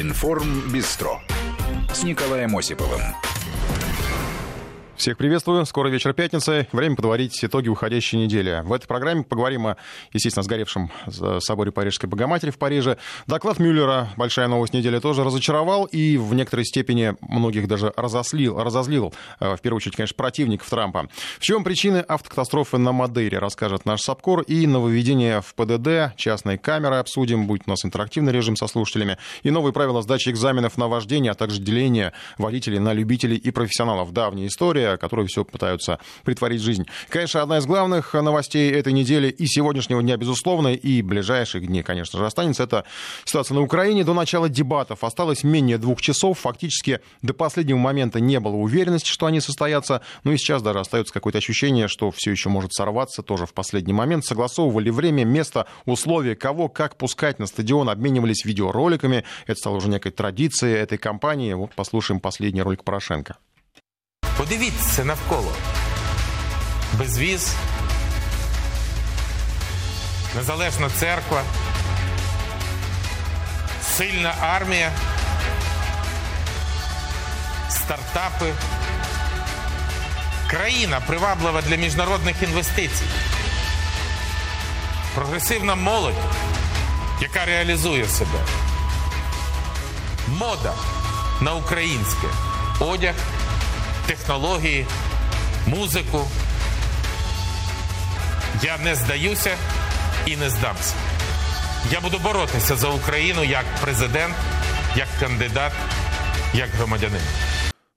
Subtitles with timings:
[0.00, 1.22] Информ Бистро
[1.92, 3.25] с Николаем Осиповым.
[4.96, 5.66] Всех приветствую.
[5.66, 6.68] Скоро вечер пятницы.
[6.72, 8.62] Время подводить итоги уходящей недели.
[8.64, 9.76] В этой программе поговорим о,
[10.14, 10.90] естественно, сгоревшем
[11.40, 12.96] соборе Парижской Богоматери в Париже.
[13.26, 19.12] Доклад Мюллера, большая новость недели, тоже разочаровал и в некоторой степени многих даже разослил, разозлил,
[19.38, 21.08] э, в первую очередь, конечно, противников Трампа.
[21.38, 24.42] В чем причины автокатастрофы на Мадейре, расскажет наш САПКОР.
[24.42, 29.18] И нововведение в ПДД, частные камеры обсудим, будет у нас интерактивный режим со слушателями.
[29.42, 34.12] И новые правила сдачи экзаменов на вождение, а также деление водителей на любителей и профессионалов.
[34.14, 36.86] Давняя история которые все пытаются притворить в жизнь.
[37.08, 42.18] Конечно, одна из главных новостей этой недели и сегодняшнего дня, безусловно, и ближайших дней, конечно
[42.18, 42.62] же, останется.
[42.62, 42.84] Это
[43.24, 44.04] ситуация на Украине.
[44.04, 46.38] До начала дебатов осталось менее двух часов.
[46.38, 50.02] Фактически до последнего момента не было уверенности, что они состоятся.
[50.24, 53.92] Ну и сейчас даже остается какое-то ощущение, что все еще может сорваться тоже в последний
[53.92, 54.24] момент.
[54.24, 59.24] Согласовывали время, место, условия, кого, как пускать на стадион, обменивались видеороликами.
[59.46, 61.52] Это стало уже некой традицией этой кампании.
[61.54, 63.36] Вот послушаем последний ролик Порошенко.
[64.36, 65.52] Подивіться навколо.
[66.92, 67.52] Безвіз,
[70.36, 71.42] незалежна церква,
[73.96, 74.92] сильна армія,
[77.68, 78.52] стартапи,
[80.50, 83.06] країна приваблива для міжнародних інвестицій,
[85.14, 86.14] прогресивна молодь,
[87.20, 88.40] яка реалізує себе,
[90.28, 90.74] мода
[91.40, 92.26] на українське.
[92.80, 93.14] Одяг
[94.06, 94.86] технології,
[95.66, 96.28] музику.
[98.62, 99.56] Я не здаюся
[100.26, 100.94] і не здамся.
[101.90, 104.34] Я буду боротися за Україну як президент,
[104.96, 105.72] як кандидат,
[106.54, 107.22] як громадянин.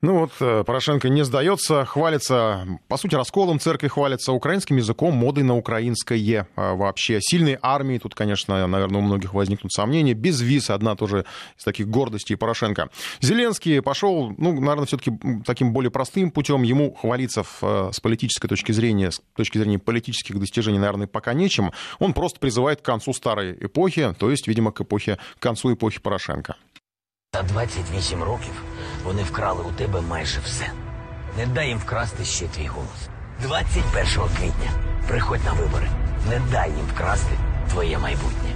[0.01, 5.43] Ну вот, э, Порошенко не сдается, хвалится, по сути, расколом церкви хвалится, украинским языком, модой
[5.43, 7.19] на украинское а, вообще.
[7.21, 10.13] Сильной армии, тут, конечно, наверное, у многих возникнут сомнения.
[10.13, 11.25] Без виз одна тоже
[11.57, 12.89] из таких гордостей Порошенко.
[13.19, 15.11] Зеленский пошел, ну, наверное, все-таки
[15.45, 16.63] таким более простым путем.
[16.63, 21.33] Ему хвалиться в, э, с политической точки зрения, с точки зрения политических достижений, наверное, пока
[21.33, 21.73] нечем.
[21.99, 25.99] Он просто призывает к концу старой эпохи, то есть, видимо, к эпохе, к концу эпохи
[25.99, 26.55] Порошенко.
[27.33, 28.53] За 28 років
[29.04, 30.66] вони вкрали у тебе майже все.
[31.38, 33.08] Не дай їм вкрасти ще твій голос.
[33.42, 34.04] 21
[34.36, 34.70] квітня
[35.08, 35.88] приходь на вибори.
[36.30, 37.32] Не дай їм вкрасти
[37.70, 38.50] твоє майбутнє.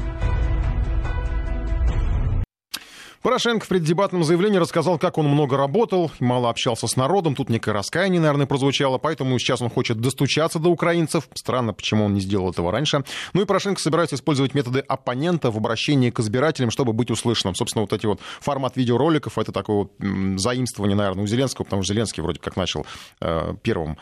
[3.23, 7.35] Порошенко в преддебатном заявлении рассказал, как он много работал, мало общался с народом.
[7.35, 11.29] Тут некое раскаяние, наверное, прозвучало, поэтому сейчас он хочет достучаться до украинцев.
[11.33, 13.05] Странно, почему он не сделал этого раньше.
[13.31, 17.55] Ну и Порошенко собирается использовать методы оппонента в обращении к избирателям, чтобы быть услышанным.
[17.55, 19.93] Собственно, вот эти вот формат видеороликов, это такое вот
[20.37, 22.85] заимствование, наверное, у Зеленского, потому что Зеленский вроде как начал
[23.21, 23.97] э, первым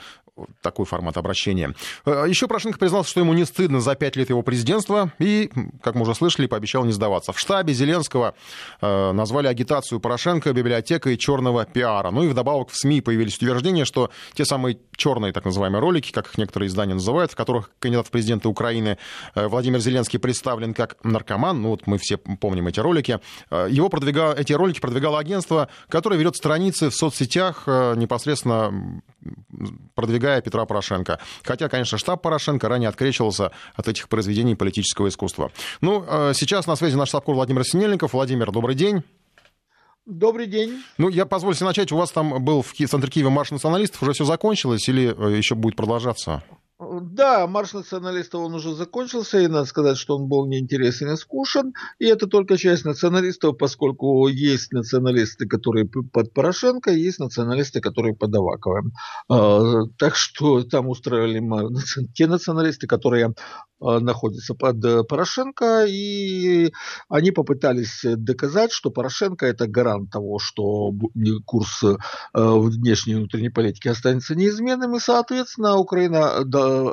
[0.62, 1.74] такой формат обращения.
[2.06, 5.96] Э, Еще Порошенко признался, что ему не стыдно за пять лет его президентства и, как
[5.96, 7.34] мы уже слышали, пообещал не сдаваться.
[7.34, 8.35] В штабе Зеленского
[8.81, 12.12] э, назвали агитацию Порошенко библиотекой черного пиара.
[12.12, 16.28] Ну и вдобавок в СМИ появились утверждения, что те самые черные так называемые ролики, как
[16.28, 18.97] их некоторые издания называют, в которых кандидат в президенты Украины
[19.35, 23.19] э, Владимир Зеленский представлен как наркоман, ну вот мы все помним эти ролики,
[23.50, 29.02] его продвигало, эти ролики продвигало агентство, которое ведет страницы в соцсетях непосредственно
[29.96, 31.19] продвигая Петра Порошенко.
[31.44, 35.52] Хотя, конечно, штаб Порошенко ранее открещивался от этих произведений политического искусства.
[35.81, 38.14] Ну, э, сейчас на связи наш штаб-кор Владимир Синельников.
[38.14, 39.03] Владимир, добрый день.
[40.06, 40.81] Добрый день.
[40.97, 41.91] Ну, я позволю себе начать.
[41.91, 44.02] У вас там был в центре Киева марш националистов.
[44.02, 46.44] Уже все закончилось или э, еще будет продолжаться?
[46.81, 51.74] Да, марш националистов он уже закончился, и надо сказать, что он был неинтересен и скучен.
[52.00, 58.36] И это только часть националистов, поскольку есть националисты, которые под Порошенко, есть националисты, которые под
[58.36, 58.94] Аваковым.
[59.30, 61.40] А, так что там устраивали
[62.16, 63.36] те националисты, которые
[63.80, 66.72] а, находятся под э, Порошенко, и
[67.09, 70.91] они попытались доказать, что Порошенко это гарант того, что
[71.46, 71.96] курс э,
[72.34, 76.44] внешней и внутренней политики останется неизменным, и, соответственно, Украина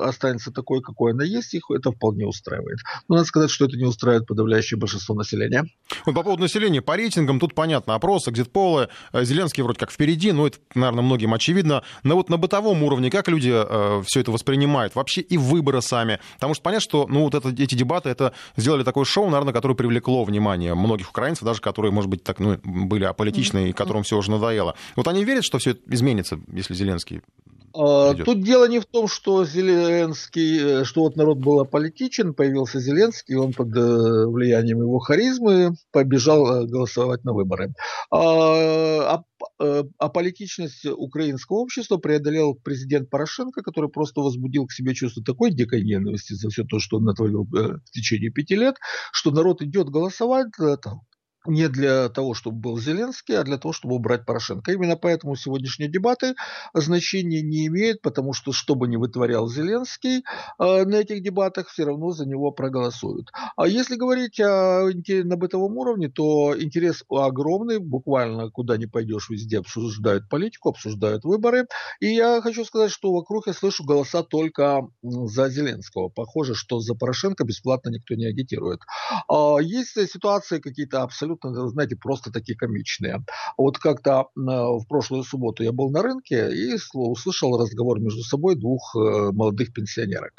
[0.03, 2.79] останется такой, какой она есть, их это вполне устраивает.
[3.09, 5.65] Но надо сказать, что это не устраивает подавляющее большинство населения.
[6.07, 10.33] Вот по поводу населения, по рейтингам тут понятно, опросы, экзит-полы, э, Зеленский вроде как впереди,
[10.33, 11.83] но это, наверное, многим очевидно.
[12.03, 16.21] Но вот на бытовом уровне, как люди э, все это воспринимают, вообще и выборы сами?
[16.35, 19.75] Потому что понятно, что ну, вот это, эти дебаты, это сделали такое шоу, наверное, которое
[19.75, 24.17] привлекло внимание многих украинцев, даже которые, может быть, так, ну, были аполитичны и которым все
[24.17, 24.75] уже надоело.
[24.97, 28.25] Вот они верят, что все это изменится, если Зеленский а, Идет.
[28.25, 33.37] Тут дело не в том, что Зеленский, э, что вот народ был аполитичен, появился Зеленский,
[33.37, 37.75] он под э, влиянием его харизмы побежал э, голосовать на выборы.
[38.11, 39.23] А,
[39.59, 45.53] а, а политичность украинского общества преодолел президент Порошенко, который просто возбудил к себе чувство такой
[45.53, 48.77] дикой ненависти за все то, что он натворил в течение пяти лет,
[49.13, 50.49] что народ идет голосовать,
[51.49, 54.73] не для того, чтобы был Зеленский, а для того, чтобы убрать Порошенко.
[54.73, 56.35] Именно поэтому сегодняшние дебаты
[56.75, 61.85] значения не имеют, потому что что бы ни вытворял Зеленский э, на этих дебатах, все
[61.85, 63.31] равно за него проголосуют.
[63.57, 64.91] А если говорить о,
[65.25, 71.67] на бытовом уровне, то интерес огромный, буквально куда ни пойдешь, везде обсуждают политику, обсуждают выборы.
[72.01, 76.09] И я хочу сказать, что вокруг я слышу голоса только за Зеленского.
[76.09, 78.81] Похоже, что за Порошенко бесплатно никто не агитирует.
[79.29, 83.25] А есть ситуации какие-то абсолютно, знаете, просто такие комичные.
[83.57, 88.95] Вот как-то в прошлую субботу я был на рынке и услышал разговор между собой двух
[88.97, 90.33] э, молодых пенсионерок.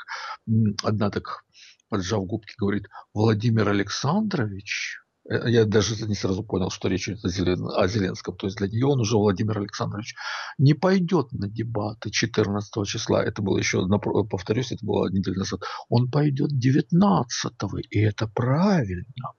[0.84, 1.44] Одна так
[1.90, 5.00] поджав губки, говорит, Владимир Александрович,
[5.30, 8.36] Э, я даже не сразу понял, что речь идет о Зеленском.
[8.36, 10.16] То есть для нее он уже, Владимир Александрович,
[10.58, 13.24] не пойдет на дебаты 14 числа.
[13.24, 13.88] Это было еще,
[14.30, 15.62] повторюсь, это было неделю назад.
[15.90, 17.54] Он пойдет 19
[17.90, 19.34] и это правильно.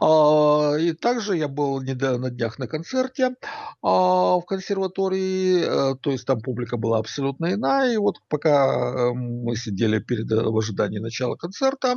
[0.00, 3.34] А, и также я был на днях на концерте
[3.82, 7.94] а, в консерватории, э, то есть там публика была абсолютно иная.
[7.94, 11.96] И вот пока э, мы сидели перед в ожидании начала концерта,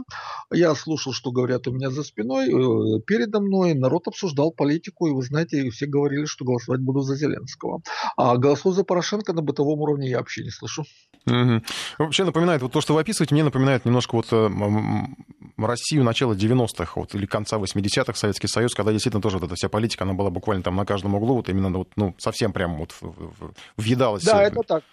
[0.51, 2.47] я слушал, что говорят у меня за спиной,
[3.05, 7.15] перед передо мной народ обсуждал политику, и вы знаете, все говорили, что голосовать буду за
[7.15, 7.81] Зеленского.
[8.15, 10.83] А голосов за Порошенко на бытовом уровне я вообще не слышу.
[11.25, 11.61] Угу.
[11.97, 14.49] Вообще напоминает, вот то, что вы описываете, мне напоминает немножко вот э,
[15.57, 17.76] Россию начала 90-х, вот, или конца 80-х,
[18.17, 21.15] Советский Союз, когда действительно тоже вот эта вся политика, она была буквально там на каждом
[21.15, 22.95] углу, вот именно вот, ну, совсем прям вот
[23.75, 24.23] въедалась.
[24.23, 24.83] Да, это так.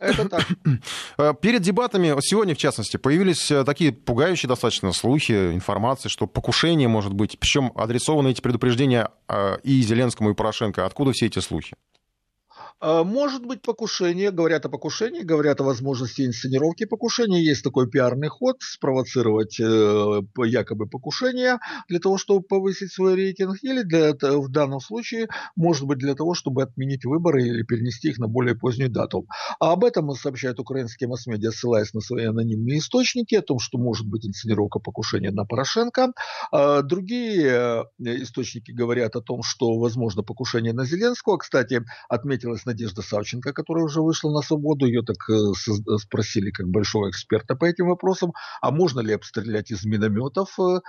[0.00, 0.46] Это так.
[1.18, 6.88] Э, перед дебатами, сегодня в частности, появились э, такие пугающие достаточно слухи, информации, что покушение
[6.88, 9.10] может быть, причем адресованы эти предупреждения
[9.62, 10.86] и Зеленскому, и Порошенко.
[10.86, 11.74] Откуда все эти слухи?
[12.82, 17.40] А, может быть покушение, говорят о покушении, говорят о возможности инсценировки покушения.
[17.40, 23.82] Есть такой пиарный ход, спровоцировать э, якобы покушение для того, чтобы повысить свой рейтинг, или
[23.82, 28.26] для, в данном случае, может быть, для того, чтобы отменить выборы или перенести их на
[28.26, 29.26] более позднюю дату.
[29.60, 34.08] А об этом сообщают украинские масс-медиа, ссылаясь на свои анонимные источники, о том, что может
[34.08, 36.12] быть инсценировка покушения на Порошенко.
[36.50, 41.38] А другие э, источники говорят о том, что возможно покушение на Зеленского.
[41.38, 44.86] Кстати, отметилось на Надежда Савченко, которая уже вышла на свободу.
[44.86, 49.70] Ее так э, э, спросили как большого эксперта по этим вопросам, а можно ли обстрелять
[49.70, 50.80] из минометов э,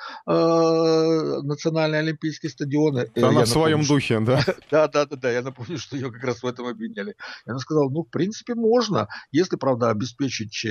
[1.44, 2.98] Национальный Олимпийский стадион.
[2.98, 4.42] Она я в напомню, своем духе, да?
[4.72, 5.32] Да, да, да, да.
[5.32, 7.16] Я напомню, что ее как раз в этом обвиняли.
[7.46, 10.66] И она сказала, ну, в принципе, можно, если, правда, обеспечить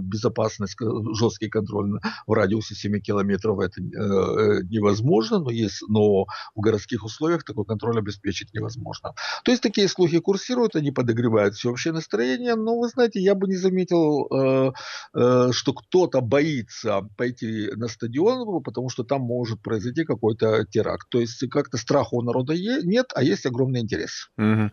[0.00, 0.76] безопасность,
[1.14, 7.64] жесткий контроль в радиусе 7 километров, это невозможно, но, есть, но в городских условиях такой
[7.64, 9.14] контроль обеспечить невозможно.
[9.44, 13.46] То есть такие слухи слухи курсируют, они подогревают всеобщее настроение, но вы знаете, я бы
[13.46, 14.72] не заметил, э,
[15.14, 21.08] э, что кто-то боится пойти на стадион, потому что там может произойти какой-то теракт.
[21.08, 24.28] То есть как-то страха у народа нет, а есть огромный интерес.
[24.38, 24.70] Угу.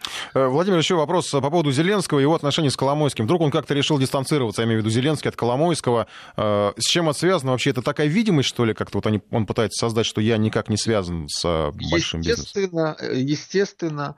[0.49, 3.25] Владимир, еще вопрос по поводу Зеленского и его отношений с Коломойским.
[3.25, 6.07] Вдруг он как-то решил дистанцироваться, я имею в виду Зеленский от Коломойского.
[6.35, 7.51] С чем это связано?
[7.51, 10.69] Вообще это такая видимость, что ли, как-то вот они, он пытается создать, что я никак
[10.69, 12.45] не связан с большим бизнесом?
[12.45, 14.15] Естественно, естественно.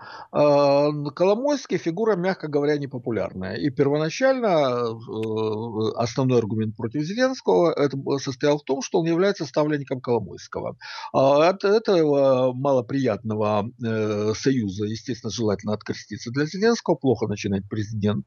[1.09, 3.56] Коломойский фигура, мягко говоря, непопулярная.
[3.56, 10.01] И первоначально э, основной аргумент против Зеленского это состоял в том, что он является ставленником
[10.01, 10.77] Коломойского.
[11.13, 16.96] А от этого малоприятного э, союза, естественно, желательно откреститься для Зеленского.
[16.96, 18.25] Плохо начинать президент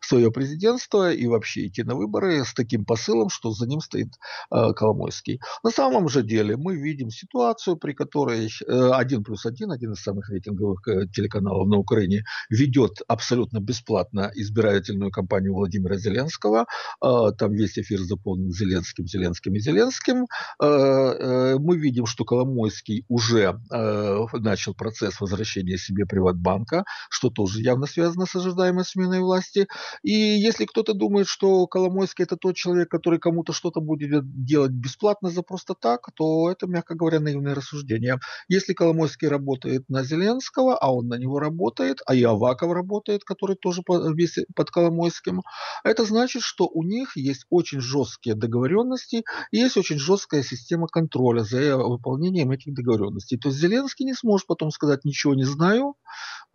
[0.00, 4.08] свое президентство и вообще идти на выборы с таким посылом, что за ним стоит
[4.50, 5.40] э, Коломойский.
[5.62, 10.30] На самом же деле мы видим ситуацию, при которой один плюс один, один из самых
[10.30, 10.82] рейтинговых
[11.12, 16.66] телеканалов на Украине, Украине ведет абсолютно бесплатно избирательную кампанию Владимира Зеленского.
[17.00, 20.26] А, там весь эфир заполнен Зеленским, Зеленским и Зеленским.
[20.60, 27.60] А, э, мы видим, что Коломойский уже а, начал процесс возвращения себе Приватбанка, что тоже
[27.60, 29.66] явно связано с ожидаемой сменой власти.
[30.02, 35.30] И если кто-то думает, что Коломойский это тот человек, который кому-то что-то будет делать бесплатно
[35.30, 38.18] за просто так, то это, мягко говоря, наивное рассуждение.
[38.48, 43.24] Если Коломойский работает на Зеленского, а он на него работает, работает, а и Аваков работает,
[43.24, 45.42] который тоже под Коломойским.
[45.84, 51.42] Это значит, что у них есть очень жесткие договоренности и есть очень жесткая система контроля
[51.42, 53.38] за выполнением этих договоренностей.
[53.38, 56.45] То есть Зеленский не сможет потом сказать «ничего не знаю», э,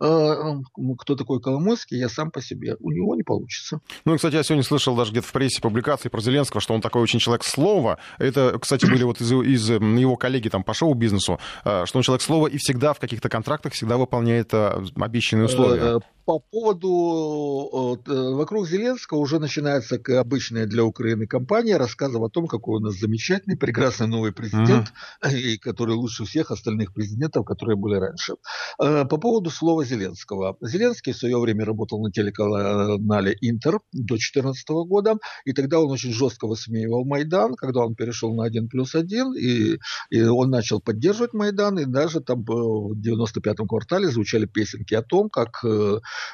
[0.98, 2.76] кто такой Коломойский, я сам по себе.
[2.80, 3.80] У него не получится.
[4.04, 6.80] Ну, и, кстати, я сегодня слышал даже где-то в прессе публикации про Зеленского, что он
[6.80, 7.98] такой очень человек слова.
[8.18, 12.22] Это, кстати, были вот из, из его коллеги там по шоу-бизнесу, э, что он человек
[12.22, 16.00] слова и всегда в каких-то контрактах всегда выполняет э, обещанные обещанные условия.
[16.24, 22.76] По поводу э, вокруг Зеленского уже начинается обычная для Украины кампания рассказов о том, какой
[22.76, 24.92] у нас замечательный, прекрасный новый президент,
[25.24, 25.36] mm-hmm.
[25.36, 28.34] и который лучше всех остальных президентов, которые были раньше.
[28.80, 30.56] Э, по поводу слова Зеленского.
[30.60, 36.12] Зеленский в свое время работал на телеканале Интер до 2014 года, и тогда он очень
[36.12, 39.78] жестко высмеивал Майдан, когда он перешел на 1 плюс 1, и,
[40.10, 45.28] и он начал поддерживать Майдан, и даже там в 95-м квартале звучали песенки о том,
[45.28, 45.64] как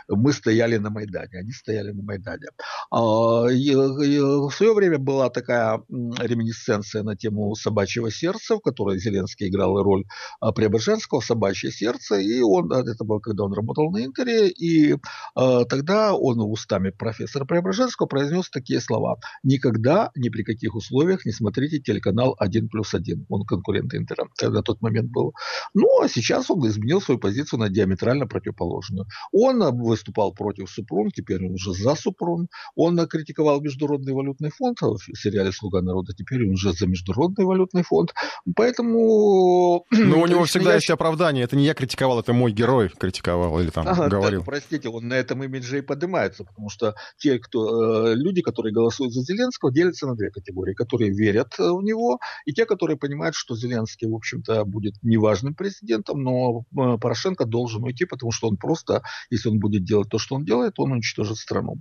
[0.08, 2.46] мы стояли на Майдане, они стояли на Майдане.
[2.90, 9.82] А, в свое время была такая реминисценция на тему «Собачьего сердца», в которой Зеленский играл
[9.82, 10.04] роль
[10.40, 14.96] а, Преображенского «Собачье сердце», и он, а, это было, когда он работал на Интере, и
[15.34, 21.78] тогда он устами профессора Преображенского произнес такие слова «Никогда, ни при каких условиях не смотрите
[21.78, 23.26] телеканал 1 плюс 1».
[23.28, 25.34] Он конкурент Интера, когда тот момент был.
[25.74, 29.06] Ну, а сейчас он изменил свою позицию на диаметрально противоположную.
[29.32, 32.48] Он выступал против Супрун, теперь он уже за Супрун.
[32.74, 37.82] Он критиковал Международный валютный фонд в сериале «Слуга народа», теперь он уже за Международный валютный
[37.82, 38.12] фонд.
[38.56, 39.84] Поэтому...
[39.90, 40.74] Но у него всегда я...
[40.76, 41.44] есть оправдание.
[41.44, 44.40] Это не я критиковал, это мой герой критиковал или там ага, говорил.
[44.40, 48.72] Да, простите, он на этом имидже и поднимается, потому что те, кто, э, люди, которые
[48.72, 50.74] голосуют за Зеленского, делятся на две категории.
[50.74, 55.54] Которые верят э, в него, и те, которые понимают, что Зеленский, в общем-то, будет неважным
[55.54, 60.18] президентом, но э, Порошенко должен уйти, потому что он просто, если он будет делать то,
[60.18, 61.76] что он делает, он уничтожит страну.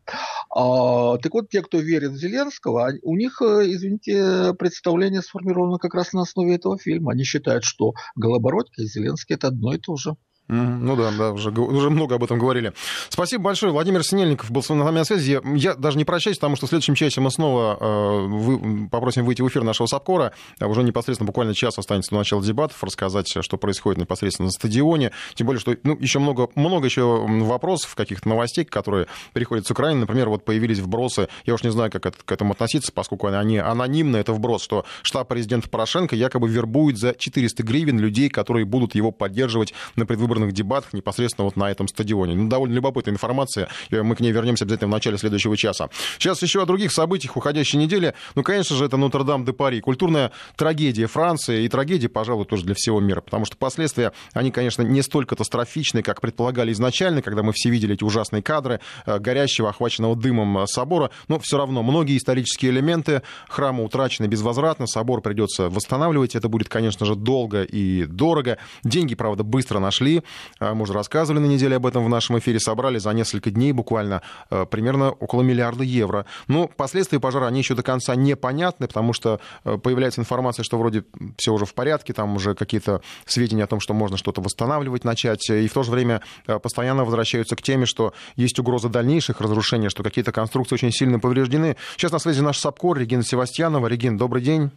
[0.53, 5.93] А, так вот, те, кто верит в Зеленского, у них, э, извините, представление сформировано как
[5.93, 7.11] раз на основе этого фильма.
[7.11, 10.15] Они считают, что Голобородько и Зеленский это одно и то же.
[10.47, 12.73] Ну да, да, уже, уже много об этом говорили.
[13.09, 13.73] Спасибо большое.
[13.73, 15.31] Владимир Синельников был с нами на связи.
[15.31, 19.25] Я, я даже не прощаюсь, потому что в следующем часе мы снова э, вы, попросим
[19.25, 20.31] выйти в эфир нашего САПКОРа.
[20.61, 25.11] Уже непосредственно буквально час останется до начала дебатов, рассказать, что происходит непосредственно на стадионе.
[25.35, 29.99] Тем более, что ну, еще много, много еще вопросов, каких-то новостей, которые приходят с Украины.
[30.01, 33.57] Например, вот появились вбросы, я уж не знаю, как это, к этому относиться, поскольку они
[33.57, 38.95] анонимны, это вброс, что штаб президента Порошенко якобы вербует за 400 гривен людей, которые будут
[38.95, 40.05] его поддерживать на
[40.37, 42.35] предвыборных выборных дебатах непосредственно вот на этом стадионе.
[42.35, 45.89] Ну, довольно любопытная информация, мы к ней вернемся обязательно в начале следующего часа.
[46.17, 48.13] Сейчас еще о других событиях уходящей недели.
[48.35, 49.81] Ну, конечно же, это Нотр-Дам-де-Пари.
[49.81, 54.81] Культурная трагедия Франции и трагедия, пожалуй, тоже для всего мира, потому что последствия, они, конечно,
[54.81, 59.69] не столь катастрофичны, как предполагали изначально, когда мы все видели эти ужасные кадры э, горящего,
[59.69, 65.69] охваченного дымом э, собора, но все равно многие исторические элементы храма утрачены безвозвратно, собор придется
[65.69, 68.57] восстанавливать, это будет, конечно же, долго и дорого.
[68.83, 70.23] Деньги, правда, быстро нашли,
[70.59, 74.21] мы уже рассказывали на неделе об этом в нашем эфире, собрали за несколько дней буквально
[74.49, 76.25] э, примерно около миллиарда евро.
[76.47, 81.03] Но последствия пожара, они еще до конца непонятны, потому что э, появляется информация, что вроде
[81.37, 85.49] все уже в порядке, там уже какие-то сведения о том, что можно что-то восстанавливать, начать,
[85.49, 89.89] и в то же время э, постоянно возвращаются к теме, что есть угроза дальнейших разрушений,
[89.89, 91.75] что какие-то конструкции очень сильно повреждены.
[91.95, 93.87] Сейчас на связи наш САПКОР Регина Севастьянова.
[93.87, 94.71] Регин, добрый день.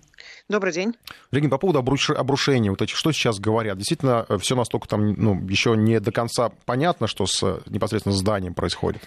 [0.49, 0.95] Добрый день.
[1.31, 3.77] Регин, по поводу обрушения, вот этих, что сейчас говорят?
[3.79, 9.03] Действительно, все настолько там, ну, еще не до конца понятно, что с непосредственно зданием происходит?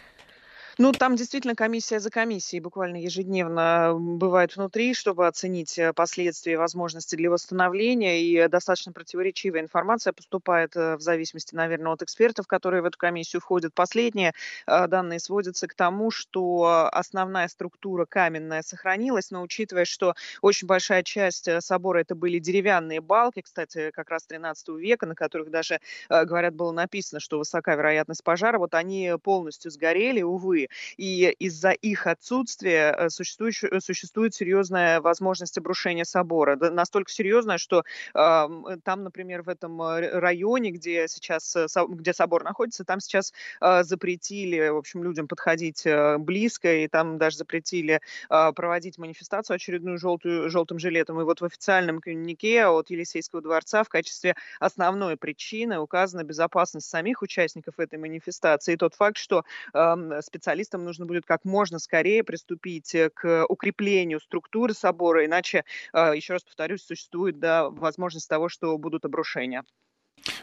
[0.79, 6.55] Ну, там действительно комиссия за комиссией буквально ежедневно бывает внутри, чтобы оценить э, последствия и
[6.55, 8.23] возможности для восстановления.
[8.23, 13.39] И достаточно противоречивая информация поступает э, в зависимости, наверное, от экспертов, которые в эту комиссию
[13.41, 13.75] входят.
[13.75, 14.33] Последние
[14.65, 21.03] э, данные сводятся к тому, что основная структура каменная сохранилась, но учитывая, что очень большая
[21.03, 26.55] часть собора это были деревянные балки, кстати, как раз 13 века, на которых даже, говорят,
[26.55, 30.62] было написано, что высока вероятность пожара, вот они полностью сгорели, увы,
[30.97, 36.55] и из-за их отсутствия э, существует, э, существует серьезная возможность обрушения собора.
[36.55, 38.47] Настолько серьезная, что э,
[38.83, 41.55] там, например, в этом районе, где сейчас
[41.89, 45.85] где собор находится, там сейчас э, запретили, в общем, людям подходить
[46.19, 51.19] близко, и там даже запретили э, проводить манифестацию очередную желтую, желтым жилетом.
[51.21, 57.21] И вот в официальном коммюнике от Елисейского дворца в качестве основной причины указана безопасность самих
[57.21, 59.43] участников этой манифестации и тот факт, что
[59.73, 65.63] э, специалисты специалистам нужно будет как можно скорее приступить э, к укреплению структуры собора, иначе,
[65.93, 69.63] э, еще раз повторюсь, существует да, возможность того, что будут обрушения.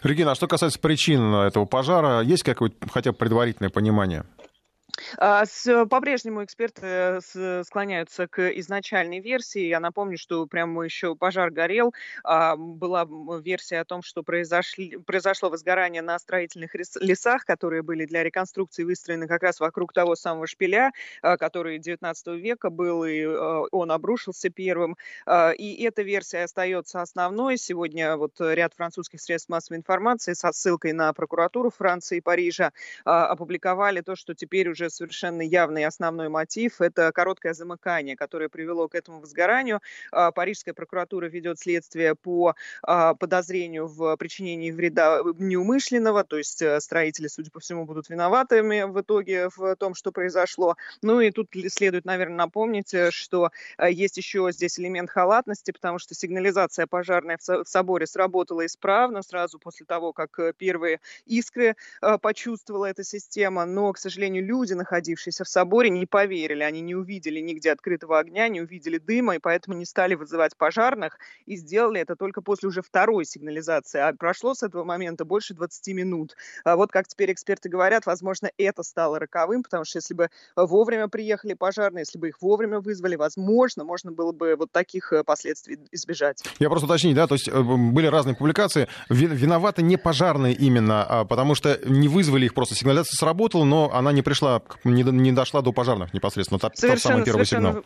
[0.02, 4.25] Регина, а что касается причин этого пожара, есть какое-то хотя бы предварительное понимание?
[5.19, 5.45] А,
[5.88, 7.21] по-прежнему эксперты
[7.64, 9.66] склоняются к изначальной версии.
[9.66, 11.95] Я напомню, что прямо еще пожар горел.
[12.25, 13.07] А, была
[13.40, 19.26] версия о том, что произошли, произошло возгорание на строительных лесах, которые были для реконструкции выстроены
[19.26, 20.92] как раз вокруг того самого шпиля,
[21.23, 24.97] а, который 19 века был, и он обрушился первым.
[25.59, 27.57] И эта версия остается основной.
[27.57, 32.73] Сегодня вот ряд французских средств массовой информации со ссылкой на прокуратуру Франции и Парижа
[33.04, 38.95] опубликовали то, что теперь уже совершенно явный основной мотив– это короткое замыкание, которое привело к
[38.95, 39.81] этому возгоранию.
[40.13, 46.81] А, Парижская прокуратура ведет следствие по а, подозрению в причинении вреда неумышленного, то есть э,
[46.81, 50.77] строители, судя по всему, будут виноватыми в итоге в том, что произошло.
[51.03, 55.99] Ну и тут следует, наверное, напомнить, э, что э, есть еще здесь элемент халатности, потому
[55.99, 61.77] что сигнализация пожарная в соборе сработала исправно сразу после того, как первые искры
[62.23, 66.63] почувствовала эта система, но, к сожалению, люди, находившиеся в соборе, не поверили.
[66.63, 71.19] Они не увидели нигде открытого огня, не увидели дыма, и поэтому не стали вызывать пожарных,
[71.47, 74.01] и сделали это только после уже второй сигнализации.
[74.01, 76.37] А прошло с этого момента больше 20 минут.
[76.65, 81.09] А вот как теперь эксперты говорят, возможно, это стало роковым, потому что если бы вовремя
[81.09, 85.79] приехали пожарные, если бы их вовремя вызвали, возможно, можно было бы вот таких э, последствий
[85.93, 86.43] избежать.
[86.59, 88.89] Я просто уточнить, да, то есть э, были разные публикации.
[89.09, 92.75] Виноваты не пожарные именно, а потому что не вызвали их просто.
[92.75, 96.59] Сигнализация сработала, но она не пришла, не, не дошла до пожарных непосредственно.
[96.59, 97.85] Тот, тот самый первый совершенно, сигнал.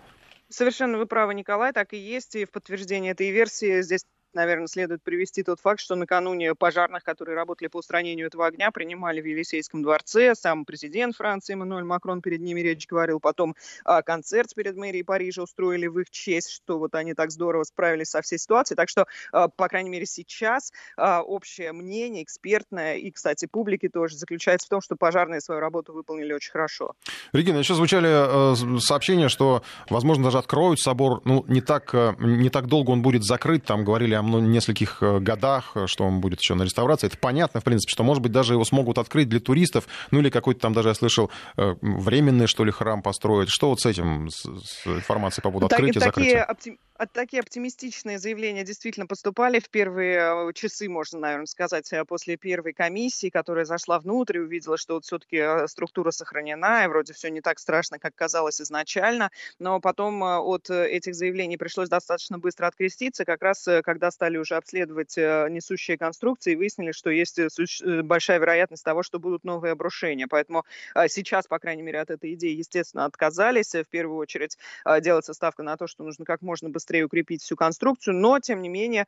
[0.49, 2.35] Совершенно вы правы, Николай, так и есть.
[2.37, 7.37] И в подтверждение этой версии здесь наверное, следует привести тот факт, что накануне пожарных, которые
[7.37, 10.35] работали по устранению этого огня, принимали в Елисейском дворце.
[10.35, 13.21] Сам президент Франции Эммануэль Макрон перед ними речь говорил.
[13.21, 17.65] Потом а, концерт перед мэрией Парижа устроили в их честь, что вот они так здорово
[17.65, 18.77] справились со всей ситуацией.
[18.77, 24.17] Так что, а, по крайней мере, сейчас а, общее мнение, экспертное и, кстати, публики тоже
[24.17, 26.95] заключается в том, что пожарные свою работу выполнили очень хорошо.
[27.33, 31.21] Регина, еще звучали э, сообщения, что, возможно, даже откроют собор.
[31.25, 33.65] Ну, не так, э, не так долго он будет закрыт.
[33.65, 37.07] Там говорили о ну, нескольких э, годах, э, что он будет еще на реставрации.
[37.07, 40.31] Это понятно, в принципе, что, может быть, даже его смогут открыть для туристов, ну или
[40.31, 43.49] какой-то там даже, я слышал, э, временный, что ли, храм построить.
[43.51, 44.47] Что вот с этим, с,
[44.87, 46.55] информацией по поводу открытия и закрытия?
[46.97, 53.31] Такие, такие оптимистичные заявления действительно поступали в первые часы, можно, наверное, сказать, после первой комиссии,
[53.31, 57.59] которая зашла внутрь и увидела, что вот все-таки структура сохранена, и вроде все не так
[57.59, 59.31] страшно, как казалось изначально.
[59.59, 65.19] Но потом от этих заявлений пришлось достаточно быстро откреститься, как раз когда стали уже обследовать
[65.19, 67.49] э, несущие конструкции выяснили, что есть э,
[67.83, 70.29] э, большая вероятность того, что будут новые обрушения.
[70.29, 70.65] Поэтому
[71.09, 73.75] сейчас, по крайней мере, от этой идеи, естественно, отказались.
[73.75, 74.59] В первую очередь
[75.01, 78.69] делается ставка на то, что нужно как можно быстрее укрепить всю конструкцию, но, тем не
[78.69, 79.07] менее,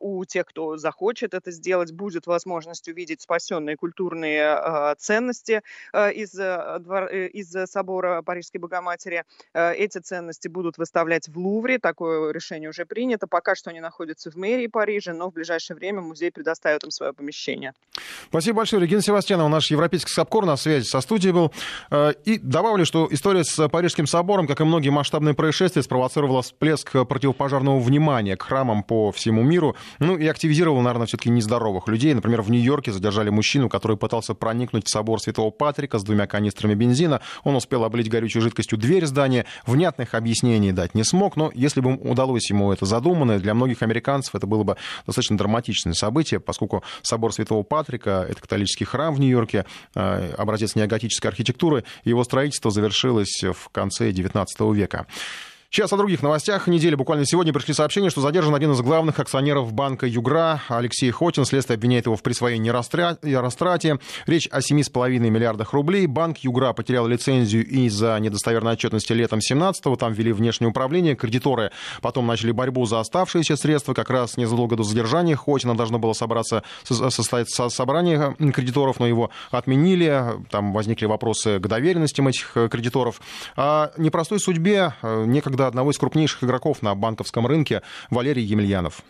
[0.00, 5.62] у тех, кто захочет это сделать, будет возможность увидеть спасенные культурные ценности
[5.94, 9.24] из, из собора Парижской Богоматери.
[9.54, 11.78] Эти ценности будут выставлять в Лувре.
[11.78, 13.26] Такое решение уже принято.
[13.26, 17.12] Пока что они находятся в мэрии Парижа, но в ближайшее время музей предоставит им свое
[17.12, 17.74] помещение.
[18.28, 18.82] Спасибо большое.
[18.82, 21.52] Регина Севастьянова, наш европейский САПКОР, на связи со студией был.
[21.90, 27.06] Э, и добавлю, что история с Парижским собором, как и многие масштабные происшествия, спровоцировала всплеск
[27.12, 32.14] противопожарного внимания к храмам по всему миру, ну и активизировала, наверное, все-таки нездоровых людей.
[32.14, 36.72] Например, в Нью-Йорке задержали мужчину, который пытался проникнуть в собор Святого Патрика с двумя канистрами
[36.72, 37.20] бензина.
[37.44, 39.44] Он успел облить горючей жидкостью дверь здания.
[39.66, 44.34] Внятных объяснений дать не смог, но если бы удалось ему это задуманное, для многих американцев
[44.34, 49.66] это было бы достаточно драматичное событие, поскольку собор Святого Патрика, это католический храм в Нью-Йорке,
[49.94, 55.06] э, образец неоготической архитектуры, его строительство завершилось в конце XIX века.
[55.74, 56.66] Сейчас о других новостях.
[56.66, 61.46] Недели буквально сегодня пришли сообщения, что задержан один из главных акционеров банка Югра Алексей Хотин.
[61.46, 62.68] Следствие обвиняет его в присвоении
[63.22, 63.98] и растрате.
[64.26, 66.06] Речь о 7,5 миллиардах рублей.
[66.06, 69.96] Банк Югра потерял лицензию из-за недостоверной отчетности летом 17-го.
[69.96, 71.16] Там ввели внешнее управление.
[71.16, 71.70] Кредиторы
[72.02, 73.94] потом начали борьбу за оставшиеся средства.
[73.94, 80.22] Как раз незадолго до задержания Хотина должно было собраться, состоять собрание кредиторов, но его отменили.
[80.50, 83.22] Там возникли вопросы к доверенностям этих кредиторов.
[83.56, 89.02] О непростой судьбе э, некогда одного из крупнейших игроков на банковском рынке Валерий Емельянов.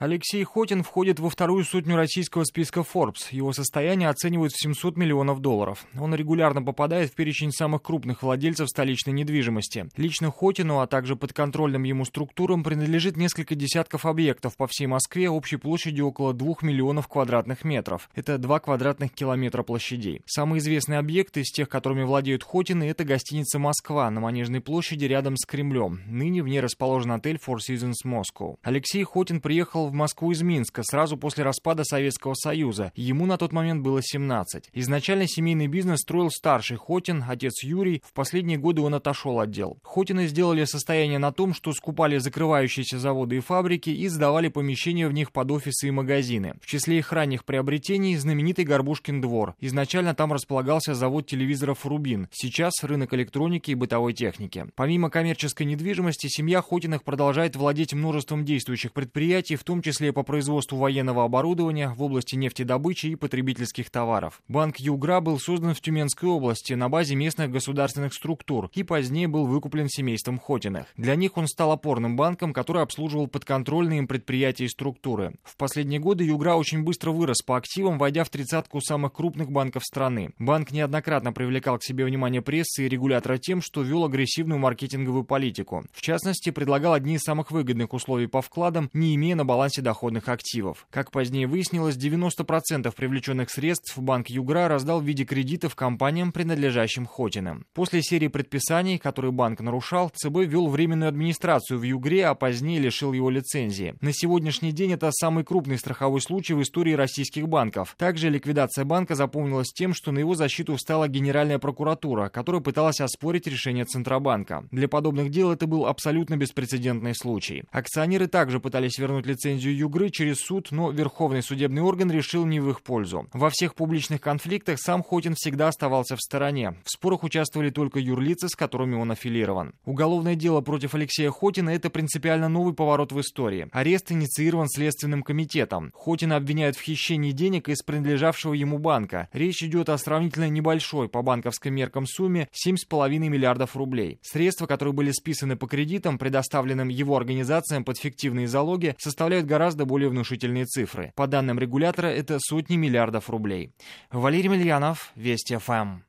[0.00, 3.32] Алексей Хотин входит во вторую сотню российского списка Forbes.
[3.32, 5.86] Его состояние оценивают в 700 миллионов долларов.
[5.98, 9.88] Он регулярно попадает в перечень самых крупных владельцев столичной недвижимости.
[9.96, 15.56] Лично Хотину, а также подконтрольным ему структурам принадлежит несколько десятков объектов по всей Москве общей
[15.56, 18.08] площадью около 2 миллионов квадратных метров.
[18.14, 20.22] Это 2 квадратных километра площадей.
[20.26, 25.36] Самый известный объект из тех, которыми владеют Хотины, это гостиница «Москва» на Манежной площади рядом
[25.36, 26.02] с Кремлем.
[26.06, 28.58] Ныне в ней расположен отель Four Seasons Moscow.
[28.62, 32.92] Алексей Хотин приехал приехал в Москву из Минска сразу после распада Советского Союза.
[32.94, 34.70] Ему на тот момент было 17.
[34.72, 38.02] Изначально семейный бизнес строил старший Хотин, отец Юрий.
[38.04, 39.78] В последние годы он отошел от дел.
[39.82, 45.12] Хотины сделали состояние на том, что скупали закрывающиеся заводы и фабрики и сдавали помещения в
[45.12, 46.54] них под офисы и магазины.
[46.60, 49.54] В числе их ранних приобретений знаменитый Горбушкин двор.
[49.60, 52.28] Изначально там располагался завод телевизоров «Рубин».
[52.32, 54.66] Сейчас рынок электроники и бытовой техники.
[54.74, 60.78] Помимо коммерческой недвижимости, семья Хотиных продолжает владеть множеством действующих предприятий, в том числе по производству
[60.78, 64.40] военного оборудования в области нефтедобычи и потребительских товаров.
[64.48, 69.44] Банк Югра был создан в Тюменской области на базе местных государственных структур и позднее был
[69.44, 70.86] выкуплен семейством Хотиных.
[70.96, 75.34] Для них он стал опорным банком, который обслуживал подконтрольные им предприятия и структуры.
[75.44, 79.84] В последние годы Югра очень быстро вырос по активам, войдя в тридцатку самых крупных банков
[79.84, 80.30] страны.
[80.38, 85.84] Банк неоднократно привлекал к себе внимание прессы и регулятора тем, что вел агрессивную маркетинговую политику.
[85.92, 90.28] В частности, предлагал одни из самых выгодных условий по вкладам, не имея на балансе доходных
[90.28, 90.86] активов.
[90.90, 97.66] Как позднее выяснилось, 90% привлеченных средств банк Югра раздал в виде кредитов компаниям, принадлежащим Хотиным.
[97.74, 103.12] После серии предписаний, которые банк нарушал, ЦБ ввел временную администрацию в Югре, а позднее лишил
[103.12, 103.96] его лицензии.
[104.00, 107.94] На сегодняшний день это самый крупный страховой случай в истории российских банков.
[107.98, 113.46] Также ликвидация банка запомнилась тем, что на его защиту встала Генеральная прокуратура, которая пыталась оспорить
[113.46, 114.68] решение Центробанка.
[114.70, 117.64] Для подобных дел это был абсолютно беспрецедентный случай.
[117.72, 122.70] Акционеры также пытались вернуть лицензию Югры через суд, но Верховный судебный орган решил не в
[122.70, 123.28] их пользу.
[123.32, 126.74] Во всех публичных конфликтах сам Хотин всегда оставался в стороне.
[126.84, 129.74] В спорах участвовали только юрлицы, с которыми он аффилирован.
[129.84, 133.68] Уголовное дело против Алексея Хотина– это принципиально новый поворот в истории.
[133.72, 135.92] Арест инициирован Следственным комитетом.
[135.94, 139.28] Хотина обвиняют в хищении денег из принадлежавшего ему банка.
[139.32, 144.18] Речь идет о сравнительно небольшой по банковским меркам сумме 7,5 миллиардов рублей.
[144.22, 150.08] Средства, которые были списаны по кредитам, предоставленным его организациям под фиктивные залоги, составляют гораздо более
[150.08, 151.12] внушительные цифры.
[151.14, 153.72] По данным регулятора, это сотни миллиардов рублей.
[154.10, 156.00] Валерий Мильянов, Вести ФМ.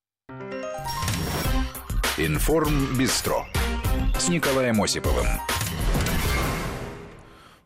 [2.17, 3.45] Информ Бистро
[4.17, 5.27] с Николаем Осиповым.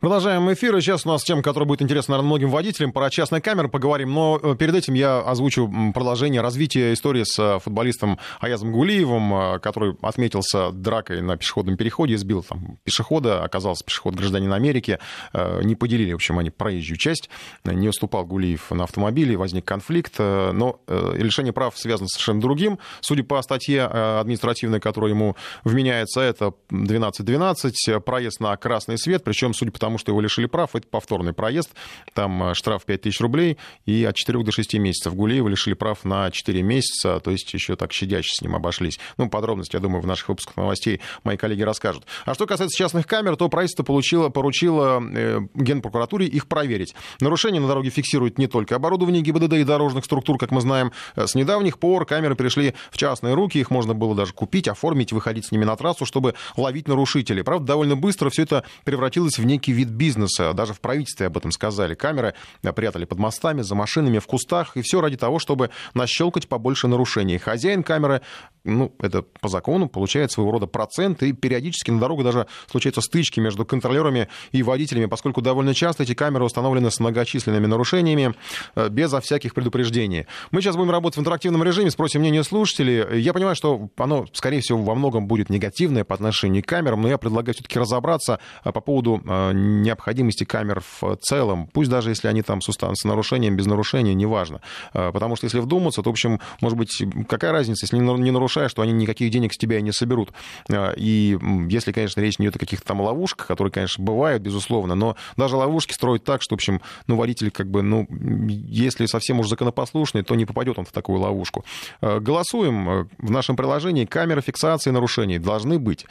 [0.03, 0.75] Продолжаем эфир.
[0.75, 2.91] И сейчас у нас тема, которая будет интересна, наверное, многим водителям.
[2.91, 4.13] Про частные камеры поговорим.
[4.13, 9.59] Но э, перед этим я озвучу продолжение развития истории с э, футболистом Аязом Гулиевым, э,
[9.59, 14.99] который отметился дракой на пешеходном переходе, избил там пешехода, оказался пешеход гражданин Америки.
[15.33, 17.29] Не поделили, в общем, они проезжую часть.
[17.63, 20.19] Не уступал Гулиев на автомобиле, возник конфликт.
[20.19, 22.77] Но лишение прав связано с совершенно другим.
[22.99, 29.71] Судя по статье административной, которая ему вменяется, это 12.12, проезд на красный свет, причем, судя
[29.71, 30.75] по тому, потому что его лишили прав.
[30.75, 31.69] Это повторный проезд.
[32.13, 35.13] Там э, штраф 5000 рублей и от 4 до 6 месяцев.
[35.13, 38.99] Гулеева лишили прав на 4 месяца, то есть еще так щадяще с ним обошлись.
[39.17, 42.05] Ну, подробности, я думаю, в наших выпусках новостей мои коллеги расскажут.
[42.25, 46.95] А что касается частных камер, то правительство получило, поручило э, Генпрокуратуре их проверить.
[47.19, 50.91] Нарушения на дороге фиксируют не только оборудование ГИБДД и дорожных структур, как мы знаем.
[51.15, 55.13] Э, с недавних пор камеры перешли в частные руки, их можно было даже купить, оформить,
[55.13, 57.43] выходить с ними на трассу, чтобы ловить нарушителей.
[57.43, 60.53] Правда, довольно быстро все это превратилось в некий вид бизнеса.
[60.53, 61.95] Даже в правительстве об этом сказали.
[61.95, 62.33] Камеры
[62.75, 64.75] прятали под мостами, за машинами, в кустах.
[64.77, 67.37] И все ради того, чтобы нащелкать побольше нарушений.
[67.37, 68.21] Хозяин камеры,
[68.63, 71.23] ну, это по закону, получает своего рода процент.
[71.23, 76.13] И периодически на дорогу даже случаются стычки между контролерами и водителями, поскольку довольно часто эти
[76.13, 78.33] камеры установлены с многочисленными нарушениями,
[78.75, 80.25] э, безо всяких предупреждений.
[80.51, 83.19] Мы сейчас будем работать в интерактивном режиме, спросим мнение слушателей.
[83.19, 87.09] Я понимаю, что оно, скорее всего, во многом будет негативное по отношению к камерам, но
[87.09, 92.27] я предлагаю все-таки разобраться э, по поводу э, необходимости камер в целом, пусть даже если
[92.27, 94.61] они там с, с нарушением, без нарушения, неважно.
[94.93, 98.73] А, потому что если вдуматься, то, в общем, может быть, какая разница, если не нарушаешь,
[98.73, 100.31] то они никаких денег с тебя и не соберут.
[100.71, 101.37] А, и
[101.69, 105.55] если, конечно, речь не идет о каких-то там ловушках, которые, конечно, бывают, безусловно, но даже
[105.55, 108.07] ловушки строят так, что, в общем, ну, водитель как бы, ну,
[108.47, 111.65] если совсем уж законопослушный, то не попадет он в такую ловушку.
[112.01, 114.05] А, голосуем в нашем приложении.
[114.05, 116.05] Камеры фиксации нарушений должны быть.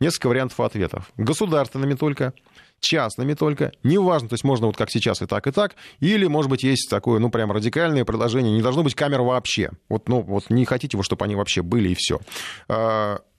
[0.00, 1.10] Несколько вариантов ответов.
[1.16, 2.32] Государственными только,
[2.80, 6.50] частными только, неважно, то есть можно вот как сейчас и так, и так, или, может
[6.50, 9.70] быть, есть такое, ну, прям радикальное предложение, не должно быть камер вообще.
[9.88, 12.20] Вот, ну, вот не хотите вы, чтобы они вообще были, и все.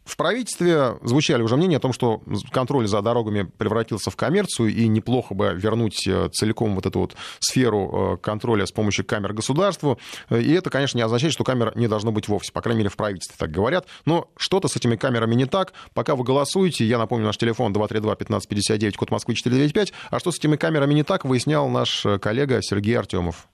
[0.09, 4.87] В правительстве звучали уже мнения о том, что контроль за дорогами превратился в коммерцию, и
[4.87, 9.99] неплохо бы вернуть э, целиком вот эту вот сферу э, контроля с помощью камер государству.
[10.31, 12.51] И это, конечно, не означает, что камер не должно быть вовсе.
[12.51, 13.85] По крайней мере, в правительстве так говорят.
[14.05, 15.73] Но что-то с этими камерами не так.
[15.93, 19.93] Пока вы голосуете, я напомню, наш телефон 232-1559, код Москвы 495.
[20.09, 23.47] А что с этими камерами не так, выяснял наш э, коллега Сергей Артемов.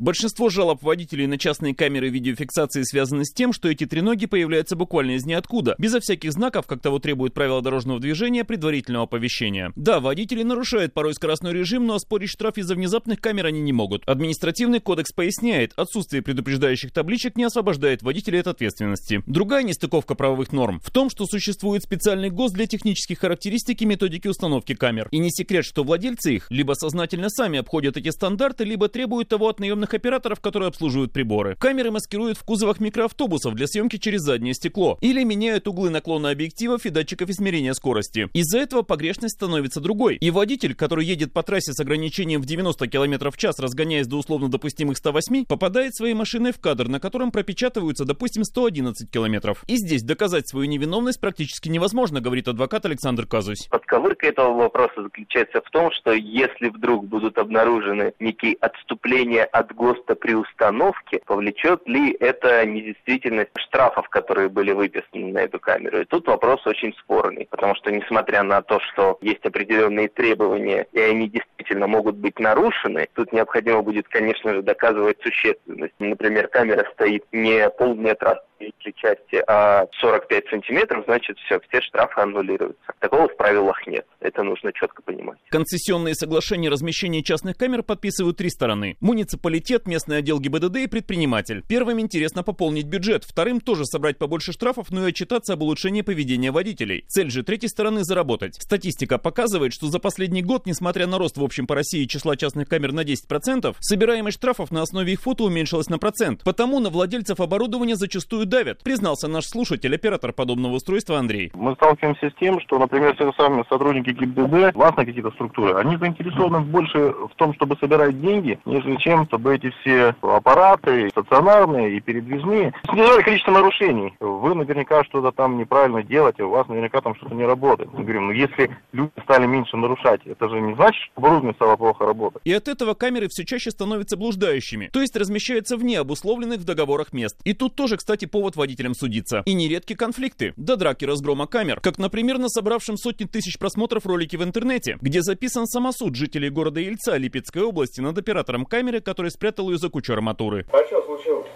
[0.00, 5.12] Большинство жалоб водителей на частные камеры видеофиксации связаны с тем, что эти треноги появляются буквально
[5.12, 9.72] из ниоткуда, безо всяких знаков, как того требует правила дорожного движения, предварительного оповещения.
[9.76, 14.02] Да, водители нарушают порой скоростной режим, но оспорить штраф из-за внезапных камер они не могут.
[14.08, 19.22] Административный кодекс поясняет, отсутствие предупреждающих табличек не освобождает водителей от ответственности.
[19.26, 24.26] Другая нестыковка правовых норм в том, что существует специальный ГОСТ для технических характеристик и методики
[24.26, 25.06] установки камер.
[25.12, 29.46] И не секрет, что владельцы их либо сознательно сами обходят эти стандарты, либо требуют того
[29.48, 31.56] от наемных автономных операторов, которые обслуживают приборы.
[31.56, 36.86] Камеры маскируют в кузовах микроавтобусов для съемки через заднее стекло или меняют углы наклона объективов
[36.86, 38.28] и датчиков измерения скорости.
[38.32, 40.16] Из-за этого погрешность становится другой.
[40.16, 44.16] И водитель, который едет по трассе с ограничением в 90 км в час, разгоняясь до
[44.16, 49.54] условно допустимых 108, попадает своей машиной в кадр, на котором пропечатываются, допустим, 111 км.
[49.66, 53.68] И здесь доказать свою невиновность практически невозможно, говорит адвокат Александр Казусь.
[53.70, 60.14] Подковырка этого вопроса заключается в том, что если вдруг будут обнаружены некие отступления от ГОСТа
[60.14, 66.00] при установке, повлечет ли это недействительность штрафов, которые были выписаны на эту камеру.
[66.00, 71.00] И тут вопрос очень спорный, потому что несмотря на то, что есть определенные требования, и
[71.00, 75.94] они действительно могут быть нарушены, тут необходимо будет, конечно же, доказывать существенность.
[75.98, 82.92] Например, камера стоит не полметра при части а 45 сантиметров, значит все, все штрафы аннулируются.
[82.98, 84.06] Такого в правилах нет.
[84.20, 85.38] Это нужно четко понимать.
[85.50, 88.96] Концессионные соглашения размещения частных камер подписывают три стороны.
[89.00, 91.62] Муниципалитет, местный отдел ГИБДД и предприниматель.
[91.68, 96.50] Первым интересно пополнить бюджет, вторым тоже собрать побольше штрафов, но и отчитаться об улучшении поведения
[96.50, 97.04] водителей.
[97.08, 98.54] Цель же третьей стороны заработать.
[98.54, 102.68] Статистика показывает, что за последний год, несмотря на рост в общем по России числа частных
[102.68, 106.42] камер на 10%, собираемость штрафов на основе их фото уменьшилась на процент.
[106.44, 111.50] Потому на владельцев оборудования зачастую давят, признался наш слушатель, оператор подобного устройства Андрей.
[111.54, 116.60] Мы сталкиваемся с тем, что, например, те самые сотрудники ГИБДД, властные какие-то структуры, они заинтересованы
[116.60, 122.72] больше в том, чтобы собирать деньги, нежели чем, чтобы эти все аппараты, стационарные и передвижные,
[122.88, 124.14] снижали количество нарушений.
[124.20, 127.92] Вы наверняка что-то там неправильно делаете, у вас наверняка там что-то не работает.
[127.92, 131.76] Мы говорим, ну если люди стали меньше нарушать, это же не значит, что оборудование стало
[131.76, 132.42] плохо работать.
[132.44, 137.12] И от этого камеры все чаще становятся блуждающими, то есть размещаются вне обусловленных в договорах
[137.12, 137.36] мест.
[137.44, 139.44] И тут тоже, кстати, повод водителям судиться.
[139.46, 144.38] И нередки конфликты, до драки разгрома камер, как, например, на собравшем сотни тысяч просмотров ролике
[144.38, 149.70] в интернете, где записан самосуд жителей города Ельца Липецкой области над оператором камеры, который спрятал
[149.70, 150.66] ее за кучу арматуры.
[150.72, 151.46] А что случилось?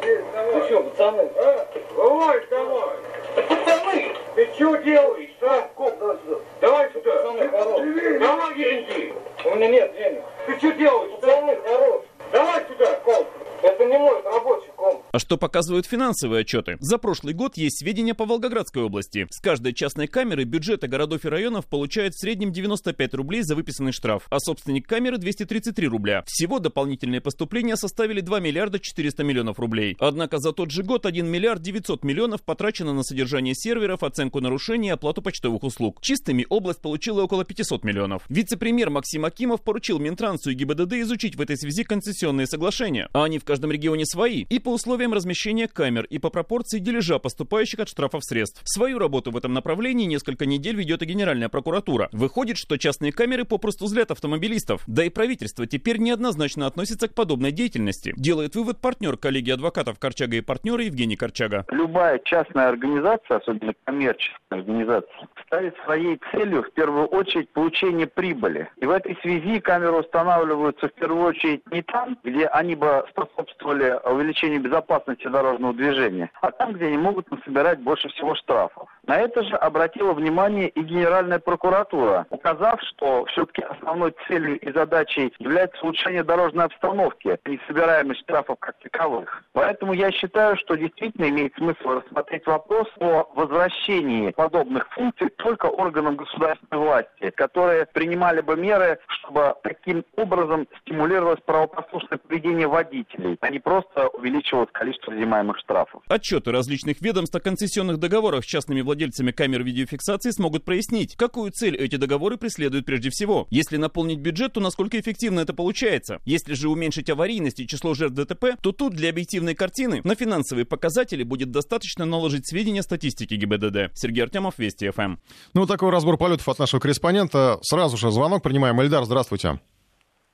[0.00, 1.28] Ты что, пацаны?
[1.36, 1.68] А?
[1.94, 2.96] Давай, давай!
[3.36, 4.16] Да пацаны!
[4.34, 5.60] Ты что делаешь, а?
[5.74, 6.40] Коп, давай сюда.
[6.62, 7.16] Давай сюда.
[7.16, 7.80] Пацаны, хорош.
[8.18, 9.14] Давай деньги.
[9.44, 10.22] У меня нет денег.
[10.46, 11.20] Ты что делаешь?
[11.20, 12.02] Пацаны, хорош.
[12.32, 13.26] Давай сюда, коп.
[13.62, 15.02] Это не мой рабочий комп.
[15.12, 16.76] А что показывают финансовые отчеты?
[16.80, 19.26] За прошлый год есть сведения по Волгоградской области.
[19.30, 23.92] С каждой частной камеры бюджеты городов и районов получают в среднем 95 рублей за выписанный
[23.92, 26.22] штраф, а собственник камеры 233 рубля.
[26.26, 29.96] Всего дополнительные поступления составили 2 миллиарда 400 миллионов рублей.
[29.98, 34.88] Однако за тот же год 1 миллиард 900 миллионов потрачено на содержание серверов, оценку нарушений
[34.88, 36.00] и оплату почтовых услуг.
[36.00, 38.22] Чистыми область получила около 500 миллионов.
[38.28, 43.08] Вице-премьер Максим Акимов поручил Минтрансу и ГИБДД изучить в этой связи концессионные соглашения.
[43.12, 47.18] А они в каждом регионе свои, и по условиям размещения камер, и по пропорции дележа
[47.18, 48.62] поступающих от штрафов средств.
[48.64, 52.08] Свою работу в этом направлении несколько недель ведет и Генеральная прокуратура.
[52.12, 54.84] Выходит, что частные камеры попросту злят автомобилистов.
[54.86, 58.14] Да и правительство теперь неоднозначно относится к подобной деятельности.
[58.16, 61.66] Делает вывод партнер коллеги адвокатов Корчага и партнера Евгений Корчага.
[61.70, 68.68] Любая частная организация, особенно коммерческая организация, ставит своей целью в первую очередь получение прибыли.
[68.76, 73.04] И в этой связи камеры устанавливаются в первую очередь не там, где они бы
[73.40, 78.88] способствовали увеличению безопасности дорожного движения, а там, где они могут насобирать больше всего штрафов.
[79.06, 85.32] На это же обратила внимание и Генеральная прокуратура, указав, что все-таки основной целью и задачей
[85.38, 89.42] является улучшение дорожной обстановки, а не собираемость штрафов как таковых.
[89.52, 96.16] Поэтому я считаю, что действительно имеет смысл рассмотреть вопрос о возвращении подобных функций только органам
[96.16, 103.58] государственной власти, которые принимали бы меры, чтобы таким образом стимулировалось правопослушное поведение водителей, а не
[103.58, 106.02] просто увеличивалось количество взимаемых штрафов.
[106.08, 111.76] Отчеты различных ведомств о концессионных договорах с частными владельцами камер видеофиксации смогут прояснить, какую цель
[111.76, 113.46] эти договоры преследуют прежде всего.
[113.50, 116.20] Если наполнить бюджет, то насколько эффективно это получается.
[116.24, 120.64] Если же уменьшить аварийность и число жертв ДТП, то тут для объективной картины на финансовые
[120.64, 123.92] показатели будет достаточно наложить сведения статистики ГИБДД.
[123.94, 125.16] Сергей Артемов, Вести ФМ.
[125.54, 127.58] Ну, такой разбор полетов от нашего корреспондента.
[127.62, 128.80] Сразу же звонок принимаем.
[128.80, 129.60] Эльдар, здравствуйте.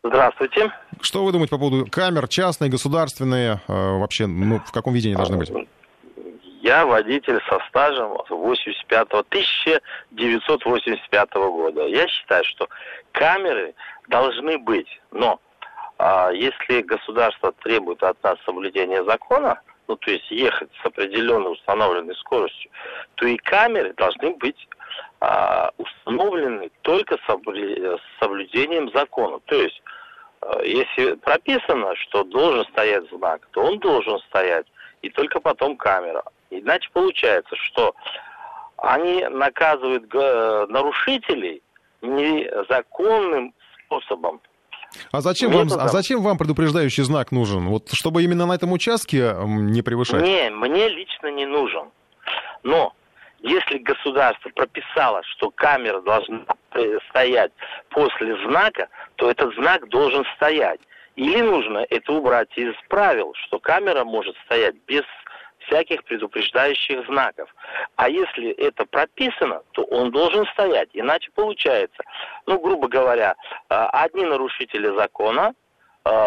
[0.03, 0.73] Здравствуйте.
[1.01, 3.61] Что вы думаете по поводу камер, частные, государственные?
[3.67, 5.53] Э, вообще, ну, в каком виде они должны быть?
[6.63, 11.87] Я водитель со стажем 85 1985 года.
[11.87, 12.69] Я считаю, что
[13.13, 13.75] камеры
[14.09, 15.39] должны быть, но
[15.99, 22.15] а, если государство требует от нас соблюдения закона, ну, то есть ехать с определенной установленной
[22.17, 22.71] скоростью,
[23.15, 24.69] то и камеры должны быть
[25.79, 29.39] установлены только с соблюдением закона.
[29.47, 29.83] То есть,
[30.41, 34.67] а, если прописано, что должен стоять знак, то он должен стоять,
[35.03, 36.23] и только потом камера.
[36.51, 37.95] Иначе получается, что
[38.77, 40.13] они наказывают
[40.71, 41.63] нарушителей
[42.03, 44.41] незаконным способом.
[45.13, 47.67] А зачем, вам, а зачем вам предупреждающий знак нужен?
[47.69, 50.23] Вот чтобы именно на этом участке не превышать?
[50.23, 51.91] Не, мне лично не нужен.
[52.63, 52.93] Но
[53.47, 56.45] если государство прописало, что камера должна
[57.09, 57.53] стоять
[57.91, 60.81] после знака, то этот знак должен стоять.
[61.15, 65.05] Или нужно это убрать из правил, что камера может стоять без
[65.61, 67.49] всяких предупреждающих знаков.
[67.95, 70.89] А если это прописано, то он должен стоять.
[70.93, 72.03] Иначе получается,
[72.47, 73.35] ну, грубо говоря,
[73.71, 75.55] э, одни нарушители закона,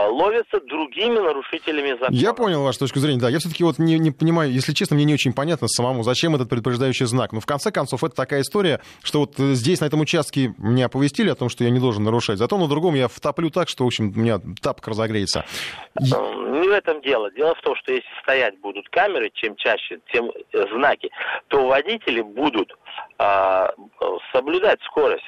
[0.09, 2.09] ловятся другими нарушителями закона.
[2.11, 3.29] Я понял вашу точку зрения, да.
[3.29, 6.49] Я все-таки вот не, не понимаю, если честно, мне не очень понятно самому, зачем этот
[6.49, 7.31] предупреждающий знак.
[7.31, 11.29] Но в конце концов, это такая история, что вот здесь, на этом участке, меня оповестили
[11.29, 12.37] о том, что я не должен нарушать.
[12.37, 15.45] Зато на другом я втоплю так, что, в общем, у меня тапок разогреется.
[15.95, 17.31] Э, не в этом дело.
[17.31, 21.09] Дело в том, что если стоять будут камеры, чем чаще, тем э, знаки,
[21.47, 22.75] то водители будут
[23.17, 23.71] а,
[24.31, 25.25] соблюдать скорость.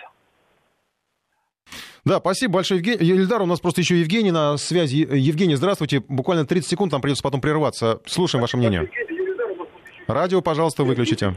[2.03, 3.11] Да, спасибо большое, Евгений.
[3.11, 5.07] Ильдар, у нас просто еще Евгений на связи.
[5.11, 6.01] Евгений, здравствуйте.
[6.07, 8.01] Буквально 30 секунд, нам придется потом прерваться.
[8.07, 8.89] Слушаем ваше мнение.
[10.07, 11.35] Радио, пожалуйста, выключите.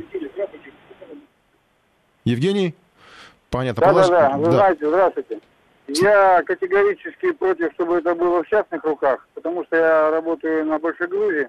[2.24, 2.74] Евгений?
[3.50, 3.82] Понятно.
[3.82, 4.10] Да, Положи...
[4.10, 4.36] да, да.
[4.38, 4.52] Вы да.
[4.52, 5.40] знаете, здравствуйте.
[5.86, 11.08] Я категорически против, чтобы это было в частных руках, потому что я работаю на Большой
[11.08, 11.48] Грузии.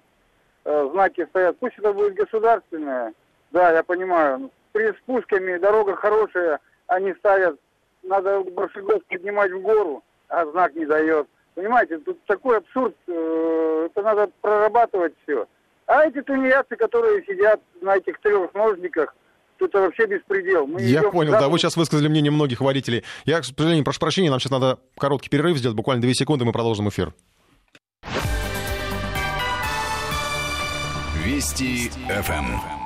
[0.65, 1.58] Э, знаки стоят.
[1.60, 3.13] Пусть это будет государственное.
[3.51, 4.51] Да, я понимаю.
[4.73, 7.58] При спусками дорога хорошая, они ставят
[8.08, 11.28] надо Баршигов поднимать в гору, а знак не дает.
[11.56, 15.48] Понимаете, тут такой абсурд, э, это надо прорабатывать все.
[15.88, 19.15] А эти тунеядцы, которые сидят на этих трех ножниках,
[19.58, 20.68] тут вообще беспредел.
[20.68, 23.04] Мы Я понял, да, вы сейчас высказали мнение многих водителей.
[23.24, 26.52] Я, к сожалению, прошу прощения, нам сейчас надо короткий перерыв сделать, буквально две секунды, мы
[26.52, 27.13] продолжим эфир.
[31.24, 32.85] Вести ФМ.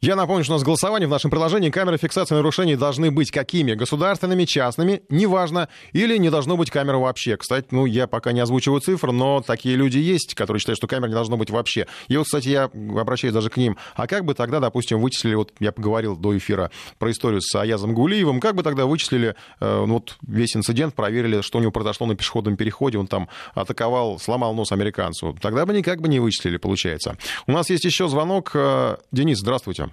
[0.00, 1.70] Я напомню, что у нас голосование в нашем приложении.
[1.70, 3.74] Камеры фиксации нарушений должны быть какими?
[3.74, 5.68] Государственными, частными, неважно.
[5.92, 7.36] Или не должно быть камеры вообще.
[7.36, 11.08] Кстати, ну, я пока не озвучиваю цифр, но такие люди есть, которые считают, что камер
[11.08, 11.88] не должно быть вообще.
[12.06, 13.76] И вот, кстати, я обращаюсь даже к ним.
[13.96, 17.92] А как бы тогда, допустим, вычислили, вот я поговорил до эфира про историю с Аязом
[17.92, 22.06] Гулиевым, как бы тогда вычислили э, ну, вот весь инцидент, проверили, что у него произошло
[22.06, 25.36] на пешеходном переходе, он там атаковал, сломал нос американцу.
[25.42, 27.16] Тогда бы никак бы не вычислили, получается.
[27.48, 28.52] У нас есть еще звонок.
[28.54, 29.87] Э, Денис, здравствуйте.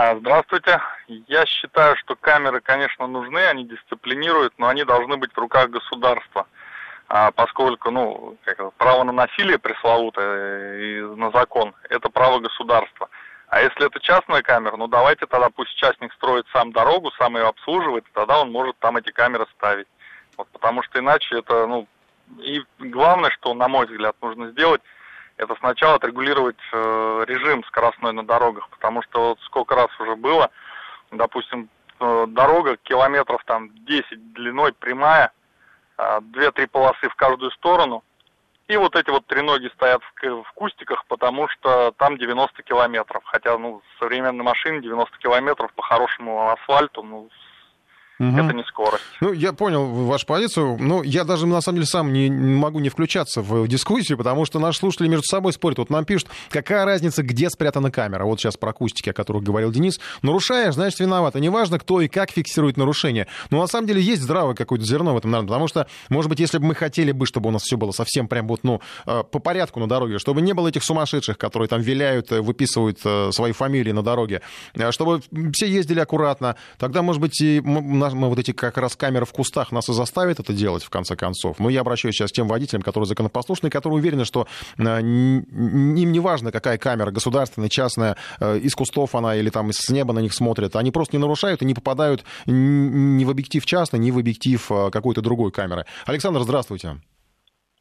[0.00, 0.80] А, здравствуйте.
[1.26, 6.46] Я считаю, что камеры, конечно, нужны, они дисциплинируют, но они должны быть в руках государства.
[7.08, 13.08] А поскольку, ну, как, право на насилие пресловутое и на закон, это право государства.
[13.48, 17.48] А если это частная камера, ну давайте тогда пусть частник строит сам дорогу, сам ее
[17.48, 19.88] обслуживает, и тогда он может там эти камеры ставить.
[20.36, 21.88] Вот, потому что иначе это, ну,
[22.38, 24.80] и главное, что, на мой взгляд, нужно сделать–
[25.38, 30.50] это сначала отрегулировать э, режим скоростной на дорогах, потому что вот сколько раз уже было,
[31.12, 31.68] допустим,
[32.00, 35.32] э, дорога километров там 10 длиной прямая,
[35.96, 38.02] э, 2-3 полосы в каждую сторону,
[38.66, 43.22] и вот эти вот треноги стоят в, в кустиках, потому что там 90 километров.
[43.24, 47.30] Хотя, ну, современные машины 90 километров по хорошему асфальту, ну,
[48.20, 48.36] Угу.
[48.36, 49.04] Это не скорость.
[49.20, 50.76] Ну, я понял вашу позицию.
[50.80, 54.58] Ну, я даже, на самом деле, сам не, могу не включаться в дискуссию, потому что
[54.58, 55.78] наши слушатели между собой спорят.
[55.78, 58.24] Вот нам пишут, какая разница, где спрятана камера.
[58.24, 60.00] Вот сейчас про акустики, о которых говорил Денис.
[60.22, 61.36] Нарушаешь, значит, виноват.
[61.36, 63.28] И неважно, кто и как фиксирует нарушение.
[63.50, 65.48] Но на самом деле есть здравое какое-то зерно в этом, наверное.
[65.48, 68.26] Потому что, может быть, если бы мы хотели бы, чтобы у нас все было совсем
[68.26, 71.80] прям вот, ну, э, по порядку на дороге, чтобы не было этих сумасшедших, которые там
[71.80, 74.42] виляют, э, выписывают э, свои фамилии на дороге,
[74.90, 77.60] чтобы все ездили аккуратно, тогда, может быть, и
[78.12, 81.16] мы вот эти как раз камеры в кустах нас и заставят это делать, в конце
[81.16, 81.58] концов.
[81.58, 84.46] Но я обращаюсь сейчас к тем водителям, которые законопослушны, которые уверены, что
[84.78, 89.88] э, им не важно, какая камера, государственная, частная, э, из кустов она или там с
[89.90, 90.76] неба на них смотрят.
[90.76, 94.90] Они просто не нарушают и не попадают ни в объектив частный, ни в объектив э,
[94.90, 95.86] какой-то другой камеры.
[96.06, 96.96] Александр, здравствуйте.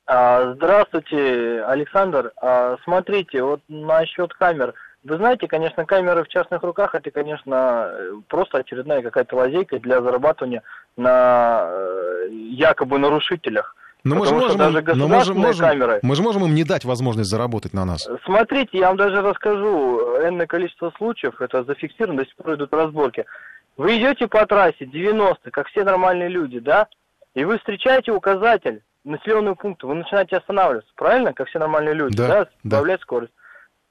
[0.06, 2.32] А, здравствуйте, Александр.
[2.42, 4.74] А, смотрите, вот насчет камер–
[5.08, 7.92] вы знаете, конечно, камеры в частных руках это, конечно,
[8.28, 10.64] просто очередная какая-то лазейка для зарабатывания
[10.96, 13.76] на э, якобы нарушителях.
[14.04, 16.00] Но мы же, можем, даже но мы, же можем, камеры...
[16.02, 18.08] мы же можем им не дать возможность заработать на нас.
[18.24, 23.26] Смотрите, я вам даже расскажу энное количество случаев, это зафиксировано, до сих пор идут разборки.
[23.76, 26.88] Вы идете по трассе 90, как все нормальные люди, да?
[27.38, 32.28] и вы встречаете указатель населенного пункта, вы начинаете останавливаться, правильно, как все нормальные люди, Да,
[32.28, 32.78] да, да.
[32.78, 33.34] сбавлять скорость.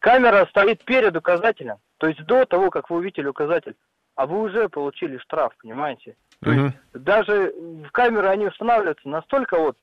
[0.07, 3.75] Камера стоит перед указателем, то есть до того, как вы увидели указатель,
[4.15, 6.17] а вы уже получили штраф, понимаете?
[6.43, 6.75] Мгм.
[6.93, 7.53] Даже
[7.85, 9.77] в камеры они устанавливаются настолько вот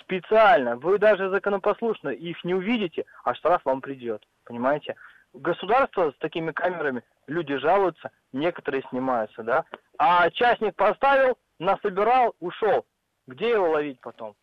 [0.00, 4.94] специально, вы даже законопослушно их не увидите, а штраф вам придет, понимаете?
[5.32, 9.64] Государство с такими камерами, люди жалуются, некоторые снимаются, да?
[9.98, 12.86] А частник поставил, насобирал, ушел.
[13.26, 14.36] Где его ловить потом?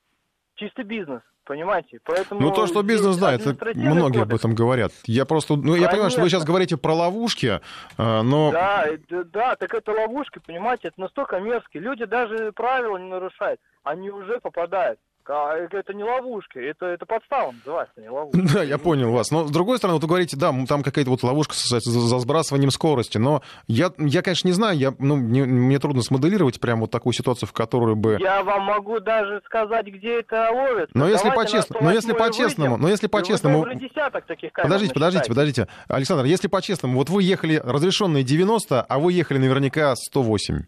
[0.56, 2.00] Чистый бизнес, понимаете?
[2.04, 4.40] Поэтому Ну, то, что бизнес, да, это многие об кодекс.
[4.42, 4.92] этом говорят.
[5.06, 7.60] Я просто, ну, я понимаю, что вы сейчас говорите про ловушки,
[7.98, 8.52] э, но...
[8.52, 11.84] Да, да, так это ловушка, понимаете, это настолько мерзкие.
[11.84, 15.00] Люди даже правила не нарушают, они уже попадают.
[15.28, 18.40] А это не ловушка, это, это подстава называется, не ловушка.
[18.54, 19.32] Да, я понял вас.
[19.32, 22.72] Но, с другой стороны, вот вы говорите, да, там какая-то вот ловушка за, за сбрасыванием
[22.72, 26.92] скорости, но я, я конечно, не знаю, я, ну, мне, мне трудно смоделировать прям вот
[26.92, 28.18] такую ситуацию, в которой бы...
[28.20, 30.98] Я вам могу даже сказать, где это ловится.
[30.98, 33.64] Но если по-честному, но если 108-й по-честному, но если по-честному...
[33.64, 35.68] Подождите, подождите, подождите.
[35.88, 40.62] Александр, если по-честному, вот вы ехали разрешенные 90, а вы ехали наверняка 108.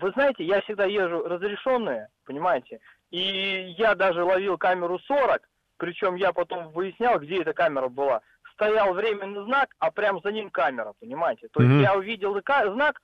[0.00, 2.78] Вы знаете, я всегда езжу разрешенные, понимаете,
[3.14, 8.22] и я даже ловил камеру 40, причем я потом выяснял, где эта камера была.
[8.54, 11.46] Стоял временный знак, а прям за ним камера, понимаете.
[11.52, 11.82] То есть Мгм.
[11.82, 12.36] я увидел
[12.72, 13.00] знак,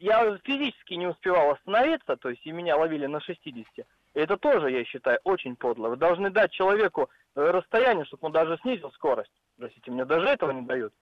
[0.00, 3.86] я физически не успевал остановиться, то есть и меня ловили на 60.
[4.14, 5.90] Это тоже, я считаю, очень подло.
[5.90, 9.30] Вы должны дать человеку э, расстояние, чтобы он даже снизил скорость.
[9.56, 10.92] Простите, мне даже этого не дают.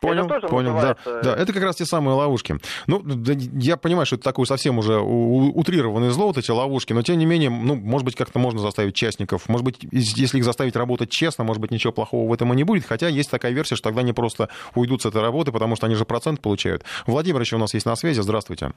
[0.00, 1.36] Понял, это тоже понял, да, называется- да.
[1.36, 2.56] Это как раз те самые ловушки.
[2.86, 5.04] Ну, да, я понимаю, что это такой совсем уже у-
[5.48, 8.60] у- утрированный зло, вот эти ловушки, но тем не менее, ну, может быть, как-то можно
[8.60, 9.48] заставить частников.
[9.48, 12.62] Может быть, если их заставить работать честно, может быть, ничего плохого в этом и не
[12.62, 12.86] будет.
[12.86, 15.96] Хотя есть такая версия, что тогда они просто уйдут с этой работы, потому что они
[15.96, 16.84] же процент получают.
[17.06, 18.20] Владимир еще у нас есть на связи.
[18.20, 18.72] Здравствуйте.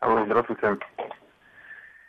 [0.00, 0.76] Алло, здравствуйте.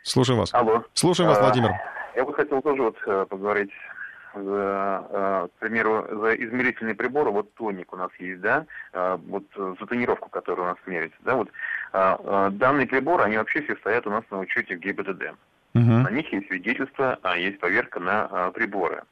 [0.02, 0.52] Слушаем вас.
[0.52, 0.84] Алло.
[0.92, 1.70] Слушаем вас, А, Владимир.
[2.14, 3.95] Я бы хотел тоже вот э, поговорить э,
[4.36, 7.30] к примеру, за измерительные приборы.
[7.30, 11.18] Вот тоник у нас есть, да, э, вот э, за тонировку, которая у нас меряется,
[11.24, 11.48] да, вот
[11.92, 15.32] э, э, данные приборы, они вообще все стоят у нас на учете в ГИБДД.
[16.02, 19.02] На них есть свидетельство, а есть поверка на э, приборы.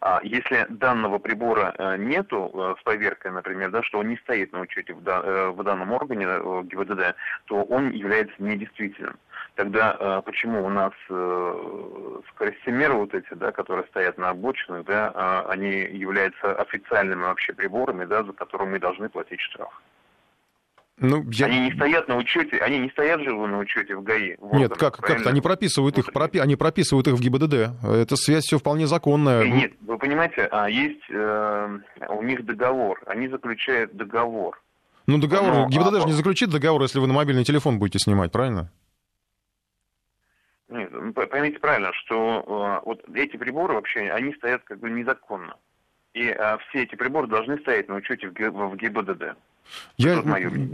[0.00, 4.52] А если данного прибора э, нету э, с поверкой, например, да, что он не стоит
[4.52, 7.14] на учете в, да- э, в данном органе э, ГИБДД,
[7.46, 9.16] то он является недействительным.
[9.56, 15.10] Тогда э, почему у нас э, скоростимеры вот эти, да, которые стоят на обочинах, да,
[15.14, 19.72] а, они являются официальными вообще приборами, да, за которые мы должны платить штраф?
[20.98, 21.46] Ну, я...
[21.46, 24.36] Они не стоят на учете, они не стоят же на учете в ГАИ.
[24.38, 25.26] в Нет, как, как?
[25.26, 27.82] Они прописывают их, пропи- они прописывают их в ГИБДД.
[27.82, 29.42] Это связь все вполне законная.
[29.42, 31.78] Э, Нет, вы понимаете, а есть э,
[32.10, 34.60] у них договор, они заключают договор.
[35.06, 37.98] Ну, договор, Ну, ГИБДД а- же не заключит договор, если вы на мобильный телефон будете
[37.98, 38.70] снимать, правильно?
[40.68, 40.90] Нет,
[41.30, 45.56] поймите правильно, что э, вот эти приборы вообще, они стоят как бы незаконно.
[46.12, 48.32] И э, все эти приборы должны стоять на учете в
[48.76, 49.36] ГИБДД.
[49.96, 50.22] Я,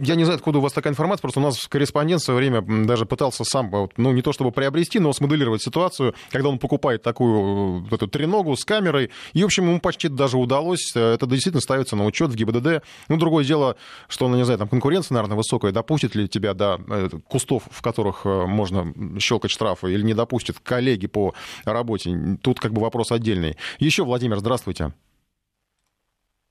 [0.02, 2.86] я не знаю, откуда у вас такая информация, просто у нас корреспондент в свое время
[2.86, 7.02] даже пытался сам, вот, ну, не то чтобы приобрести, но смоделировать ситуацию, когда он покупает
[7.02, 11.26] такую э, эту треногу с камерой, и, в общем, ему почти даже удалось, э, это
[11.26, 12.84] действительно ставится на учет в ГИБДД.
[13.08, 13.76] Ну, другое дело,
[14.08, 17.82] что, ну, не знаю, там конкуренция, наверное, высокая, допустит ли тебя до э, кустов, в
[17.82, 21.34] которых э, можно щелкать штрафы, или не допустит коллеги по
[21.64, 23.56] работе, тут как бы вопрос отдельный.
[23.78, 24.92] Еще, Владимир, здравствуйте.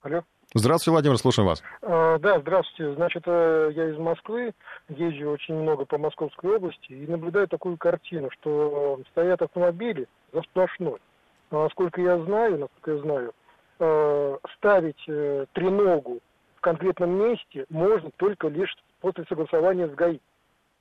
[0.02, 0.24] Алло.
[0.54, 1.64] Здравствуйте, Владимир, слушаем вас.
[1.82, 2.94] А, Да, здравствуйте.
[2.96, 4.52] Значит, э, я из Москвы,
[4.90, 11.00] езжу очень много по Московской области и наблюдаю такую картину, что стоят автомобили за сплошной.
[11.52, 13.32] Но насколько я знаю, насколько я знаю,
[13.80, 16.20] э, ставить э, треногу
[16.58, 20.20] в конкретном месте можно только лишь после согласования с ГАИ.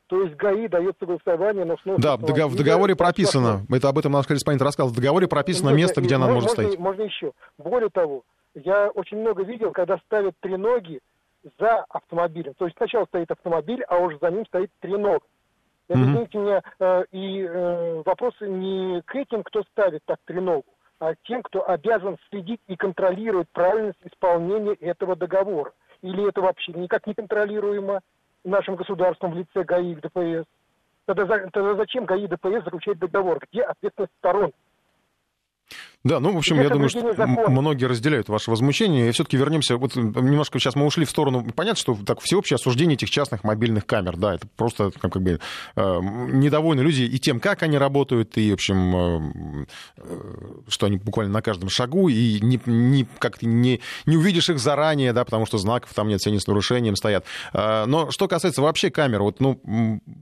[0.09, 4.27] То есть ГАИ дает согласование на снос Да, в договоре прописано, это об этом наш
[4.27, 6.79] корреспондент рассказывал, в договоре прописано Нет, место, где она мож- может можно, стоять.
[6.81, 7.33] Можно еще.
[7.59, 8.25] Более того,
[8.55, 11.01] я очень много видел, когда ставят треноги
[11.59, 12.55] за автомобилем.
[12.55, 15.23] То есть сначала стоит автомобиль, а уже за ним стоит треног.
[15.89, 16.11] Это, Мгм.
[16.11, 20.67] извините меня, э, и э, вопросы не к этим, кто ставит так треногу,
[21.01, 25.73] а к тем, кто обязан следить и контролировать правильность исполнения этого договора.
[26.03, 28.01] Или это вообще никак не контролируемо
[28.45, 30.47] нашим государством в лице ГАИ ДПС.
[31.07, 33.41] Тогда, тогда зачем ГАИ ДПС заключать договор?
[33.51, 34.53] Где ответственность сторон?
[36.03, 37.51] Да, ну, в общем, я думаю, что закона?
[37.51, 39.11] многие разделяют ваше возмущение.
[39.11, 42.95] И все-таки вернемся, вот немножко сейчас мы ушли в сторону, понятно, что так всеобщее осуждение
[42.95, 45.41] этих частных мобильных камер, да, это просто как, как бы
[45.77, 49.67] э, недовольны люди и тем, как они работают, и, в общем, э,
[49.99, 50.21] э,
[50.69, 55.13] что они буквально на каждом шагу, и не, не, как не, не увидишь их заранее,
[55.13, 57.27] да, потому что знаков там нет, все они с нарушением стоят.
[57.53, 59.61] Э, но что касается вообще камер, вот, ну,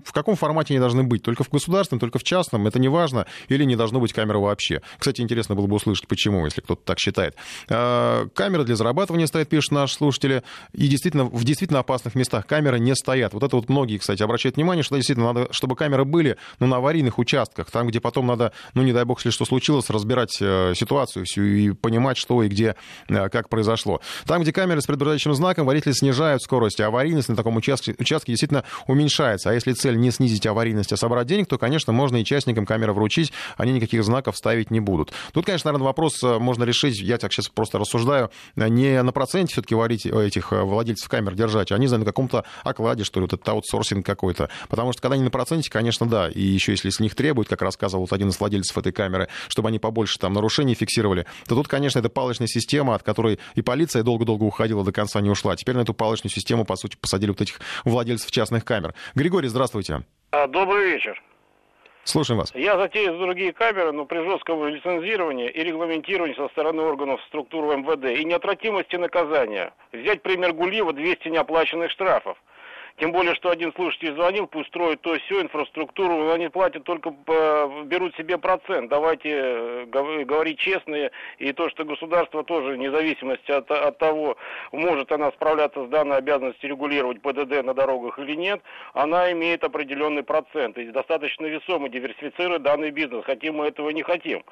[0.04, 1.22] в каком формате они должны быть?
[1.22, 4.82] Только в государственном, только в частном, это не важно, или не должно быть камеры вообще?
[4.98, 7.36] Кстати, интересно было бы услышать, почему, если кто-то так считает.
[7.68, 10.42] Э, Камеры для зарабатывания стоят, пишут наши слушатели,
[10.72, 13.34] и действительно, в действительно опасных местах камеры не стоят.
[13.34, 16.76] Вот это вот многие, кстати, обращают внимание, что действительно надо, чтобы камеры были ну, на
[16.76, 20.72] аварийных участках, там, где потом надо, ну, не дай бог, если что случилось, разбирать э,
[20.74, 22.76] ситуацию всю и понимать, что и где,
[23.08, 24.00] э, как произошло.
[24.26, 28.32] Там, где камеры с предупреждающим знаком, водители снижают скорость, а аварийность на таком участке, участке
[28.32, 29.50] действительно уменьшается.
[29.50, 32.92] А если цель не снизить аварийность, а собрать денег, то, конечно, можно и частникам камеры
[32.92, 35.12] вручить, они никаких знаков ставить не будут.
[35.32, 39.52] Тут, конечно, наверное, вопрос э, можно решить, я так сейчас просто рассуждаю, не на проценте
[39.52, 43.20] все-таки варить э, этих э, владельцев камер держать, а не знаю, на каком-то окладе, что
[43.20, 44.50] ли, вот этот аутсорсинг какой-то.
[44.68, 47.62] Потому что когда они на проценте, конечно, да, и еще если с них требуют, как
[47.62, 51.68] рассказывал вот один из владельцев этой камеры, чтобы они побольше там нарушений фиксировали, то тут,
[51.68, 55.56] конечно, это палочная система, от которой и полиция долго-долго уходила, до конца не ушла.
[55.56, 58.94] Теперь на эту палочную систему, по сути, посадили вот этих владельцев частных камер.
[59.14, 60.04] Григорий, здравствуйте.
[60.30, 61.22] А, Добрый вечер.
[62.08, 62.54] Слушаем вас.
[62.54, 68.18] Я затею другие камеры, но при жестком лицензировании и регламентировании со стороны органов структуры МВД
[68.18, 69.74] и неотвратимости наказания.
[69.92, 72.38] Взять пример Гулиева 200 неоплаченных штрафов.
[72.98, 77.14] Тем более, что один слушатель звонил, пусть строят то всю инфраструктуру, они платят только,
[77.84, 78.90] берут себе процент.
[78.90, 84.36] Давайте э, гов- говорить честно, и то, что государство тоже, вне зависимости от, от того,
[84.72, 88.60] может она справляться с данной обязанностью регулировать ПДД на дорогах или нет,
[88.94, 90.76] она имеет определенный процент.
[90.76, 94.42] И достаточно весомо диверсифицирует данный бизнес, хотим мы этого не хотим.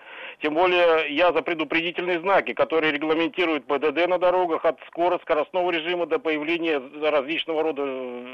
[0.41, 6.07] Тем более, я за предупредительные знаки, которые регламентируют ПДД на дорогах от скорости, скоростного режима
[6.07, 7.83] до появления различного рода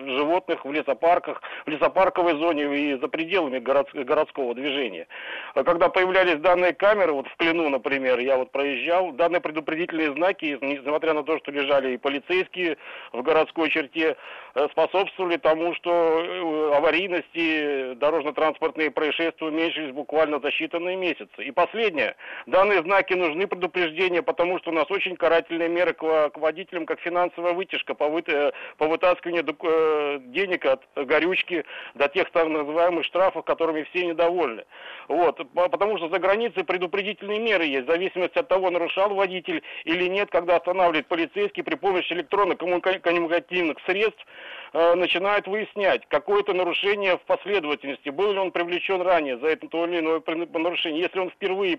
[0.06, 5.06] животных в лесопарках, в лесопарковой зоне и за пределами город- городского движения.
[5.54, 10.58] А Когда появлялись данные камеры, вот в Клину, например, я вот проезжал, данные предупредительные знаки,
[10.60, 12.76] несмотря на то, что лежали и полицейские
[13.12, 14.16] в городской черте,
[14.54, 21.42] э, способствовали тому, что э, аварийности, дорожно-транспортные происшествия уменьшились буквально за считанные месяцы.
[21.44, 22.16] И последнее.
[22.46, 26.86] Данные знаки нужны предупреждения, потому что у нас очень карательные меры к, во- к водителям,
[26.86, 29.44] как финансовая вытяжка по, вы- э, по вытаскиванию
[30.26, 31.64] денег от горючки
[31.94, 34.64] до тех так называемых штрафов, которыми все недовольны.
[35.08, 35.36] Вот.
[35.54, 40.06] По- Потому что за границей предупредительные меры есть, в зависимости от того, нарушал водитель или
[40.08, 44.24] нет, когда останавливает полицейский при помощи электронно-коммуникативных средств,
[44.72, 48.10] э, начинают выяснять какое-то нарушение в последовательности.
[48.10, 51.02] Был ли он привлечен ранее за это то или иное нарушение.
[51.02, 51.78] Если он впервые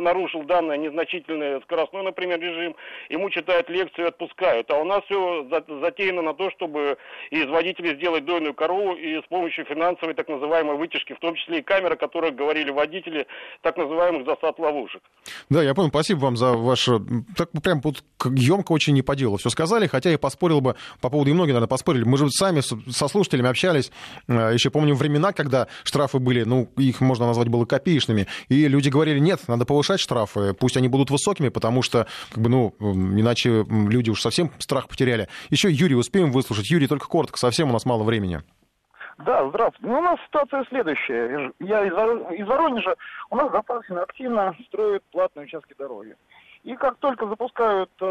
[0.00, 2.76] нарушил данное незначительное скоростной, например, режим,
[3.08, 4.70] ему читают лекцию и отпускают.
[4.70, 5.46] А у нас все
[5.80, 6.96] затеяно на то, чтобы
[7.30, 11.58] из водителей сделать дойную корову и с помощью финансовой так называемой вытяжки, в том числе
[11.58, 13.26] и камеры, о которых говорили водители,
[13.62, 15.02] так называемых засад ловушек.
[15.50, 15.88] Да, я понял.
[15.88, 17.00] Спасибо вам за ваше...
[17.36, 21.10] Так прям вот емко очень не по делу все сказали, хотя я поспорил бы по
[21.10, 22.04] поводу, и многие, наверное, поспорили.
[22.04, 23.90] Мы же сами со слушателями общались.
[24.28, 28.26] Э, Еще помню времена, когда штрафы были, ну, их можно назвать было копеечными.
[28.48, 32.48] И люди говорили, нет, надо повышать штрафы, пусть они будут высокими, потому что, как бы,
[32.48, 35.28] ну, иначе люди уж совсем страх потеряли.
[35.50, 36.70] Еще Юрий успеем выслушать.
[36.70, 38.42] Юрий, только коротко, совсем у нас мало времени.
[39.18, 39.86] Да, здравствуйте.
[39.86, 41.52] Ну, у нас ситуация следующая.
[41.60, 42.96] Я из Воронежа.
[43.30, 46.16] У нас достаточно активно строят платные участки дороги.
[46.64, 48.04] И как только запускают э,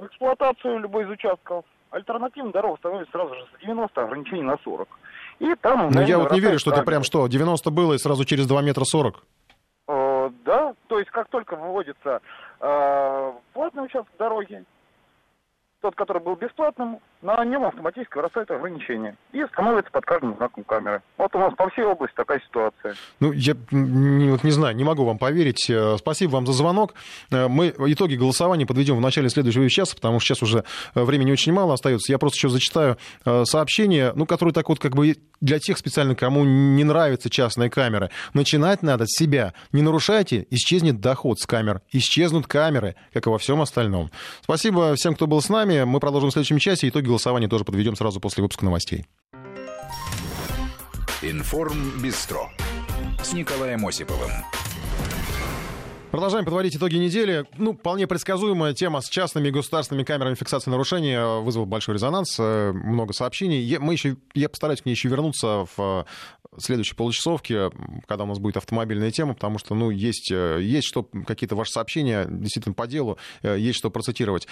[0.00, 4.88] в эксплуатацию любой из участков, альтернативная дорога становится сразу же с 90 ограничений на 40.
[5.38, 5.90] И там...
[5.90, 8.62] Ну, я вот не верю, что это прям что, 90 было и сразу через 2
[8.62, 9.22] метра 40.
[9.88, 12.20] Э, да, то есть как только выводится
[12.60, 14.64] э, платный участок дороги,
[15.80, 21.02] тот, который был бесплатным, на нем автоматически вырастает ограничение и становится под каждым знаком камеры.
[21.18, 22.94] Вот у нас по всей области такая ситуация.
[23.18, 25.68] Ну, я не, вот не знаю, не могу вам поверить.
[25.68, 26.94] Э, Спасибо вам за звонок.
[27.32, 30.64] Э, Мы итоги голосования подведем в начале следующего часа, потому что сейчас уже
[30.94, 32.12] э, времени очень мало остается.
[32.12, 32.96] Я просто еще зачитаю
[33.44, 38.10] сообщение, ну, которое так вот как бы для тех специально, кому не нравятся частные камеры.
[38.34, 39.52] Начинать надо с себя.
[39.72, 41.82] Не нарушайте, исчезнет доход с камер.
[41.92, 44.10] Исчезнут камеры, как и во всем остальном.
[44.42, 45.84] Спасибо всем, кто был с нами.
[45.84, 46.88] Мы продолжим в следующем часе.
[46.88, 49.06] Итоги голосования тоже подведем сразу после выпуска новостей.
[51.22, 52.50] Информ Бистро
[53.22, 54.30] с Николаем Осиповым.
[56.10, 57.44] Продолжаем подводить итоги недели.
[57.58, 62.72] Ну, вполне предсказуемая тема с частными государственными камерами фиксации нарушений э, вызвала большой резонанс, э,
[62.72, 63.60] много сообщений.
[63.60, 66.06] Я, мы еще, я постараюсь к ней еще вернуться в,
[66.58, 67.70] следующей получасовке,
[68.06, 71.72] когда у нас будет автомобильная тема, потому что, ну, есть, э, есть что, какие-то ваши
[71.72, 74.46] сообщения, действительно, по делу, э, есть что процитировать.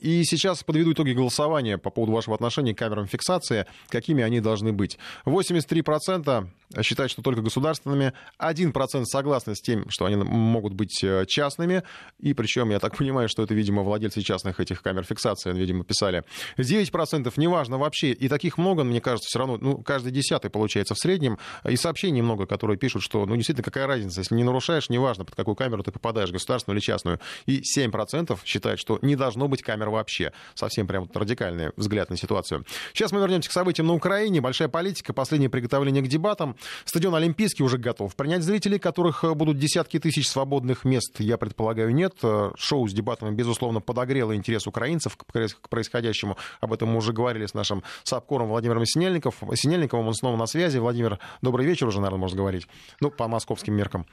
[0.00, 4.72] И сейчас подведу итоги голосования по поводу вашего отношения к камерам фиксации, какими они должны
[4.72, 4.98] быть.
[5.24, 6.48] 83%
[6.82, 11.82] считают, что только государственными, 1% согласны с тем, что они могут быть частными,
[12.18, 16.24] и причем, я так понимаю, что это, видимо, владельцы частных этих камер фиксации, видимо, писали.
[16.56, 20.98] 9% неважно вообще, и таких много, мне кажется, все равно, ну, каждый десятый получается в
[20.98, 25.24] среднем, и сообщений много, которые пишут, что, ну, действительно, какая разница, если не нарушаешь, неважно,
[25.24, 29.62] под какую камеру ты попадаешь, государственную или частную, и 7% считают, что не должно быть
[29.62, 30.32] камер вообще.
[30.54, 32.64] Совсем прям радикальный взгляд на ситуацию.
[32.92, 34.40] Сейчас мы вернемся к событиям на Украине.
[34.40, 36.56] Большая политика, последнее приготовление к дебатам.
[36.84, 42.14] Стадион Олимпийский уже готов принять зрителей, которых будут десятки тысяч свободных мест, я предполагаю, нет.
[42.56, 46.36] Шоу с дебатами, безусловно, подогрело интерес украинцев к происходящему.
[46.60, 49.42] Об этом мы уже говорили с нашим САПКОРом Владимиром Синельников.
[49.54, 50.08] Синельниковым.
[50.08, 50.78] Он снова на связи.
[50.78, 52.66] Владимир, добрый вечер уже, наверное, можно говорить.
[53.00, 54.06] Ну, по московским меркам.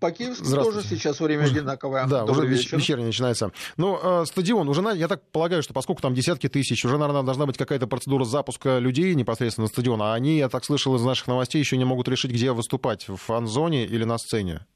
[0.00, 2.06] По Киевску тоже сейчас время одинаковое.
[2.06, 2.78] Да, Добрый уже вечер.
[2.78, 3.50] вечерний начинается.
[3.76, 7.46] Ну, э, стадион, уже, я так полагаю, что поскольку там десятки тысяч, уже, наверное, должна
[7.46, 11.26] быть какая-то процедура запуска людей непосредственно на стадион, а они, я так слышал из наших
[11.26, 14.66] новостей, еще не могут решить, где выступать, в фан-зоне или на сцене.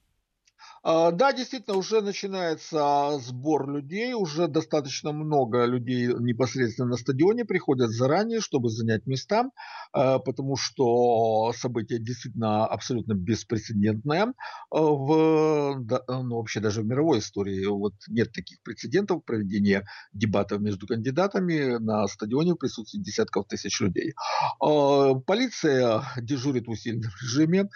[0.88, 7.90] А, да, действительно, уже начинается сбор людей, уже достаточно много людей непосредственно на стадионе приходят
[7.90, 9.50] заранее, чтобы занять места,
[9.92, 14.32] а, потому что событие действительно абсолютно беспрецедентное
[14.70, 17.66] а, в, ну, вообще даже в мировой истории.
[17.66, 24.14] Вот нет таких прецедентов проведения дебатов между кандидатами на стадионе в присутствии десятков тысяч людей.
[24.60, 27.70] Полиция дежурит в усиленном режиме,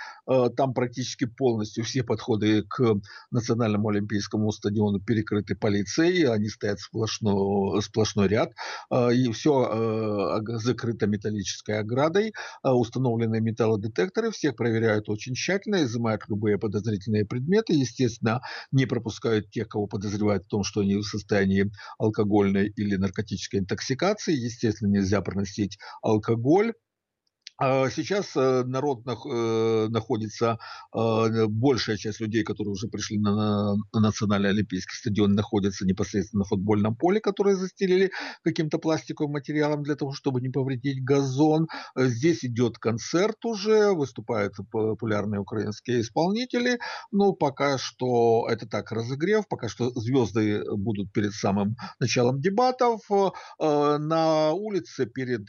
[0.56, 2.99] там практически полностью все подходы к
[3.30, 8.52] Национальному олимпийскому стадиону перекрыты полицией, они стоят сплошно, сплошной ряд,
[8.90, 12.32] а, и все э, закрыто металлической оградой,
[12.62, 18.40] а, установлены металлодетекторы, всех проверяют очень тщательно, изымают любые подозрительные предметы, естественно,
[18.72, 24.34] не пропускают тех, кого подозревают в том, что они в состоянии алкогольной или наркотической интоксикации,
[24.34, 26.72] естественно, нельзя проносить алкоголь,
[27.60, 30.58] сейчас э, народ э, находится,
[30.96, 36.96] э, большая часть людей, которые уже пришли на Национальный олимпийский стадион, находятся непосредственно на футбольном
[36.96, 38.12] поле, которое застелили
[38.44, 41.68] каким-то пластиковым материалом для того, чтобы не повредить газон.
[41.96, 46.78] Здесь идет концерт уже, выступают популярные украинские исполнители.
[47.10, 53.02] Ну, пока что это так разогрев, пока что звезды будут перед самым началом дебатов.
[53.58, 55.46] На улице перед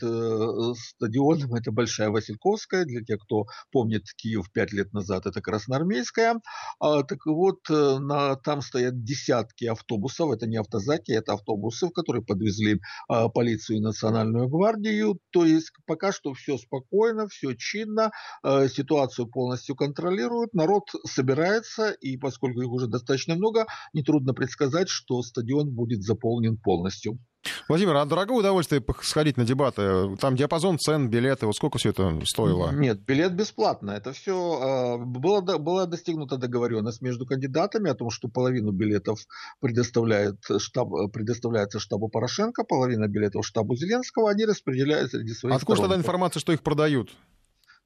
[0.78, 6.42] стадионом это большая Большая Васильковская, для тех, кто помнит Киев пять лет назад, это Красноармейская.
[6.80, 11.92] А, так вот, э, на, там стоят десятки автобусов, это не автозаки, это автобусы, в
[11.92, 15.20] которые подвезли а, полицию и национальную гвардию.
[15.32, 22.18] То есть пока что все спокойно, все чинно, а, ситуацию полностью контролируют, народ собирается, и
[22.18, 27.20] поскольку их уже достаточно много, нетрудно предсказать, что стадион будет заполнен полностью.
[27.68, 30.16] Владимир, а дорогое удовольствие сходить на дебаты?
[30.18, 32.72] Там диапазон цен, билеты, вот сколько все это стоило?
[32.72, 33.92] Нет, билет бесплатно.
[33.92, 39.20] Это все а, было, была достигнута договоренность между кандидатами о том, что половину билетов
[39.60, 45.96] предоставляет штаб, предоставляется штабу Порошенко, половина билетов штабу Зеленского, они распределяют среди своих Откуда тогда
[45.96, 47.10] информация, что их продают?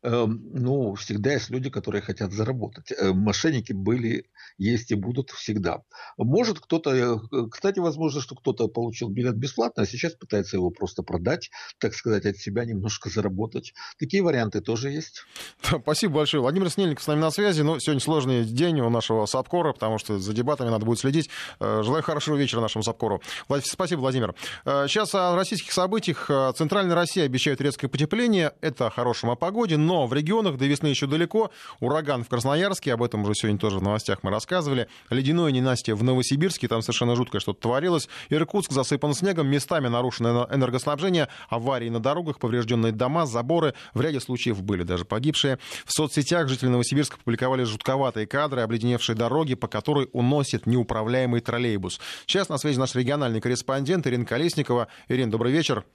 [0.06, 2.92] Эм, ну, всегда есть люди, которые хотят заработать.
[2.92, 4.26] Э, мошенники были,
[4.60, 5.82] есть и будут всегда.
[6.16, 7.18] Может кто-то, э,
[7.50, 11.50] кстати, возможно, что кто-то получил билет бесплатно, а сейчас пытается его просто продать,
[11.80, 13.74] так сказать, от себя немножко заработать.
[13.98, 15.24] Такие варианты тоже есть.
[15.64, 16.42] Спасибо большое.
[16.42, 17.64] Владимир Снельников с нами на связи.
[17.64, 21.32] Но ну, сегодня сложный день у нашего САПКОРа, потому что за дебатами надо будет следить.
[21.60, 23.24] Э, желаю хорошего вечера нашему САПКОРу.
[23.64, 24.36] Спасибо, Владимир.
[24.66, 26.30] Сейчас о российских событиях.
[26.56, 28.54] Центральная Россия обещает резкое потепление.
[28.62, 31.52] Это о хорошем о погоде, но но в регионах до весны еще далеко.
[31.80, 34.90] Ураган в Красноярске, об этом уже сегодня тоже в новостях мы рассказывали.
[35.10, 38.10] Ледяное ненастье в Новосибирске, там совершенно жуткое что-то творилось.
[38.28, 43.74] Иркутск засыпан снегом, местами нарушено энергоснабжение, аварии на дорогах, поврежденные дома, заборы.
[43.94, 45.60] В ряде случаев были даже погибшие.
[45.86, 52.02] В соцсетях жители Новосибирска публиковали жутковатые кадры, обледеневшие дороги, по которой уносит неуправляемый троллейбус.
[52.26, 54.90] Сейчас на связи наш региональный корреспондент Ирина Колесникова.
[55.08, 55.86] Ирина, добрый вечер.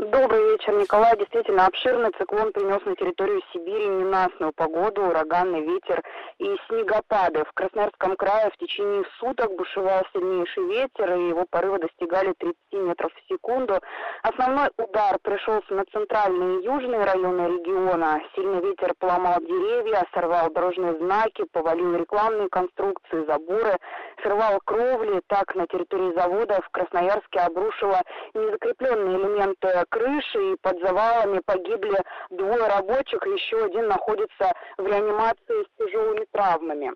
[0.00, 1.14] Добрый вечер, Николай.
[1.18, 6.02] Действительно, обширный циклон принес на территорию Сибири ненастную погоду, ураганный ветер
[6.38, 7.44] и снегопады.
[7.44, 13.12] В Красноярском крае в течение суток бушевал сильнейший ветер, и его порывы достигали 30 метров
[13.12, 13.78] в секунду.
[14.22, 18.22] Основной удар пришелся на центральные и южные районы региона.
[18.34, 23.76] Сильный ветер поломал деревья, сорвал дорожные знаки, повалил рекламные конструкции, заборы,
[24.22, 25.20] срывал кровли.
[25.26, 28.00] Так, на территории завода в Красноярске обрушило
[28.32, 31.98] незакрепленные элементы крыши и под завалами погибли
[32.30, 36.92] двое рабочих, еще один находится в реанимации с тяжелыми травмами.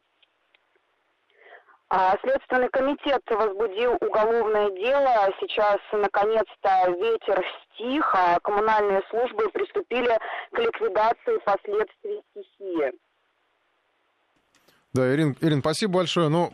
[1.90, 5.30] А Следственный комитет возбудил уголовное дело.
[5.40, 10.18] Сейчас, наконец-то, ветер стих, а коммунальные службы приступили
[10.50, 12.92] к ликвидации последствий стихии.
[14.92, 16.28] Да, Ирин, Ирин, спасибо большое.
[16.28, 16.50] Ну,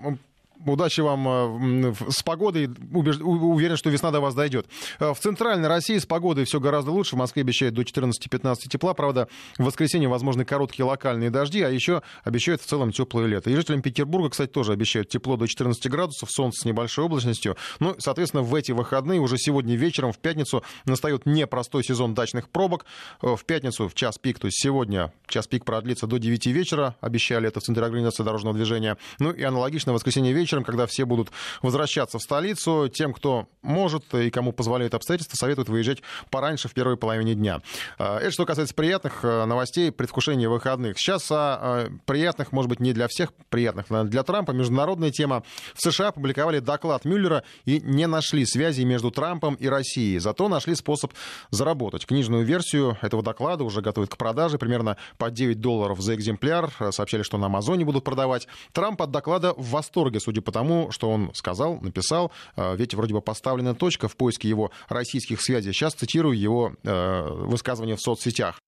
[0.67, 2.69] Удачи вам э, с погодой.
[2.93, 4.67] Уверен, что весна до вас дойдет.
[4.99, 7.17] Э, в центральной России с погодой все гораздо лучше.
[7.17, 8.93] В Москве обещают до 14-15 тепла.
[8.93, 13.49] Правда, в воскресенье возможны короткие локальные дожди, а еще обещают в целом теплое лето.
[13.49, 17.57] И жителям Петербурга, кстати, тоже обещают тепло до 14 градусов, солнце с небольшой облачностью.
[17.79, 22.85] Ну, соответственно, в эти выходные, уже сегодня вечером, в пятницу, настает непростой сезон дачных пробок.
[23.23, 26.97] Э, в пятницу, в час пик, то есть сегодня час пик продлится до 9 вечера,
[27.01, 28.99] обещали это в Центре организации дорожного движения.
[29.19, 31.31] Ну и аналогично в воскресенье вечером вечером, когда все будут
[31.63, 32.89] возвращаться в столицу.
[32.93, 35.99] Тем, кто может и кому позволяют обстоятельства, советуют выезжать
[36.31, 37.61] пораньше в первой половине дня.
[37.99, 40.99] А, это что касается приятных э, новостей, предвкушения выходных.
[40.99, 44.51] Сейчас о приятных, может быть, не для всех приятных, но для Трампа.
[44.51, 45.45] Международная тема.
[45.75, 50.19] В США опубликовали доклад Мюллера и не нашли связи между Трампом и Россией.
[50.19, 51.13] Зато нашли способ
[51.51, 52.07] заработать.
[52.07, 54.59] Книжную версию этого доклада уже готовят к продаже.
[54.59, 56.73] Примерно по 9 долларов за экземпляр.
[56.91, 58.49] Сообщали, что на Амазоне будут продавать.
[58.73, 62.33] Трамп от доклада в восторге, судя судя по тому, что он сказал, написал.
[62.57, 65.73] А, ведь вроде бы поставлена точка в поиске его российских связей.
[65.73, 68.61] Сейчас цитирую его э, высказывание в соцсетях.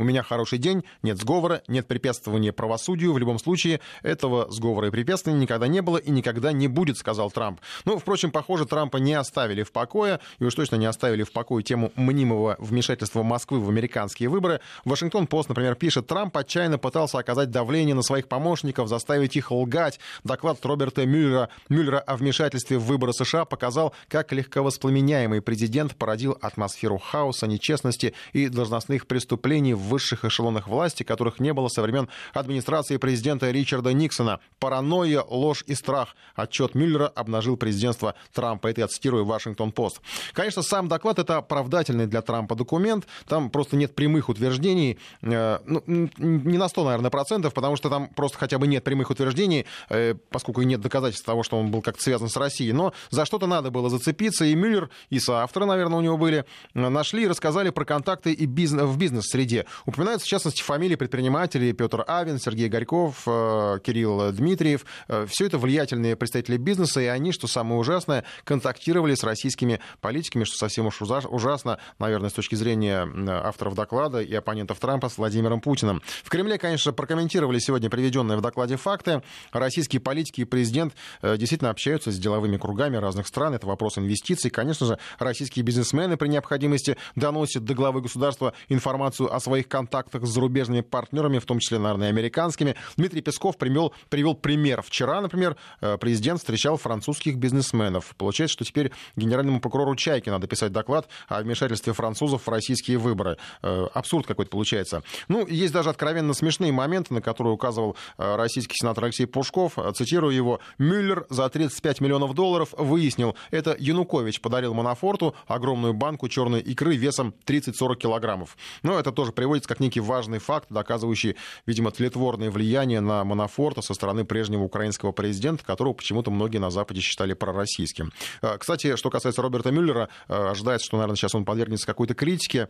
[0.00, 3.12] У меня хороший день, нет сговора, нет препятствования правосудию.
[3.12, 7.32] В любом случае, этого сговора и препятствия никогда не было и никогда не будет, сказал
[7.32, 7.60] Трамп.
[7.84, 11.64] Ну, впрочем, похоже, Трампа не оставили в покое, и уж точно не оставили в покое
[11.64, 14.60] тему мнимого вмешательства Москвы в американские выборы.
[14.84, 19.98] Вашингтон-Пост, например, пишет, Трамп отчаянно пытался оказать давление на своих помощников, заставить их лгать.
[20.22, 26.98] Доклад Роберта Мюллера, Мюллера о вмешательстве в выборы США показал, как легковоспламеняемый президент породил атмосферу
[26.98, 32.96] хаоса, нечестности и должностных преступлений в высших эшелонах власти, которых не было со времен администрации
[32.96, 34.40] президента Ричарда Никсона.
[34.58, 36.16] Паранойя, ложь и страх.
[36.34, 38.68] Отчет Мюллера обнажил президентство Трампа.
[38.68, 40.00] Это я цитирую Вашингтон-Пост.
[40.32, 43.06] Конечно, сам доклад— это оправдательный для Трампа документ.
[43.26, 44.98] Там просто нет прямых утверждений.
[45.22, 49.10] Э, ну, не на 100, наверное, процентов, потому что там просто хотя бы нет прямых
[49.10, 52.72] утверждений, э, поскольку нет доказательств того, что он был как-то связан с Россией.
[52.72, 54.44] Но за что-то надо было зацепиться.
[54.44, 58.46] И Мюллер, и соавторы, наверное, у него были, э, нашли и рассказали про контакты и
[58.46, 59.66] бизнес, в бизнес-среде.
[59.86, 64.84] Упоминаются, в частности, фамилии предпринимателей Петр Авин, Сергей Горьков, э, Кирилл Дмитриев.
[65.08, 70.44] Э, Все это влиятельные представители бизнеса, и они, что самое ужасное, контактировали с российскими политиками,
[70.44, 73.08] что совсем уж ужасно, наверное, с точки зрения
[73.44, 76.02] авторов доклада и оппонентов Трампа с Владимиром Путиным.
[76.22, 79.22] В Кремле, конечно, прокомментировали сегодня приведенные в докладе факты.
[79.52, 83.54] Российские политики и президент э, действительно общаются с деловыми кругами разных стран.
[83.54, 84.50] Это вопрос инвестиций.
[84.50, 90.30] Конечно же, российские бизнесмены при необходимости доносят до главы государства информацию о своих контактах с
[90.30, 92.74] зарубежными партнерами, в том числе, наверное, американскими.
[92.96, 94.82] Дмитрий Песков привел, привел пример.
[94.82, 98.14] Вчера, например, э, президент встречал французских бизнесменов.
[98.16, 103.36] Получается, что теперь генеральному прокурору Чайке надо писать доклад о вмешательстве французов в российские выборы.
[103.62, 105.02] Э, абсурд какой-то получается.
[105.28, 109.78] Ну, есть даже откровенно смешные моменты, на которые указывал э, российский сенатор Алексей Пушков.
[109.94, 110.60] Цитирую его.
[110.78, 117.34] «Мюллер за 35 миллионов долларов выяснил, это Янукович подарил Манафорту огромную банку черной икры весом
[117.46, 118.56] 30-40 килограммов».
[118.82, 121.36] Но это тоже приводится как некий важный факт, доказывающий,
[121.66, 127.00] видимо, тлетворное влияние на Манафорта со стороны прежнего украинского президента, которого почему-то многие на Западе
[127.00, 128.12] считали пророссийским.
[128.42, 132.68] Э, кстати, что касается Роберта Мюллера, э, ожидается, что, наверное, сейчас он подвергнется какой-то критике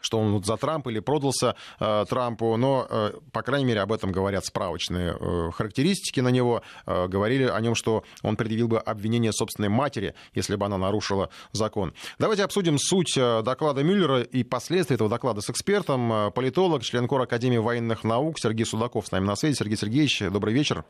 [0.00, 3.92] что он вот за Трампа или продался э, Трампу, но, э, по крайней мере, об
[3.92, 6.62] этом говорят справочные э, характеристики на него.
[6.86, 11.30] Э, говорили о нем, что он предъявил бы обвинение собственной матери, если бы она нарушила
[11.52, 11.94] закон.
[12.18, 16.12] Давайте обсудим суть э, доклада Мюллера и последствия этого доклада с экспертом.
[16.12, 19.56] Э, политолог, член Кор Академии военных наук Сергей Судаков с нами на связи.
[19.56, 20.84] Сергей Сергеевич, добрый вечер.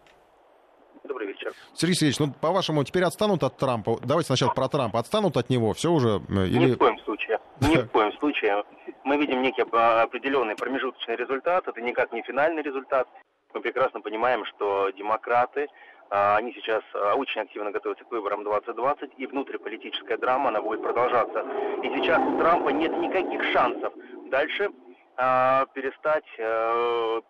[1.05, 1.53] Добрый вечер.
[1.75, 3.99] Сергей Сергеевич, ну, по-вашему, теперь отстанут от Трампа?
[4.03, 4.99] Давайте сначала про Трампа.
[4.99, 5.73] Отстанут от него?
[5.73, 6.23] Все уже?
[6.29, 6.71] Э, или...
[6.71, 7.38] Ни в коем случае.
[7.61, 8.65] Ни в коем случае
[9.05, 13.09] мы видим некий определенный промежуточный результат, это никак не финальный результат.
[13.55, 15.69] Мы прекрасно понимаем, что демократы,
[16.11, 20.83] а, они сейчас а, очень активно готовятся к выборам 2020, и внутриполитическая драма, она будет
[20.83, 21.45] продолжаться.
[21.83, 23.93] И сейчас у Трампа нет никаких шансов
[24.31, 24.71] дальше
[25.17, 26.27] а, перестать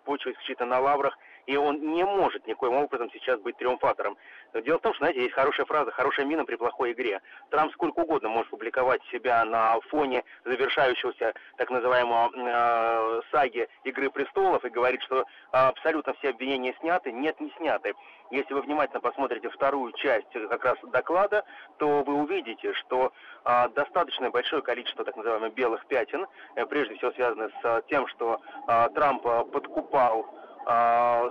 [0.05, 1.16] почву исключительно на лаврах
[1.49, 4.18] и он не может никоим образом сейчас быть триумфатором.
[4.53, 7.22] Дело в том, что, знаете, есть хорошая фраза «хорошая мина при плохой игре».
[7.49, 14.62] Трамп сколько угодно может публиковать себя на фоне завершающегося так называемого э, саги «Игры престолов»
[14.66, 17.12] и говорить, что абсолютно все обвинения сняты.
[17.12, 17.94] Нет, не сняты.
[18.30, 21.44] Если вы внимательно посмотрите вторую часть как раз доклада,
[21.78, 23.11] то вы увидите, что
[23.46, 26.26] э, достаточно большое количество так называемых белых пятен,
[26.57, 30.47] э, прежде всего связано с тем, что э, Трамп подкупал а,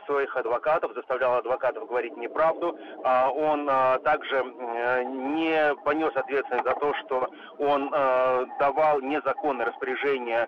[0.08, 2.76] своих адвокатов, заставлял адвокатов говорить неправду.
[3.04, 7.30] А, он а, также не понес ответственность за то, что
[7.60, 7.90] он
[8.60, 10.48] давал незаконное распоряжение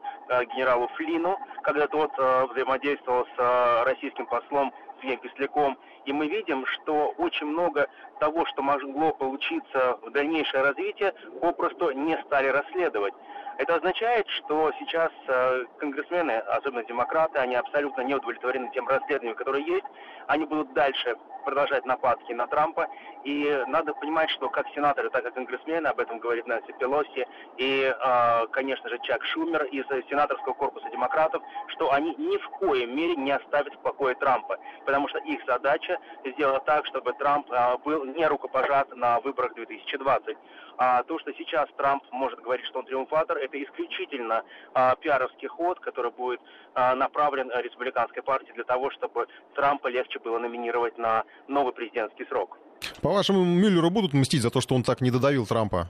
[0.53, 2.11] генералу Флину, когда тот
[2.51, 5.77] взаимодействовал с российским послом Сергеем Кисляком.
[6.09, 7.87] И мы видим, что очень много
[8.19, 13.13] того, что могло получиться в дальнейшее развитие, попросту не стали расследовать.
[13.59, 19.61] Это означает, что сейчас э, конгрессмены, особенно демократы, они абсолютно не удовлетворены тем расследованием, которое
[19.61, 19.85] есть.
[20.25, 22.87] Они будут дальше продолжать нападки на Трампа.
[23.23, 27.93] И надо понимать, что как сенаторы, так и конгрессмены, об этом говорит Нэнси Пелоси и,
[27.93, 33.15] э, конечно же, Чак Шумер из сенаторского корпуса демократов, что они ни в коем мере
[33.15, 38.05] не оставят в покое Трампа, потому что их задача сделать так, чтобы Трамп э, был
[38.05, 40.37] не рукопожат на выборах 2020.
[40.77, 44.43] А то, что сейчас Трамп может говорить, что он триумфатор, это исключительно
[44.73, 46.39] а, пиаровский ход, который будет
[46.73, 52.57] а, направлен республиканской партией для того, чтобы Трампа легче было номинировать на новый президентский срок.
[53.01, 55.89] По-вашему, Мюллеру будут мстить за то, что он так не додавил Трампа?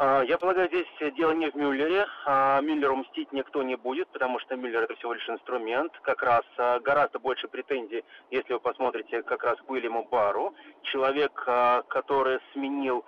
[0.00, 0.86] А, я полагаю, здесь
[1.16, 2.06] дело не в Мюллере.
[2.24, 5.92] А, Мюллеру мстить никто не будет, потому что Мюллер это всего лишь инструмент.
[6.02, 10.54] Как раз а, гораздо больше претензий, если вы посмотрите как раз к Уильяму Бару.
[10.84, 11.32] Человек,
[11.88, 13.04] который сменил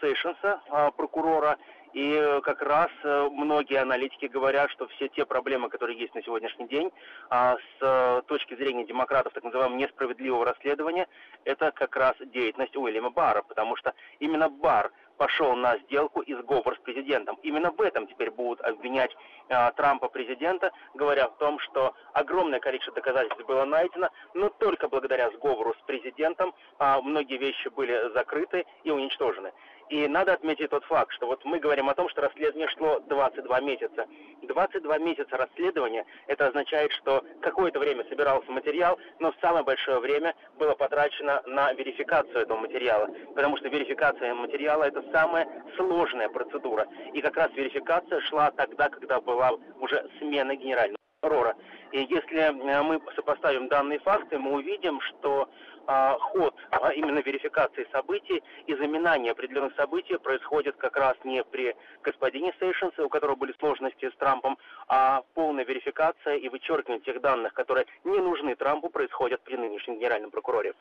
[0.00, 0.60] Сейшенса,
[0.96, 1.58] прокурора,
[1.92, 6.68] и как раз э, многие аналитики говорят, что все те проблемы, которые есть на сегодняшний
[6.68, 6.90] день,
[7.30, 11.08] с э, точки зрения демократов, так называемого несправедливого расследования,
[11.44, 16.76] это как раз деятельность Уильяма Барра, потому что именно Барр пошел на сделку и сговор
[16.76, 17.38] с президентом.
[17.42, 19.14] Именно в этом теперь будут обвинять
[19.48, 25.30] э, Трампа президента, говоря в том, что огромное количество доказательств было найдено, но только благодаря
[25.30, 29.52] сговору с президентом э, многие вещи были закрыты и уничтожены.
[29.88, 33.60] И надо отметить тот факт, что вот мы говорим о том, что расследование шло 22
[33.60, 34.06] месяца.
[34.42, 40.74] 22 месяца расследования, это означает, что какое-то время собирался материал, но самое большое время было
[40.74, 43.08] потрачено на верификацию этого материала.
[43.34, 46.86] Потому что верификация материала– это самая сложная процедура.
[47.12, 51.56] И как раз верификация шла тогда, когда была уже смена генерального прокурора.
[51.92, 55.48] И если э, мы сопоставим данные факты, мы увидим, что
[55.86, 61.76] а, ход а именно верификации событий и заминания определенных событий происходит как раз не при
[62.02, 64.58] господине Сейшенсе, у которого были сложности с Трампом,
[64.88, 70.30] а полная верификация и вычеркивание тех данных, которые не нужны Трампу, происходят при нынешнем генеральном
[70.30, 70.74] прокуроре.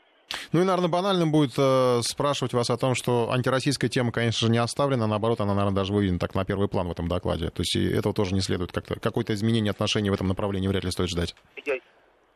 [0.51, 4.51] Ну и, наверное, банальным будет э, спрашивать вас о том, что антироссийская тема, конечно же,
[4.51, 7.49] не оставлена, наоборот, она, наверное, даже выведена так на первый план в этом докладе.
[7.49, 8.71] То есть этого тоже не следует.
[8.71, 11.35] Как-то, какое-то изменение отношений в этом направлении вряд ли стоит ждать.
[11.65, 11.79] Я,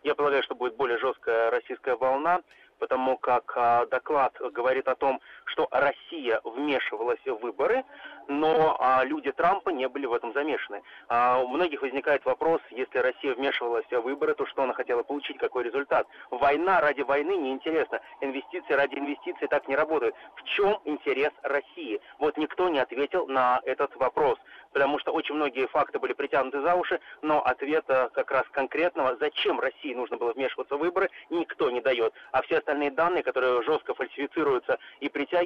[0.04, 2.42] я полагаю, что будет более жесткая российская волна
[2.80, 5.20] потому как а, доклад говорит о том,
[5.50, 7.84] что Россия вмешивалась в выборы,
[8.28, 10.82] но а, люди Трампа не были в этом замешаны.
[11.08, 15.38] А, у многих возникает вопрос, если Россия вмешивалась в выборы, то что она хотела получить,
[15.38, 16.08] какой результат?
[16.30, 20.16] Война ради войны неинтересна, инвестиции ради инвестиций так не работают.
[20.36, 22.00] В чем интерес России?
[22.20, 24.38] Вот никто не ответил на этот вопрос
[24.72, 29.60] потому что очень многие факты были притянуты за уши, но ответа как раз конкретного, зачем
[29.60, 32.14] России нужно было вмешиваться в выборы, никто не дает.
[32.32, 35.39] А все остальные данные, которые жестко фальсифицируются и притягиваются,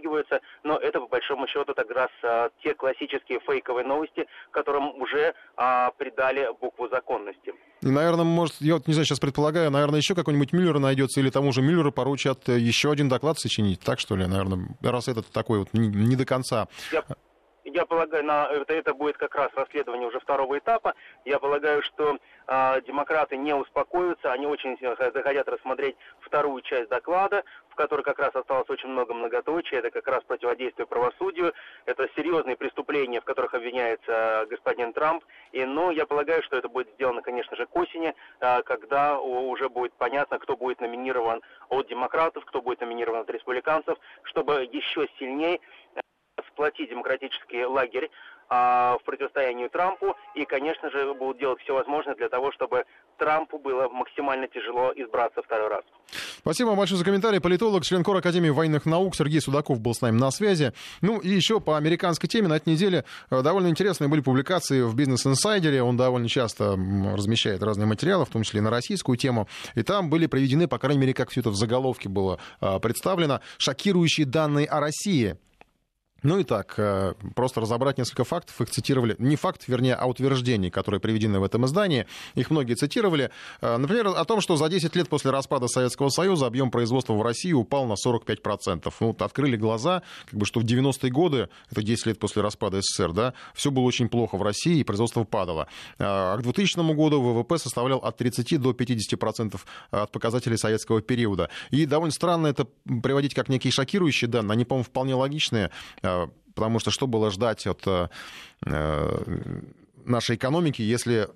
[0.63, 5.91] но это по большому счету как раз а, те классические фейковые новости, которым уже а,
[5.97, 7.53] придали букву законности.
[7.81, 11.29] И, наверное, может, я вот не знаю, сейчас предполагаю, наверное, еще какой-нибудь Мюллер найдется, или
[11.29, 15.59] тому же Мюллеру поручат еще один доклад сочинить, так что ли, наверное, раз этот такой
[15.59, 16.67] вот не, не до конца.
[16.91, 17.03] Я
[17.63, 20.93] я полагаю, на, это, это будет как раз расследование уже второго этапа.
[21.25, 27.75] Я полагаю, что э, демократы не успокоятся, они очень захотят рассмотреть вторую часть доклада, в
[27.75, 31.53] которой как раз осталось очень много многоточия, это как раз противодействие правосудию,
[31.85, 36.89] это серьезные преступления, в которых обвиняется господин Трамп, и, но я полагаю, что это будет
[36.93, 42.45] сделано, конечно же, к осени, э, когда уже будет понятно, кто будет номинирован от демократов,
[42.45, 45.59] кто будет номинирован от республиканцев, чтобы еще сильнее
[46.53, 48.09] сплотить демократический лагерь
[48.49, 52.85] а, в противостоянии Трампу и, конечно же, будут делать все возможное для того, чтобы
[53.17, 55.83] Трампу было максимально тяжело избраться второй раз.
[56.37, 57.39] Спасибо большое за комментарий.
[57.39, 60.73] Политолог, член Кор Академии военных наук Сергей Судаков был с нами на связи.
[61.01, 64.95] Ну и еще по американской теме на этой неделе э, довольно интересные были публикации в
[64.95, 65.81] Бизнес Инсайдере.
[65.81, 66.77] Он довольно часто
[67.15, 69.47] размещает разные материалы, в том числе и на российскую тему.
[69.75, 73.39] И там были приведены, по крайней мере, как все это в заголовке было э, представлено,
[73.57, 75.37] шокирующие данные о России.
[76.23, 80.69] Ну и так, э, просто разобрать несколько фактов, их цитировали, не факт, вернее, а утверждений,
[80.69, 83.29] которые приведены в этом издании, их многие цитировали.
[83.61, 87.21] Э, например, о том, что за 10 лет после распада Советского Союза объем производства в
[87.21, 88.93] России упал на 45%.
[89.01, 92.79] Ну, вот открыли глаза, как бы, что в 90-е годы, это 10 лет после распада
[92.81, 95.67] СССР, да, все было очень плохо в России, и производство падало.
[95.99, 99.59] Э, а к 2000 году ВВП составлял от 30 до 50%
[99.91, 101.49] от показателей советского периода.
[101.69, 105.69] И довольно странно это приводить как некие шокирующие данные, они, по-моему, вполне логичные
[106.55, 108.07] потому что что было ждать от э,
[108.65, 109.61] э,
[110.05, 111.29] нашей экономики, если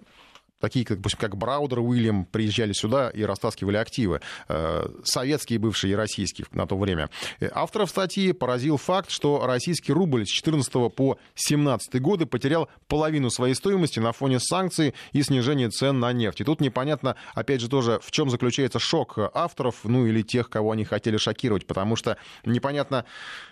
[0.59, 5.95] такие, как, допустим, как Браудер, Уильям приезжали сюда и растаскивали активы, э, советские, бывшие и
[5.95, 7.09] российские на то время.
[7.51, 13.53] Авторов статьи поразил факт, что российский рубль с 14 по 17 годы потерял половину своей
[13.53, 16.41] стоимости на фоне санкций и снижения цен на нефть.
[16.41, 20.71] И тут непонятно, опять же, тоже, в чем заключается шок авторов, ну или тех, кого
[20.71, 23.05] они хотели шокировать, потому что непонятно,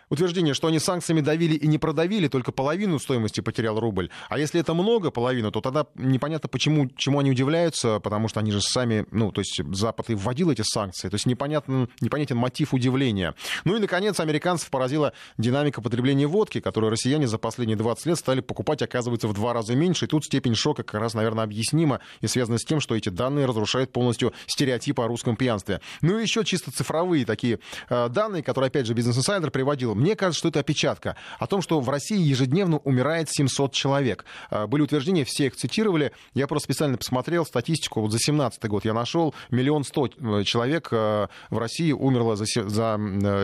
[0.09, 4.09] утверждение, что они санкциями давили и не продавили, только половину стоимости потерял рубль.
[4.29, 8.51] А если это много, половину, то тогда непонятно, почему, чему они удивляются, потому что они
[8.51, 12.73] же сами, ну, то есть Запад и вводил эти санкции, то есть непонятен, непонятен мотив
[12.73, 13.35] удивления.
[13.63, 18.41] Ну и, наконец, американцев поразила динамика потребления водки, которую россияне за последние 20 лет стали
[18.41, 20.05] покупать, оказывается, в два раза меньше.
[20.05, 23.45] И тут степень шока как раз, наверное, объяснима и связана с тем, что эти данные
[23.45, 25.81] разрушают полностью стереотипы о русском пьянстве.
[26.01, 30.15] Ну и еще чисто цифровые такие э, данные, которые, опять же, Бизнес Инсайдер приводил мне
[30.15, 34.25] кажется, что это опечатка о том, что в России ежедневно умирает 700 человек.
[34.49, 36.11] А, были утверждения, все их цитировали.
[36.33, 38.01] Я просто специально посмотрел статистику.
[38.01, 42.45] Вот за 17 год я нашел миллион сто э, человек э, в России умерло за,
[42.45, 42.97] за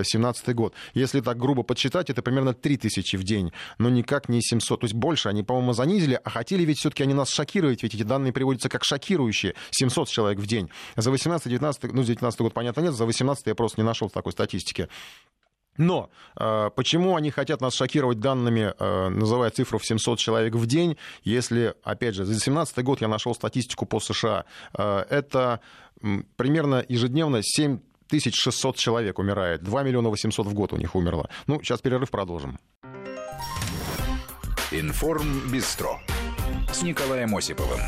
[0.04, 0.74] 17 э, год.
[0.94, 4.82] Если так грубо подсчитать, это примерно 3000 в день, но никак не 700.
[4.82, 8.04] То есть больше они, по-моему, занизили, а хотели ведь все-таки они нас шокировать, ведь эти
[8.04, 9.56] данные приводятся как шокирующие.
[9.72, 10.70] 700 человек в день.
[10.96, 14.32] За 18-19, ну, за 19 год, понятно, нет, за 18 я просто не нашел такой
[14.32, 14.90] статистики.
[15.78, 20.66] Но э, почему они хотят нас шокировать данными, э, называя цифру в 700 человек в
[20.66, 24.46] день, если, опять же, за 2017 год я нашел статистику по США,
[24.78, 25.60] э, это
[26.36, 27.80] примерно ежедневно 7
[28.20, 31.30] 600 человек умирает, 2 миллиона 800 в год у них умерло.
[31.48, 32.60] Ну, сейчас перерыв продолжим.
[34.72, 36.00] Информ Бистро
[36.74, 37.82] с Николаем Осиповым.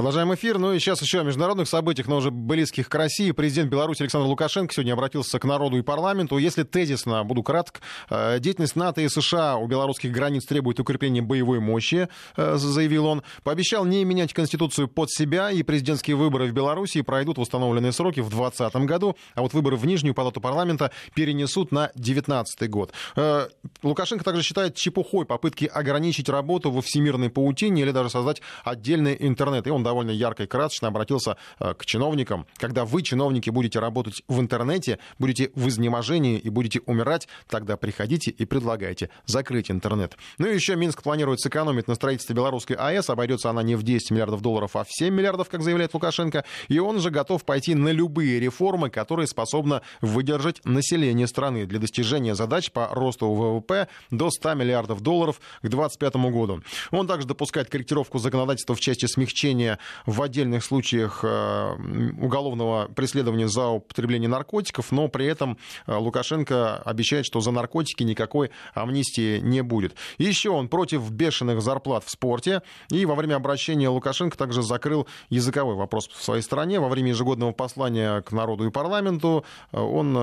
[0.00, 0.56] Продолжаем эфир.
[0.56, 3.32] Ну и сейчас еще о международных событиях, но уже близких к России.
[3.32, 6.38] Президент Беларуси Александр Лукашенко сегодня обратился к народу и парламенту.
[6.38, 11.60] Если тезисно, буду краток, э, деятельность НАТО и США у белорусских границ требует укрепления боевой
[11.60, 13.22] мощи, э, заявил он.
[13.42, 18.20] Пообещал не менять Конституцию под себя, и президентские выборы в Беларуси пройдут в установленные сроки
[18.20, 22.94] в 2020 году, а вот выборы в Нижнюю палату парламента перенесут на 2019 год.
[23.16, 23.48] Э,
[23.82, 29.66] Лукашенко также считает чепухой попытки ограничить работу во всемирной паутине или даже создать отдельный интернет.
[29.66, 32.46] И он довольно ярко и красочно обратился э, к чиновникам.
[32.58, 38.30] Когда вы, чиновники, будете работать в интернете, будете в изнеможении и будете умирать, тогда приходите
[38.30, 40.16] и предлагайте закрыть интернет.
[40.38, 43.10] Ну и еще Минск планирует сэкономить на строительстве белорусской АЭС.
[43.10, 46.44] Обойдется она не в 10 миллиардов долларов, а в 7 миллиардов, как заявляет Лукашенко.
[46.68, 52.36] И он же готов пойти на любые реформы, которые способны выдержать население страны для достижения
[52.36, 56.62] задач по росту ВВП до 100 миллиардов долларов к 2025 году.
[56.92, 61.76] Он также допускает корректировку законодательства в части смягчения в отдельных случаях э,
[62.18, 68.50] уголовного преследования за употребление наркотиков, но при этом э, Лукашенко обещает, что за наркотики никакой
[68.74, 69.94] амнистии не будет.
[70.18, 75.74] Еще он против бешеных зарплат в спорте, и во время обращения Лукашенко также закрыл языковой
[75.74, 76.80] вопрос в своей стране.
[76.80, 80.16] Во время ежегодного послания к народу и парламенту э, он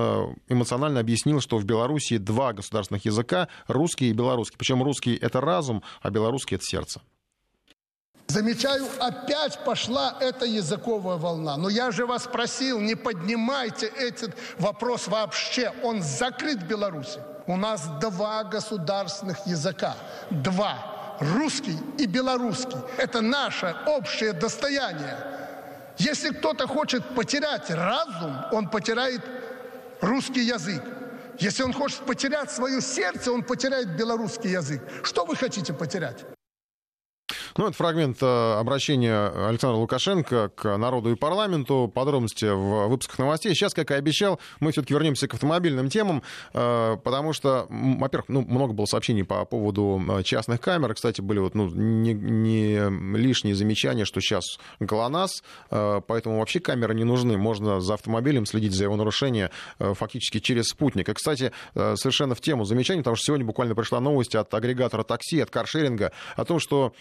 [0.48, 4.56] эмоционально объяснил, что в Беларуси два государственных языка, русский и белорусский.
[4.58, 7.00] Причем русский— это разум, а белорусский— это сердце.
[8.28, 11.56] Замечаю, опять пошла эта языковая волна.
[11.56, 15.72] Но я же вас просил, не поднимайте этот вопрос вообще.
[15.82, 17.20] Он закрыт в Беларуси.
[17.46, 19.96] У нас два государственных языка.
[20.30, 21.16] Два.
[21.20, 22.76] Русский и белорусский.
[22.98, 25.16] Это наше общее достояние.
[25.96, 29.22] Если кто-то хочет потерять разум, он потеряет
[30.02, 30.82] русский язык.
[31.38, 34.82] Если он хочет потерять свое сердце, он потеряет белорусский язык.
[35.02, 36.24] Что вы хотите потерять?
[37.58, 41.90] Ну, это фрагмент э, обращения Александра Лукашенко к народу и парламенту.
[41.92, 43.52] Подробности в выпусках новостей.
[43.52, 46.22] Сейчас, как и обещал, мы все-таки вернемся к автомобильным темам,
[46.54, 50.94] э, потому что, во-первых, ну, много было сообщений по поводу э, частных камер.
[50.94, 54.44] Кстати, были вот, ну, не, не лишние замечания, что сейчас
[54.78, 57.36] ГЛОНАСС, поэтому вообще камеры не нужны.
[57.36, 61.08] Можно за автомобилем следить за его нарушение фактически через спутник.
[61.08, 65.40] И, кстати, совершенно в тему замечаний, потому что сегодня буквально пришла новость от агрегатора такси,
[65.40, 66.92] от каршеринга, о том, что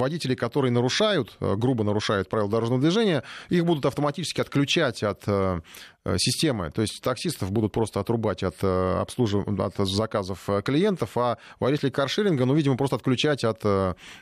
[0.00, 5.60] водители, которые нарушают, э, грубо нарушают правила дорожного движения, их будут автоматически отключать от э,
[6.02, 6.70] Э, системы.
[6.70, 12.54] То есть таксистов будут просто отрубать от, обслуживания, от заказов клиентов, а водителей каршеринга, ну,
[12.54, 13.60] видимо, просто отключать от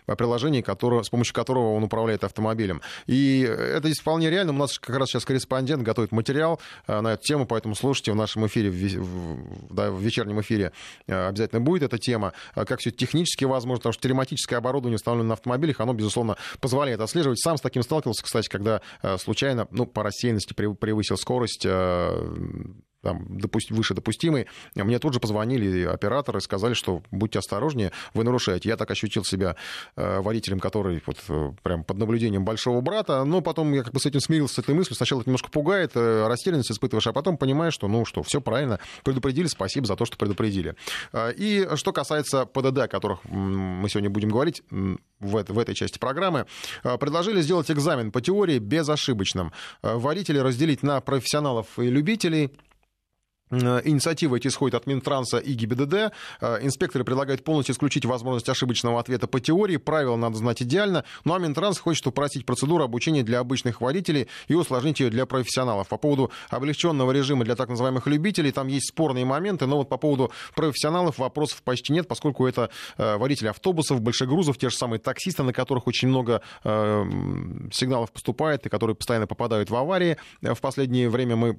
[0.06, 2.82] приложения, которое, с помощью которого он управляет автомобилем.
[3.06, 4.52] И это здесь вполне реально.
[4.54, 8.44] У нас как раз сейчас корреспондент готовит материал на эту тему, поэтому слушайте в нашем
[8.48, 10.72] эфире, в, да, в вечернем эфире
[11.06, 12.32] обязательно будет эта тема.
[12.54, 17.40] Как все технически возможно, потому что телематическое оборудование, установленное на автомобилях, оно, безусловно, позволяет отслеживать.
[17.40, 18.80] Сам с таким сталкивался, кстати, когда
[19.18, 22.34] случайно, ну, по рассеянности превысил скорость Э,
[23.08, 28.68] там, допусть, выше допустимый, мне тут же позвонили операторы, сказали, что будьте осторожнее, вы нарушаете.
[28.68, 29.56] Я так ощутил себя
[29.96, 34.00] э, водителем, который вот э, прям под наблюдением большого брата, но потом я как бы
[34.00, 34.94] с этим смирился, с этой мыслью.
[34.94, 38.78] Сначала это немножко пугает, э, растерянность испытываешь, а потом понимаешь, что, ну что, все правильно,
[39.04, 40.74] предупредили, спасибо за то, что предупредили.
[41.38, 44.98] И что касается ПДД, о которых мы сегодня будем говорить в,
[45.48, 46.44] в этой части программы,
[46.82, 49.52] предложили сделать экзамен по теории безошибочным.
[49.80, 52.52] Водителей разделить на профессионалов и любителей–
[53.50, 56.12] инициатива эти исходит от Минтранса и ГИБДД.
[56.40, 59.76] Э, инспекторы предлагают полностью исключить возможность ошибочного ответа по теории.
[59.76, 61.04] Правила надо знать идеально.
[61.24, 65.88] Ну а Минтранс хочет упростить процедуру обучения для обычных водителей и усложнить ее для профессионалов.
[65.88, 69.96] По поводу облегченного режима для так называемых любителей, там есть спорные моменты, но вот по
[69.96, 75.42] поводу профессионалов вопросов почти нет, поскольку это э, водители автобусов, большегрузов, те же самые таксисты,
[75.42, 76.42] на которых очень много
[77.72, 80.16] сигналов поступает и которые постоянно попадают в аварии.
[80.40, 81.56] В последнее время мы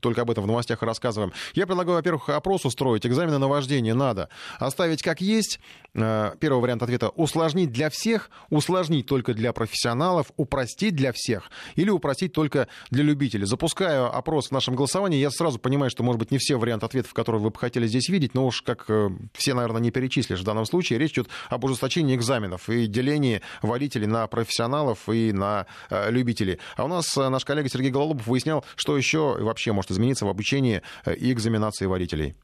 [0.00, 1.32] только об этом в новостях рассказываем экзаменам.
[1.54, 3.06] Я предлагаю, во-первых, опрос устроить.
[3.06, 5.60] Экзамены на вождение надо оставить как есть.
[5.94, 7.08] Э, первый вариант ответа.
[7.10, 13.46] Усложнить для всех, усложнить только для профессионалов, упростить для всех или упростить только для любителей.
[13.46, 15.18] Запускаю опрос в нашем голосовании.
[15.18, 18.08] Я сразу понимаю, что, может быть, не все варианты ответов, которые вы бы хотели здесь
[18.08, 20.98] видеть, но уж как э, все, наверное, не перечислишь в данном случае.
[20.98, 26.58] Речь идет об ужесточении экзаменов и делении водителей на профессионалов и на э, любителей.
[26.76, 30.82] А у нас наш коллега Сергей Гололобов выяснял, что еще вообще может измениться в обучении
[31.16, 32.36] и экзаменации водителей.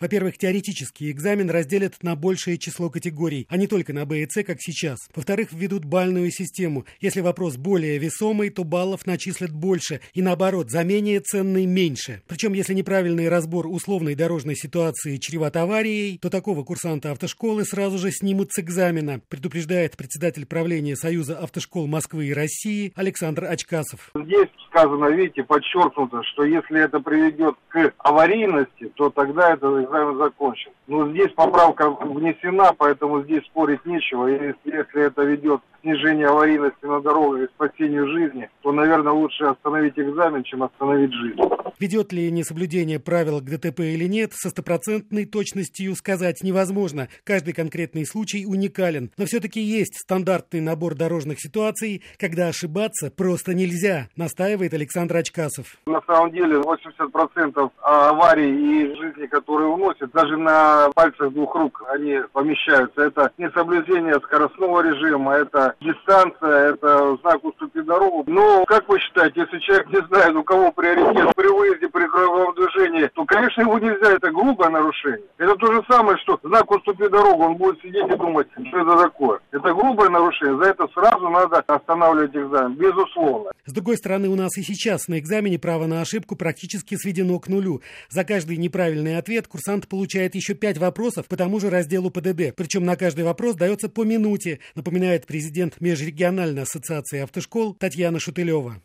[0.00, 4.42] Во-первых, теоретический экзамен разделят на большее число категорий, а не только на Б и С,
[4.42, 4.98] как сейчас.
[5.14, 6.84] Во-вторых, введут бальную систему.
[7.00, 12.22] Если вопрос более весомый, то баллов начислят больше, и наоборот, за менее ценный меньше.
[12.26, 18.10] Причем, если неправильный разбор условной дорожной ситуации чреват аварией, то такого курсанта автошколы сразу же
[18.10, 24.10] снимут с экзамена, предупреждает председатель правления Союза автошкол Москвы и России Александр Очкасов.
[24.14, 30.70] Здесь сказано, видите, подчеркнуто, что если это приведет к аварийности, то тогда это экзамен закончен.
[30.86, 34.28] Но здесь поправка внесена, поэтому здесь спорить нечего.
[34.28, 39.44] И если это ведет к снижению аварийности на дорогах и спасению жизни, то, наверное, лучше
[39.44, 41.40] остановить экзамен, чем остановить жизнь.
[41.78, 47.08] Ведет ли несоблюдение правил к ДТП или нет, со стопроцентной точностью сказать невозможно.
[47.24, 49.10] Каждый конкретный случай уникален.
[49.16, 55.76] Но все-таки есть стандартный набор дорожных ситуаций, когда ошибаться просто нельзя, настаивает Александр Очкасов.
[55.86, 62.20] На самом деле 80% аварий и жизни, которые уносят, даже на пальцах двух рук они
[62.32, 63.02] помещаются.
[63.02, 68.24] Это несоблюдение скоростного режима, это дистанция, это знак «Уступи дорогу».
[68.26, 72.54] Но, как вы считаете, если человек не знает, у кого приоритет при выезде, при круговом
[72.54, 75.26] движении, то, конечно, его нельзя, это грубое нарушение.
[75.38, 79.02] Это то же самое, что знак «Уступи дорогу», он будет сидеть и думать, что это
[79.02, 79.40] такое.
[79.50, 83.50] Это грубое нарушение, за это сразу надо останавливать экзамен, безусловно.
[83.66, 87.48] С другой стороны, у нас и сейчас на экзамене право на ошибку практически сведено к
[87.48, 87.80] нулю.
[88.08, 92.54] За каждый неправильный ответ курс курсант получает еще пять вопросов по тому же разделу ПДД.
[92.54, 98.82] Причем на каждый вопрос дается по минуте, напоминает президент Межрегиональной ассоциации автошкол Татьяна Шутылева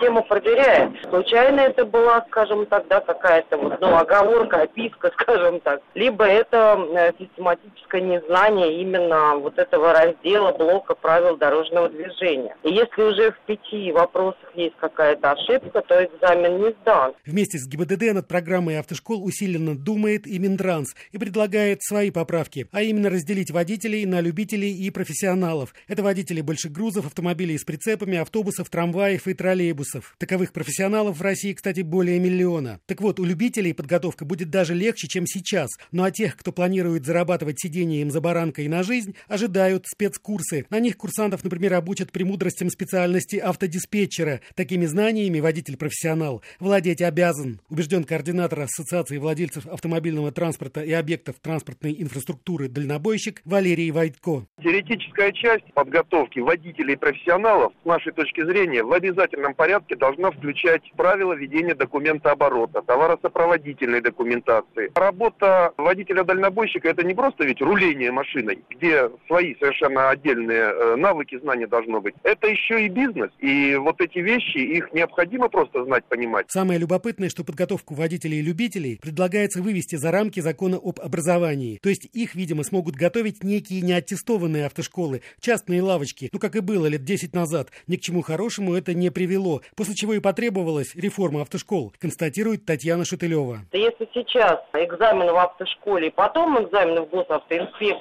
[0.00, 0.90] систему проверяет.
[1.08, 5.80] Случайно это была, скажем так, да, какая-то вот, ну, оговорка, описка, скажем так.
[5.94, 12.56] Либо это э, систематическое незнание именно вот этого раздела блока правил дорожного движения.
[12.62, 17.12] И если уже в пяти вопросах есть какая-то ошибка, то экзамен не сдан.
[17.26, 22.82] Вместе с ГИБДД над программой автошкол усиленно думает и Минтранс и предлагает свои поправки, а
[22.82, 25.74] именно разделить водителей на любителей и профессионалов.
[25.88, 30.14] Это водители больших грузов, автомобилей с прицепами, автобусов, трамваев и троллейбусов курсов.
[30.18, 32.80] Таковых профессионалов в России, кстати, более миллиона.
[32.86, 35.70] Так вот, у любителей подготовка будет даже легче, чем сейчас.
[35.92, 40.66] Ну а тех, кто планирует зарабатывать сидением за баранкой на жизнь, ожидают спецкурсы.
[40.70, 44.40] На них курсантов, например, обучат премудростям специальности автодиспетчера.
[44.54, 52.68] Такими знаниями водитель-профессионал владеть обязан, убежден координатор Ассоциации владельцев автомобильного транспорта и объектов транспортной инфраструктуры
[52.68, 54.46] «Дальнобойщик» Валерий Войтко.
[54.62, 60.82] Теоретическая часть подготовки водителей и профессионалов, с нашей точки зрения, в обязательном порядке должна включать
[60.96, 64.90] правила ведения документа оборота, товаросопроводительной документации.
[64.94, 71.66] Работа водителя-дальнобойщика– это не просто ведь руление машиной, где свои совершенно отдельные э, навыки, знания
[71.66, 72.14] должно быть.
[72.22, 73.30] Это еще и бизнес.
[73.38, 76.46] И вот эти вещи, их необходимо просто знать, понимать.
[76.50, 81.78] Самое любопытное, что подготовку водителей и любителей предлагается вывести за рамки закона об образовании.
[81.82, 86.28] То есть их, видимо, смогут готовить некие неаттестованные автошколы, частные лавочки.
[86.32, 87.70] Ну, как и было лет 10 назад.
[87.86, 89.62] Ни к чему хорошему это не привело.
[89.76, 93.60] После чего и потребовалась реформа автошкол, констатирует Татьяна Шутылева.
[93.72, 97.96] Если сейчас экзамен в автошколе и потом экзамен в госавтоинспекции,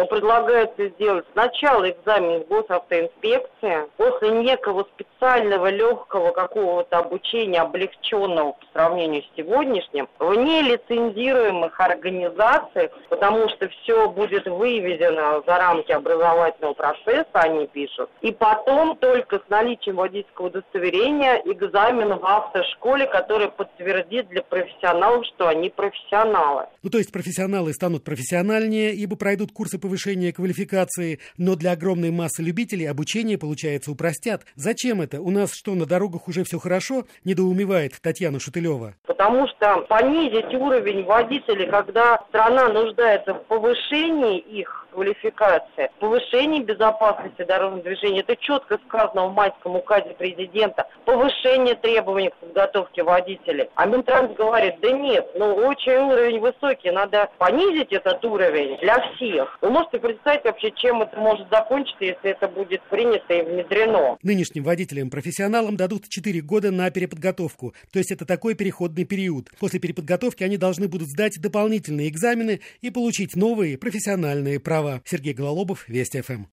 [0.00, 8.66] то предлагается сделать сначала экзамен в госавтоинспекции, после некого специального легкого какого-то обучения, облегченного по
[8.72, 17.28] сравнению с сегодняшним, в нелицензируемых организациях, потому что все будет выведено за рамки образовательного процесса,
[17.34, 18.08] они пишут.
[18.22, 25.46] И потом только с наличием водительского удостоверения экзамен в автошколе, который подтвердит для профессионалов, что
[25.48, 26.68] они профессионалы.
[26.82, 32.42] Ну, то есть профессионалы станут профессиональнее, ибо пройдут курсы повышения квалификации, но для огромной массы
[32.42, 34.42] любителей обучение, получается, упростят.
[34.54, 35.20] Зачем это?
[35.20, 37.06] У нас что, на дорогах уже все хорошо?
[37.24, 38.94] Недоумевает Татьяна Шутылева.
[39.04, 47.82] Потому что понизить уровень водителей, когда страна нуждается в повышении их квалификации, повышении безопасности дорожного
[47.82, 53.68] движения, это четко сказано в майском указе президента, повышение требований к подготовке водителей.
[53.74, 59.58] А Минтранс говорит, да нет, ну очень уровень высокий, надо понизить этот уровень для всех.
[59.60, 64.18] Вы можете представить вообще, чем это может закончиться, если это будет принято и внедрено?
[64.22, 67.74] Нынешним водителям-профессионалам дадут 4 года на переподготовку.
[67.92, 69.50] То есть это такой переходный период.
[69.58, 74.79] После переподготовки они должны будут сдать дополнительные экзамены и получить новые профессиональные права.
[75.04, 76.44] Сергей Гололобов, Вести ФМ.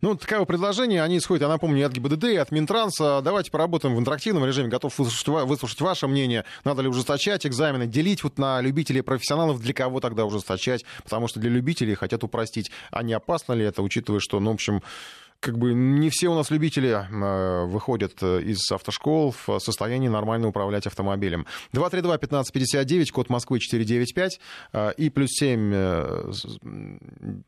[0.00, 1.02] Ну, таково предложение.
[1.02, 3.20] Они исходят, я напомню, от ГИБДД, и от Минтранса.
[3.22, 4.68] Давайте поработаем в интерактивном режиме.
[4.68, 6.44] Готов выслушать, выслушать ваше мнение.
[6.64, 9.60] Надо ли ужесточать экзамены, делить вот на любителей и профессионалов.
[9.60, 10.84] Для кого тогда ужесточать?
[11.02, 12.70] Потому что для любителей хотят упростить.
[12.90, 14.82] А не опасно ли это, учитывая, что, ну, в общем,
[15.40, 20.86] как бы не все у нас любители э, выходят из автошкол в состоянии нормально управлять
[20.86, 21.46] автомобилем.
[21.72, 24.40] 232-1559, код Москвы 495
[24.72, 26.32] э, и плюс 7 э,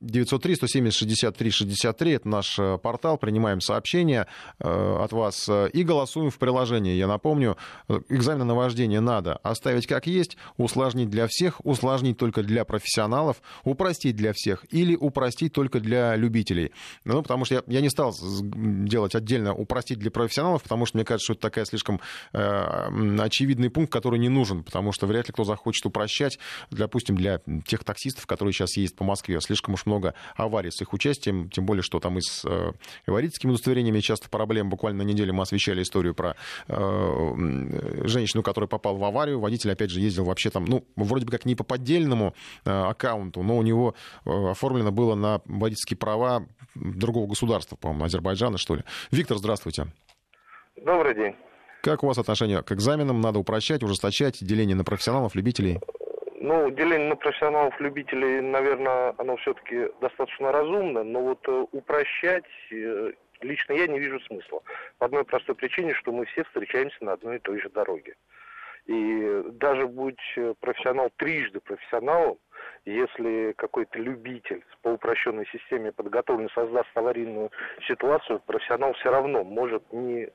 [0.00, 2.12] 903 170 63 63.
[2.12, 3.18] Это наш э, портал.
[3.18, 4.26] Принимаем сообщения
[4.58, 6.94] э, от вас э, и голосуем в приложении.
[6.94, 7.56] Я напомню,
[7.88, 13.40] э, экзамен на вождение надо оставить как есть, усложнить для всех, усложнить только для профессионалов,
[13.64, 16.72] упростить для всех или упростить только для любителей.
[17.04, 21.04] Ну, потому что я, я не стал делать отдельно упростить для профессионалов, потому что мне
[21.04, 22.00] кажется, что это такая слишком
[22.32, 26.38] э, очевидный пункт, который не нужен, потому что вряд ли кто захочет упрощать,
[26.70, 29.40] допустим, для тех таксистов, которые сейчас ездят по Москве.
[29.40, 32.72] Слишком уж много аварий с их участием, тем более, что там и с э,
[33.06, 34.68] водительскими удостоверениями часто проблем.
[34.68, 36.36] Буквально на неделе мы освещали историю про
[36.68, 39.40] э, женщину, которая попала в аварию.
[39.40, 42.34] Водитель, опять же, ездил вообще там, ну, вроде бы как не по поддельному
[42.64, 43.94] э, аккаунту, но у него
[44.24, 46.46] э, оформлено было на водительские права
[46.76, 48.82] другого государства, по-моему, Азербайджана, что ли.
[49.10, 49.86] Виктор, здравствуйте.
[50.76, 51.34] Добрый день.
[51.82, 53.20] Как у вас отношение к экзаменам?
[53.20, 55.78] Надо упрощать, ужесточать, деление на профессионалов, любителей?
[56.40, 63.12] Ну, деление на профессионалов, любителей, наверное, оно все-таки достаточно разумно, но вот э, упрощать э,
[63.40, 64.62] лично я не вижу смысла.
[64.98, 68.14] По одной простой причине, что мы все встречаемся на одной и той же дороге.
[68.86, 72.38] И даже будь э, профессионал трижды профессионалом,
[72.84, 77.50] если какой-то любитель по упрощенной системе подготовлен создаст аварийную
[77.88, 80.28] ситуацию, профессионал все равно может не,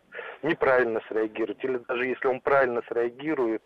[0.43, 1.63] неправильно среагировать.
[1.63, 3.61] Или даже если он правильно среагирует,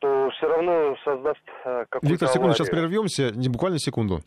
[0.00, 2.56] то все равно создаст э, какую-то Виктор, секунду, аварию.
[2.56, 4.20] сейчас прервемся, не- буквально секунду.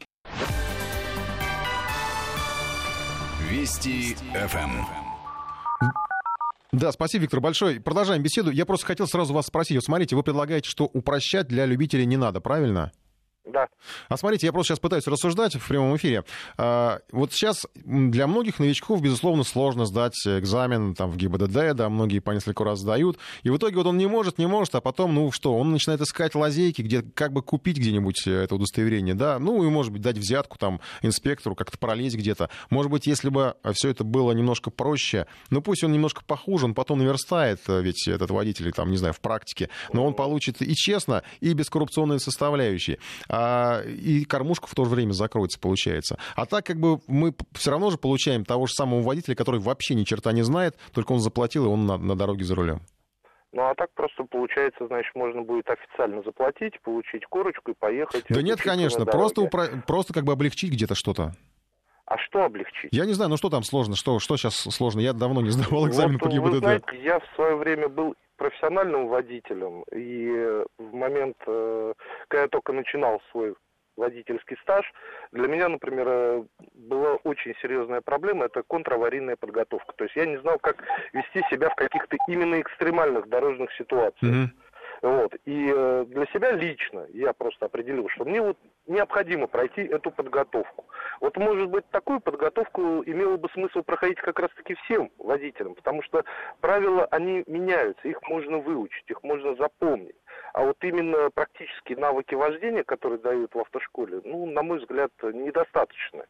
[3.50, 5.04] Вести ФМ.
[6.72, 7.80] Да, спасибо, Виктор, большое.
[7.80, 8.50] Продолжаем беседу.
[8.50, 9.78] Я просто хотел сразу вас спросить.
[9.78, 12.92] Вот смотрите, вы предлагаете, что упрощать для любителей не надо, правильно?
[13.46, 13.68] Да.
[14.08, 16.24] А смотрите, я просто сейчас пытаюсь рассуждать в прямом эфире.
[16.58, 22.20] А, вот сейчас для многих новичков, безусловно, сложно сдать экзамен там, в ГИБДД, да, многие
[22.20, 23.18] по несколько раз сдают.
[23.44, 26.00] И в итоге вот он не может, не может, а потом, ну что, он начинает
[26.00, 30.18] искать лазейки, где как бы купить где-нибудь это удостоверение, да, ну и, может быть, дать
[30.18, 32.50] взятку там инспектору, как-то пролезть где-то.
[32.70, 36.76] Может быть, если бы все это было немножко проще, ну пусть он немножко похуже, он
[36.76, 41.24] потом наверстает, ведь этот водитель, там, не знаю, в практике, но он получит и честно,
[41.42, 43.00] и без коррупционной составляющей
[43.86, 46.18] и кормушка в то же время закроется, получается.
[46.36, 49.96] А так как бы мы все равно же получаем того же самого водителя, который вообще
[49.96, 52.82] ни черта не знает, только он заплатил, и он на, на дороге за рулем.
[53.54, 58.26] Ну, а так просто получается, значит, можно будет официально заплатить, получить корочку и поехать.
[58.28, 59.68] Да нет, конечно, просто, упро...
[59.86, 61.34] просто как бы облегчить где-то что-то.
[62.06, 62.90] А что облегчить?
[62.92, 65.00] Я не знаю, ну что там сложно, что, что сейчас сложно?
[65.00, 66.52] Я давно не сдавал экзамен вот, по ГИБДД.
[66.52, 71.94] Вы знаете, я в свое время был профессиональным водителем, и в момент, э,
[72.28, 73.56] когда я только начинал свой
[73.96, 74.86] водительский стаж,
[75.32, 76.44] для меня, например, э,
[76.74, 79.94] была очень серьезная проблема, это контраварийная подготовка.
[79.96, 80.84] То есть я не знал, как
[81.14, 84.34] вести себя в каких-то именно экстремальных дорожных ситуациях.
[84.34, 84.63] Mm-hmm.
[85.04, 85.36] Вот.
[85.44, 88.58] И э, для себя лично я просто определил, что мне вот
[88.88, 90.86] необходимо пройти эту подготовку.
[91.20, 96.24] Вот, может быть, такую подготовку имело бы смысл проходить как раз-таки всем водителям, потому что
[96.62, 100.16] правила, они меняются, их можно выучить, их можно запомнить.
[100.54, 106.24] А вот именно практические навыки вождения, которые дают в автошколе, ну, на мой взгляд, недостаточны.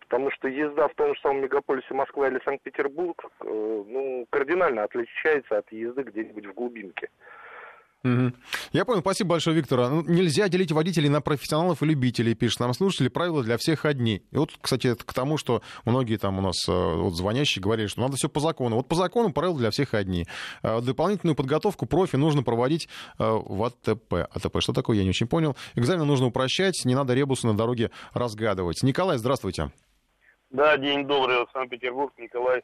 [0.00, 5.56] Потому что езда в том же самом мегаполисе Москва или Санкт-Петербург, э, ну, кардинально отличается
[5.56, 7.08] от езды где-нибудь в глубинке.
[8.72, 9.88] Я понял, спасибо большое, Виктор.
[9.88, 14.22] Ну, нельзя делить водителей на профессионалов и любителей, пишет нам слушатели, правила для всех одни.
[14.30, 17.86] И вот, кстати, это к тому, что многие там у нас э, вот, звонящие говорили,
[17.86, 18.76] что надо все по закону.
[18.76, 20.26] Вот по закону правила для всех одни.
[20.62, 24.12] А дополнительную подготовку профи нужно проводить э, в АТП.
[24.12, 25.56] АТП, что такое, я не очень понял.
[25.74, 28.82] Экзамен нужно упрощать, не надо ребусы на дороге разгадывать.
[28.82, 29.70] Николай, здравствуйте.
[30.50, 32.62] Да, день добрый, Санкт-Петербург, Николай.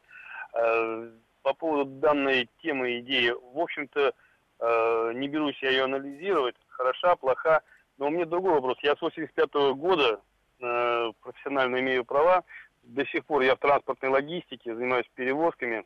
[0.53, 1.11] Э,
[1.43, 4.13] по поводу данной темы, идеи, в общем-то,
[4.61, 7.63] не берусь я ее анализировать, хороша, плоха.
[7.99, 8.79] Но у меня другой вопрос.
[8.83, 10.21] Я с 85 -го года
[10.61, 12.45] э, профессионально имею права.
[12.83, 15.85] До сих пор я в транспортной логистике, занимаюсь перевозками.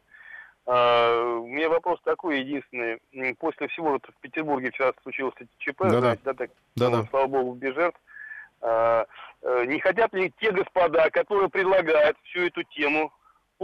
[0.66, 2.98] Uh, у меня вопрос такой единственный.
[3.38, 7.08] После всего вот в Петербурге вчера случилось ЧП, да, знаете, да, так, да, ну, да.
[7.10, 8.00] слава богу, без жертв.
[8.62, 13.12] Не хотят ли те господа, которые предлагают всю эту тему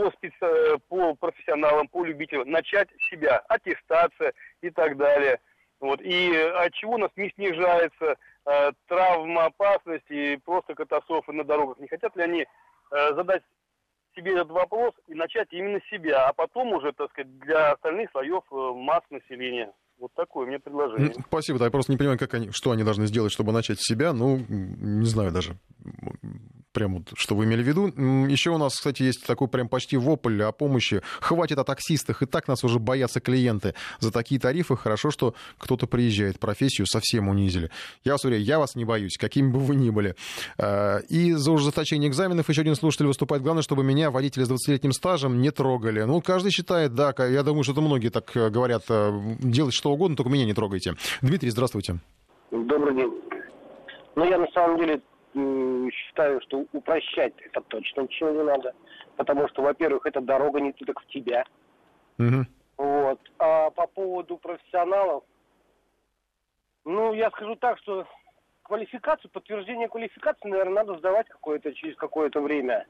[0.01, 0.79] по, специ...
[0.89, 4.33] по профессионалам, по любителям, начать себя, аттестация
[4.63, 5.41] и так далее.
[5.79, 6.01] Вот.
[6.01, 8.17] И от чего у нас не снижается
[8.47, 11.79] э, травмоопасность и просто катастрофы на дорогах.
[11.79, 13.43] Не хотят ли они э, задать
[14.15, 18.45] себе этот вопрос и начать именно себя, а потом уже, так сказать, для остальных слоев
[18.51, 19.73] э, масс населения.
[20.01, 21.15] Вот такое мне предложение.
[21.27, 23.87] Спасибо, да, я просто не понимаю, как они, что они должны сделать, чтобы начать с
[23.87, 24.15] себя.
[24.15, 25.59] Ну, не знаю даже
[26.73, 27.89] прям вот, что вы имели в виду.
[28.29, 31.03] Еще у нас, кстати, есть такой прям почти вопль о помощи.
[31.21, 33.75] Хватит о таксистах, и так нас уже боятся клиенты.
[33.99, 37.71] За такие тарифы хорошо, что кто-то приезжает, профессию совсем унизили.
[38.05, 40.15] Я вас уверяю, я вас не боюсь, какими бы вы ни были.
[40.59, 43.43] А, и за ужесточение экзаменов еще один слушатель выступает.
[43.43, 46.03] Главное, чтобы меня, водителя с 20-летним стажем, не трогали.
[46.03, 49.90] Ну, каждый считает, да, я думаю, что это многие так э, говорят, э, делать что
[49.91, 50.95] угодно, только меня не трогайте.
[51.23, 51.97] Дмитрий, здравствуйте.
[52.51, 53.13] Добрый день.
[54.17, 55.01] Ну, я на самом деле
[55.93, 58.75] считаю, что упрощать это точно ничего не надо.
[59.17, 61.45] Потому что, во-первых, эта дорога не только в тебя.
[62.19, 62.47] Угу.
[62.79, 63.21] Вот.
[63.39, 65.25] А по поводу профессионалов,
[66.85, 68.07] ну, я скажу так, что
[68.63, 72.87] квалификацию, подтверждение квалификации, наверное, надо сдавать какое-то через какое-то время.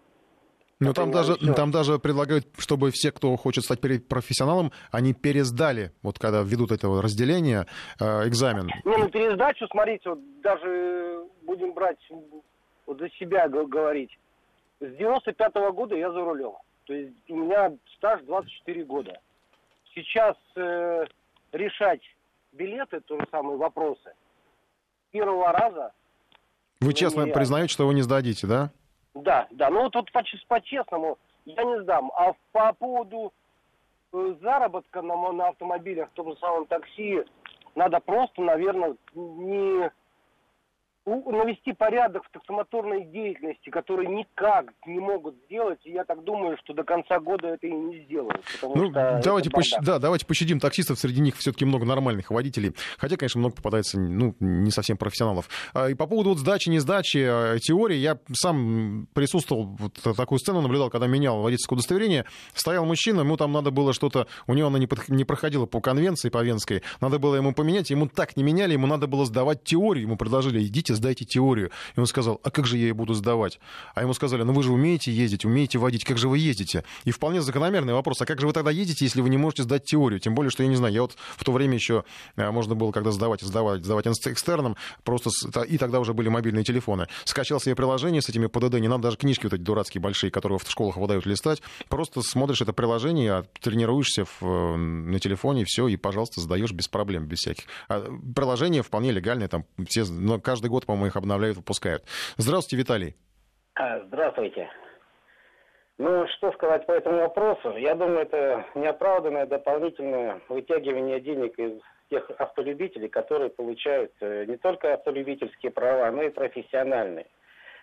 [0.81, 6.19] Ну, там даже, там даже предлагают, чтобы все, кто хочет стать профессионалом, они пересдали, вот
[6.19, 7.66] когда ведут это разделение,
[8.01, 8.66] э, экзамен.
[8.86, 11.98] Не, ну пересдачу, смотрите, вот даже будем брать,
[12.86, 14.19] вот за себя говорить.
[14.81, 16.55] С 95 -го года я за рулем.
[16.86, 19.20] То есть у меня стаж 24 года.
[19.94, 21.05] Сейчас э,
[21.52, 22.01] решать
[22.52, 24.12] билеты, то же самые вопросы,
[25.11, 25.93] первого раза...
[26.81, 28.70] Вы честно признаете, что вы не сдадите, да?
[29.14, 29.70] Да, да.
[29.70, 32.10] Ну вот тут по-честному я не сдам.
[32.14, 33.32] А по поводу
[34.12, 37.24] э, заработка на, на автомобилях, в том же самом такси,
[37.74, 39.90] надо просто, наверное, не
[41.06, 46.74] навести порядок в таксомоторной деятельности, которые никак не могут сделать, и я так думаю, что
[46.74, 48.43] до конца года это и не сделают.
[48.62, 49.72] Ну, давайте, пощ...
[49.82, 54.35] да, давайте пощадим таксистов, среди них все-таки много нормальных водителей, хотя, конечно, много попадается ну,
[54.40, 55.48] не совсем профессионалов.
[55.72, 60.39] А, и по поводу вот сдачи, не сдачи, а, теории, я сам присутствовал, вот такую
[60.39, 64.68] сцену наблюдал, когда менял водительское удостоверение, стоял мужчина, ему там надо было что-то, у него
[64.68, 65.09] она не, под...
[65.09, 68.86] не проходила по конвенции, по Венской, надо было ему поменять, ему так не меняли, ему
[68.86, 71.70] надо было сдавать теорию, ему предложили, идите идите, сдайте теорию.
[71.96, 73.60] И он сказал, а как же я ее буду сдавать?
[73.94, 76.84] А ему сказали, ну вы же умеете ездить, умеете водить, как же вы ездите?
[77.04, 79.84] И вполне закономерный вопрос, а как же вы тогда едете, если вы не можете сдать
[79.84, 80.20] теорию?
[80.20, 82.04] Тем более, что я не знаю, я вот в то время еще
[82.36, 85.30] э, можно было, когда сдавать, сдавать, сдавать экстерном, просто
[85.64, 87.06] и тогда уже были мобильные телефоны.
[87.24, 90.58] Скачал себе приложение с этими ПДД, не надо даже книжки вот эти дурацкие большие, которые
[90.58, 91.62] в школах выдают листать.
[91.88, 97.38] Просто смотришь это приложение, тренируешься в, на телефоне, все, и, пожалуйста, сдаешь без проблем, без
[97.38, 97.64] всяких.
[97.88, 98.00] А
[98.34, 102.05] приложение вполне легальное, там все, но каждый год, по-моему, их обновляют, выпускают.
[102.36, 103.16] Здравствуйте, Виталий.
[103.74, 104.69] А, здравствуйте.
[105.98, 107.77] Ну, что сказать по этому вопросу?
[107.77, 111.78] Я думаю, это неоправданное дополнительное вытягивание денег из
[112.11, 117.27] тех автолюбителей, которые получают э, не только автолюбительские права, но и профессиональные.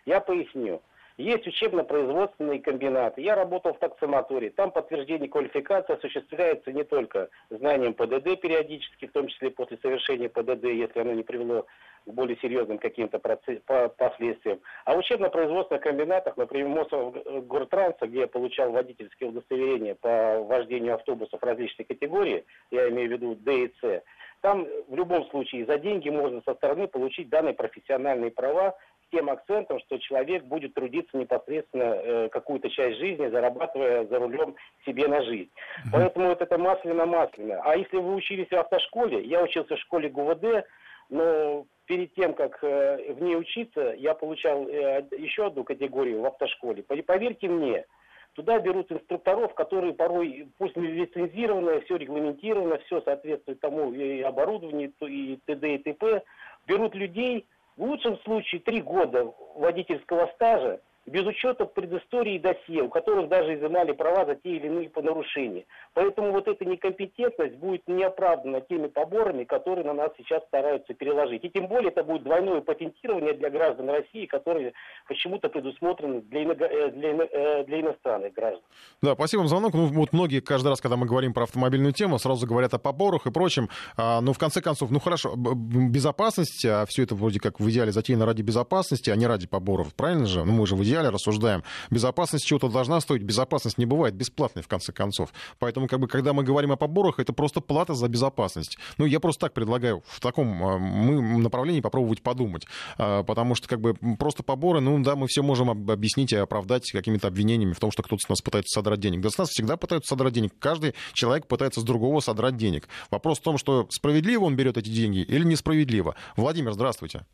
[0.06, 0.82] Я поясню.
[1.18, 3.22] Есть учебно-производственные комбинаты.
[3.22, 4.52] Я работал в таксомоторе.
[4.52, 10.65] Там подтверждение квалификации осуществляется не только знанием ПДД периодически, в том числе после совершения ПДД,
[10.65, 11.65] если оно не привело
[12.06, 14.61] к более серьезным каким-то последствиям.
[14.85, 21.85] А в учебно-производственных комбинатах, например, Мосгортранса, где я получал водительские удостоверения по вождению автобусов различной
[21.85, 24.03] категории, я имею в виду Д и С,
[24.41, 28.77] там в любом случае за деньги можно со стороны получить данные профессиональные права
[29.11, 34.55] тем акцентом, что человек будет трудиться непосредственно э, какую-то часть жизни, зарабатывая за рулем
[34.85, 35.49] себе на жизнь.
[35.49, 35.89] Mm-hmm.
[35.91, 37.61] Поэтому вот это масляно-масляно.
[37.63, 40.65] А если вы учились в автошколе, я учился в школе ГУВД,
[41.09, 46.25] но перед тем, как э, в ней учиться, я получал э, еще одну категорию в
[46.25, 46.84] автошколе.
[46.84, 47.85] Поверьте мне,
[48.34, 55.39] туда берут инструкторов, которые порой, пусть лицензированы, все регламентировано, все соответствует тому и оборудованию, и
[55.45, 55.75] т.д.
[55.75, 56.21] и т.п.
[56.67, 57.47] Берут людей,
[57.77, 63.93] в лучшем случае три года водительского стажа, без учета предыстории досье, у которых даже изымали
[63.93, 65.65] права за те или иные нарушения.
[65.93, 71.43] Поэтому вот эта некомпетентность будет неоправдана теми поборами, которые на нас сейчас стараются переложить.
[71.43, 74.73] И тем более это будет двойное патентирование для граждан России, которые
[75.07, 76.53] почему-то предусмотрены для, ино...
[76.53, 77.09] Э, для.
[77.11, 78.63] Э, для иностранных граждан.
[79.01, 79.73] Да, спасибо за звонок.
[79.73, 83.25] Ну, вот многие каждый раз, когда мы говорим про автомобильную тему, сразу говорят о поборах
[83.27, 83.69] и прочем.
[83.95, 87.91] А, ну, в конце концов, ну хорошо, безопасность, а все это вроде как в идеале
[87.91, 89.93] затеяно ради безопасности, а не ради поборов.
[89.95, 90.43] Правильно же?
[90.43, 91.64] Ну, мы же в идеале идеале рассуждаем.
[91.90, 93.24] Безопасность чего-то должна стоить.
[93.24, 95.30] Безопасность не бывает бесплатной, в конце концов.
[95.60, 98.78] Поэтому, как бы, когда мы говорим о поборах, это просто плата за безопасность.
[98.98, 102.65] Ну, я просто так предлагаю в таком а, мы, направлении попробовать подумать.
[102.98, 106.91] А, потому что, как бы, просто поборы, ну, да, мы все можем объяснить и оправдать
[106.91, 109.22] какими-то обвинениями в том, что кто-то с нас пытается содрать денег.
[109.22, 110.53] Да с нас всегда пытаются содрать денег.
[110.60, 112.88] Каждый человек пытается с другого содрать денег.
[113.11, 116.15] Вопрос в том, что справедливо он берет эти деньги или несправедливо.
[116.36, 117.26] Владимир, здравствуйте.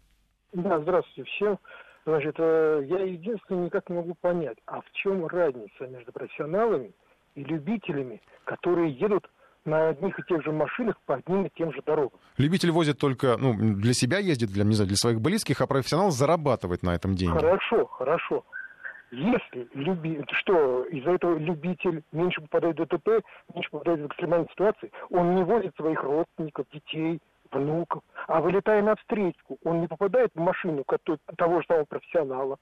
[0.54, 1.58] Да, здравствуйте всем.
[2.06, 6.92] Значит, э, я единственное никак не могу понять, а в чем разница между профессионалами
[7.36, 9.30] и любителями, которые едут
[9.66, 12.20] на одних и тех же машинах по одним и тем же дорогам.
[12.38, 16.12] Любитель возит только, ну, для себя ездит, для, не знаю, для своих близких, а профессионал
[16.12, 17.38] зарабатывает на этом деньги.
[17.38, 18.44] Хорошо, хорошо.
[19.12, 20.22] Если люби...
[20.32, 23.24] что из-за этого любитель меньше попадает в ДТП,
[23.54, 27.20] меньше попадает в экстремальные ситуации, он не возит своих родственников, детей,
[27.54, 28.04] внуков.
[28.28, 30.84] А вылетая на встречку, он не попадает в машину
[31.38, 32.58] того же самого профессионала.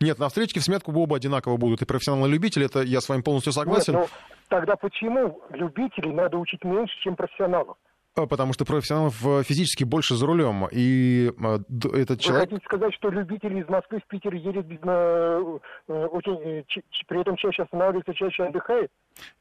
[0.00, 1.82] Нет, на встречке в сметку оба одинаково будут.
[1.82, 3.94] И профессионал, и любитель, это я с вами полностью согласен.
[3.94, 7.76] Нет, но тогда почему любителей надо учить меньше, чем профессионалов?
[8.18, 10.66] А, потому что профессионалов э, физически больше за рулем.
[10.72, 11.58] И э,
[11.94, 12.50] этот человек...
[12.50, 15.42] Вы хотите сказать, что любители из Москвы в Питер едет э,
[15.88, 16.64] очень,
[17.06, 18.90] при этом чаще останавливается, чаще отдыхает?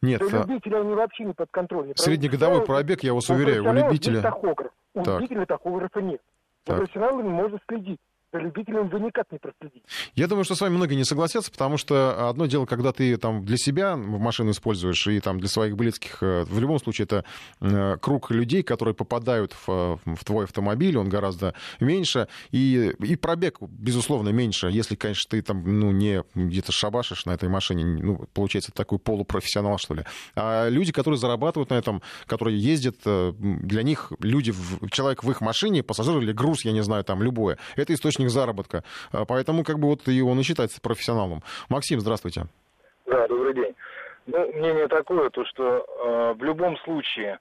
[0.02, 0.22] Нет.
[0.22, 1.96] Что любители, они вообще не под контролем.
[1.96, 4.20] Среднегодовой пробег, я вас уверяю, у любителя...
[4.94, 5.22] У так.
[5.22, 6.22] любителя тахографа нет.
[6.66, 8.00] За профессионалами можно следить
[8.40, 9.82] любителям вы никак не проследите.
[10.16, 13.46] Я думаю, что с вами многие не согласятся, потому что одно дело, когда ты там
[13.46, 17.26] для себя машину используешь и там для своих близких, э, в любом случае это
[17.62, 23.58] э, круг людей, которые попадают в, в твой автомобиль, он гораздо меньше, и, и пробег,
[23.62, 28.72] безусловно, меньше, если, конечно, ты там, ну, не где-то шабашишь на этой машине, ну, получается,
[28.72, 30.04] такой полупрофессионал, что ли.
[30.36, 34.54] А люди, которые зарабатывают на этом, которые ездят, э, для них люди,
[34.92, 38.30] человек в их машине, пассажир или груз, я не знаю, там, любое, это источник источник
[38.30, 38.84] заработка.
[39.12, 41.42] А, поэтому как бы вот и считается профессионалом.
[41.70, 42.46] Максим, здравствуйте.
[43.06, 43.76] Да, добрый день.
[44.28, 47.40] Ну, мнение такое, то что э, в любом случае,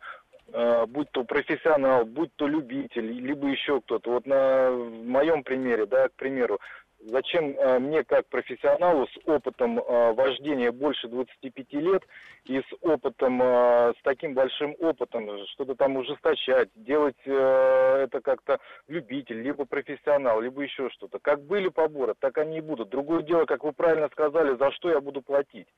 [0.52, 6.08] э, будь то профессионал, будь то любитель, либо еще кто-то, вот на моем примере, да,
[6.08, 6.60] к примеру,
[7.08, 12.02] Зачем э, мне, как профессионалу, с опытом э, вождения больше 25 лет
[12.46, 18.58] и с опытом, э, с таким большим опытом, что-то там ужесточать, делать это как-то
[18.88, 21.20] любитель, либо профессионал, либо еще что-то.
[21.20, 22.88] Как были поборы, так они и будут.
[22.88, 25.68] Другое дело, как вы правильно сказали, за что я буду платить.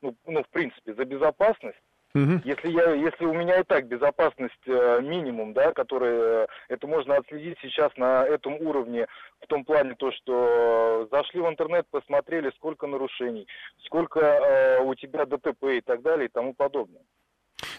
[0.00, 1.78] Ну, ну в принципе, за безопасность
[2.14, 2.42] Мгм.
[2.44, 7.16] Если, я, если у меня и так безопасность э, минимум, да, который, э, это можно
[7.16, 9.06] отследить сейчас на этом уровне,
[9.40, 13.46] в том плане то, что зашли в интернет, посмотрели, сколько нарушений,
[13.84, 17.02] сколько э, у тебя ДТП и так далее и тому подобное.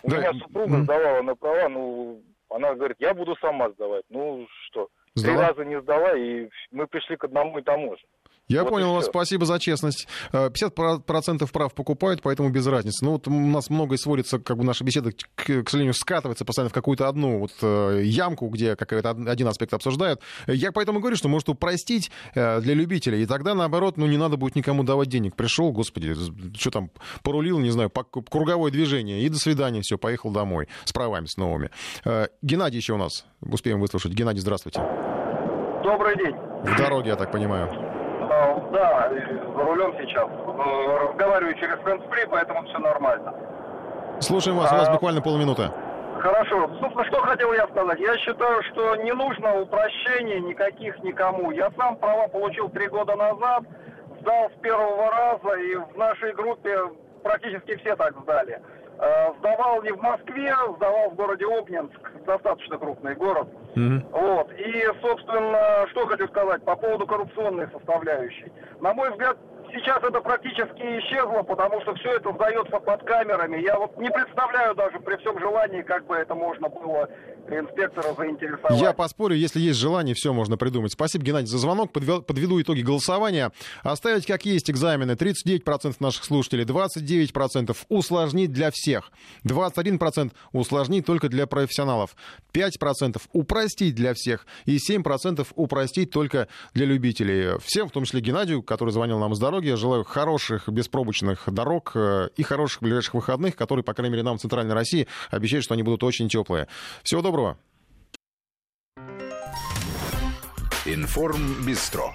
[0.03, 0.83] У Да, меня супруга мгм.
[0.83, 4.05] сдавала на права, ну, она говорит, я буду сама сдавать.
[4.09, 5.35] Ну, что, Сдала?
[5.35, 8.03] три раза не сдала, и мы пришли к одному и тому же.
[8.51, 10.07] Я Вот понял вас, спасибо за честность.
[10.33, 13.05] Э, 50% прав покупают, поэтому без разницы.
[13.05, 16.69] Ну вот у нас многое сводится, как бы наша беседа, к, к сожалению, скатывается постоянно
[16.69, 20.21] в какую-то одну вот э, ямку, где какой-то од- один аспект обсуждают.
[20.47, 24.37] Я поэтому говорю, что может упростить э, для любителей, и тогда, наоборот, ну не надо
[24.37, 25.35] будет никому давать денег.
[25.35, 26.13] Пришел, господи,
[26.57, 26.91] что там,
[27.23, 31.37] порулил, не знаю, по круговое движение, и до свидания, все, поехал домой с правами, с
[31.37, 31.69] новыми.
[32.05, 34.13] Э, Геннадий еще у нас, успеем выслушать.
[34.13, 34.81] Геннадий, здравствуйте.
[35.83, 36.35] Добрый день.
[36.63, 37.90] В дороге, я так понимаю.
[38.71, 40.27] Да, за рулем сейчас.
[41.09, 43.33] Разговариваю через хэндспри, поэтому все нормально.
[44.19, 45.69] Слушаем вас, у нас А, буквально полминуты.
[46.19, 46.69] Хорошо.
[46.79, 47.99] Собственно, что хотел я сказать.
[47.99, 51.51] Я считаю, что не нужно упрощений никаких никому.
[51.51, 53.63] Я сам права получил три года назад,
[54.21, 56.77] сдал с первого раза, и в нашей группе
[57.23, 58.61] практически все так сдали.
[58.99, 63.47] Э, Сдавал не в Москве, сдавал в городе Обнинск, достаточно крупный город.
[63.75, 64.51] Вот.
[64.53, 68.51] И, собственно, что хочу сказать по поводу коррупционной составляющей.
[68.79, 69.37] На мой взгляд,
[69.71, 73.57] сейчас это практически исчезло, потому что все это сдается под камерами.
[73.61, 77.09] Я вот не представляю даже при всем желании, как бы это можно было
[77.49, 78.79] инспектора заинтересовать.
[78.79, 80.93] Я поспорю, если есть желание, все можно придумать.
[80.93, 81.91] Спасибо, Геннадий, за звонок.
[81.91, 83.51] Подвел- подведу итоги голосования.
[83.83, 85.13] Оставить как есть экзамены.
[85.13, 89.11] 39% наших слушателей, 29% усложнить для всех.
[89.43, 92.15] 21% усложнить только для профессионалов.
[92.53, 94.45] 5% упростить для всех.
[94.65, 97.59] И 7% упростить только для любителей.
[97.59, 101.91] Всем, в том числе Геннадию, который звонил нам из дороги, я желаю хороших беспробочных дорог
[101.95, 105.73] э, и хороших ближайших выходных, которые, по крайней мере, нам в Центральной России обещают, что
[105.73, 106.67] они будут очень теплые.
[107.03, 107.30] Всего доброго.
[110.85, 112.13] Информ Бистро.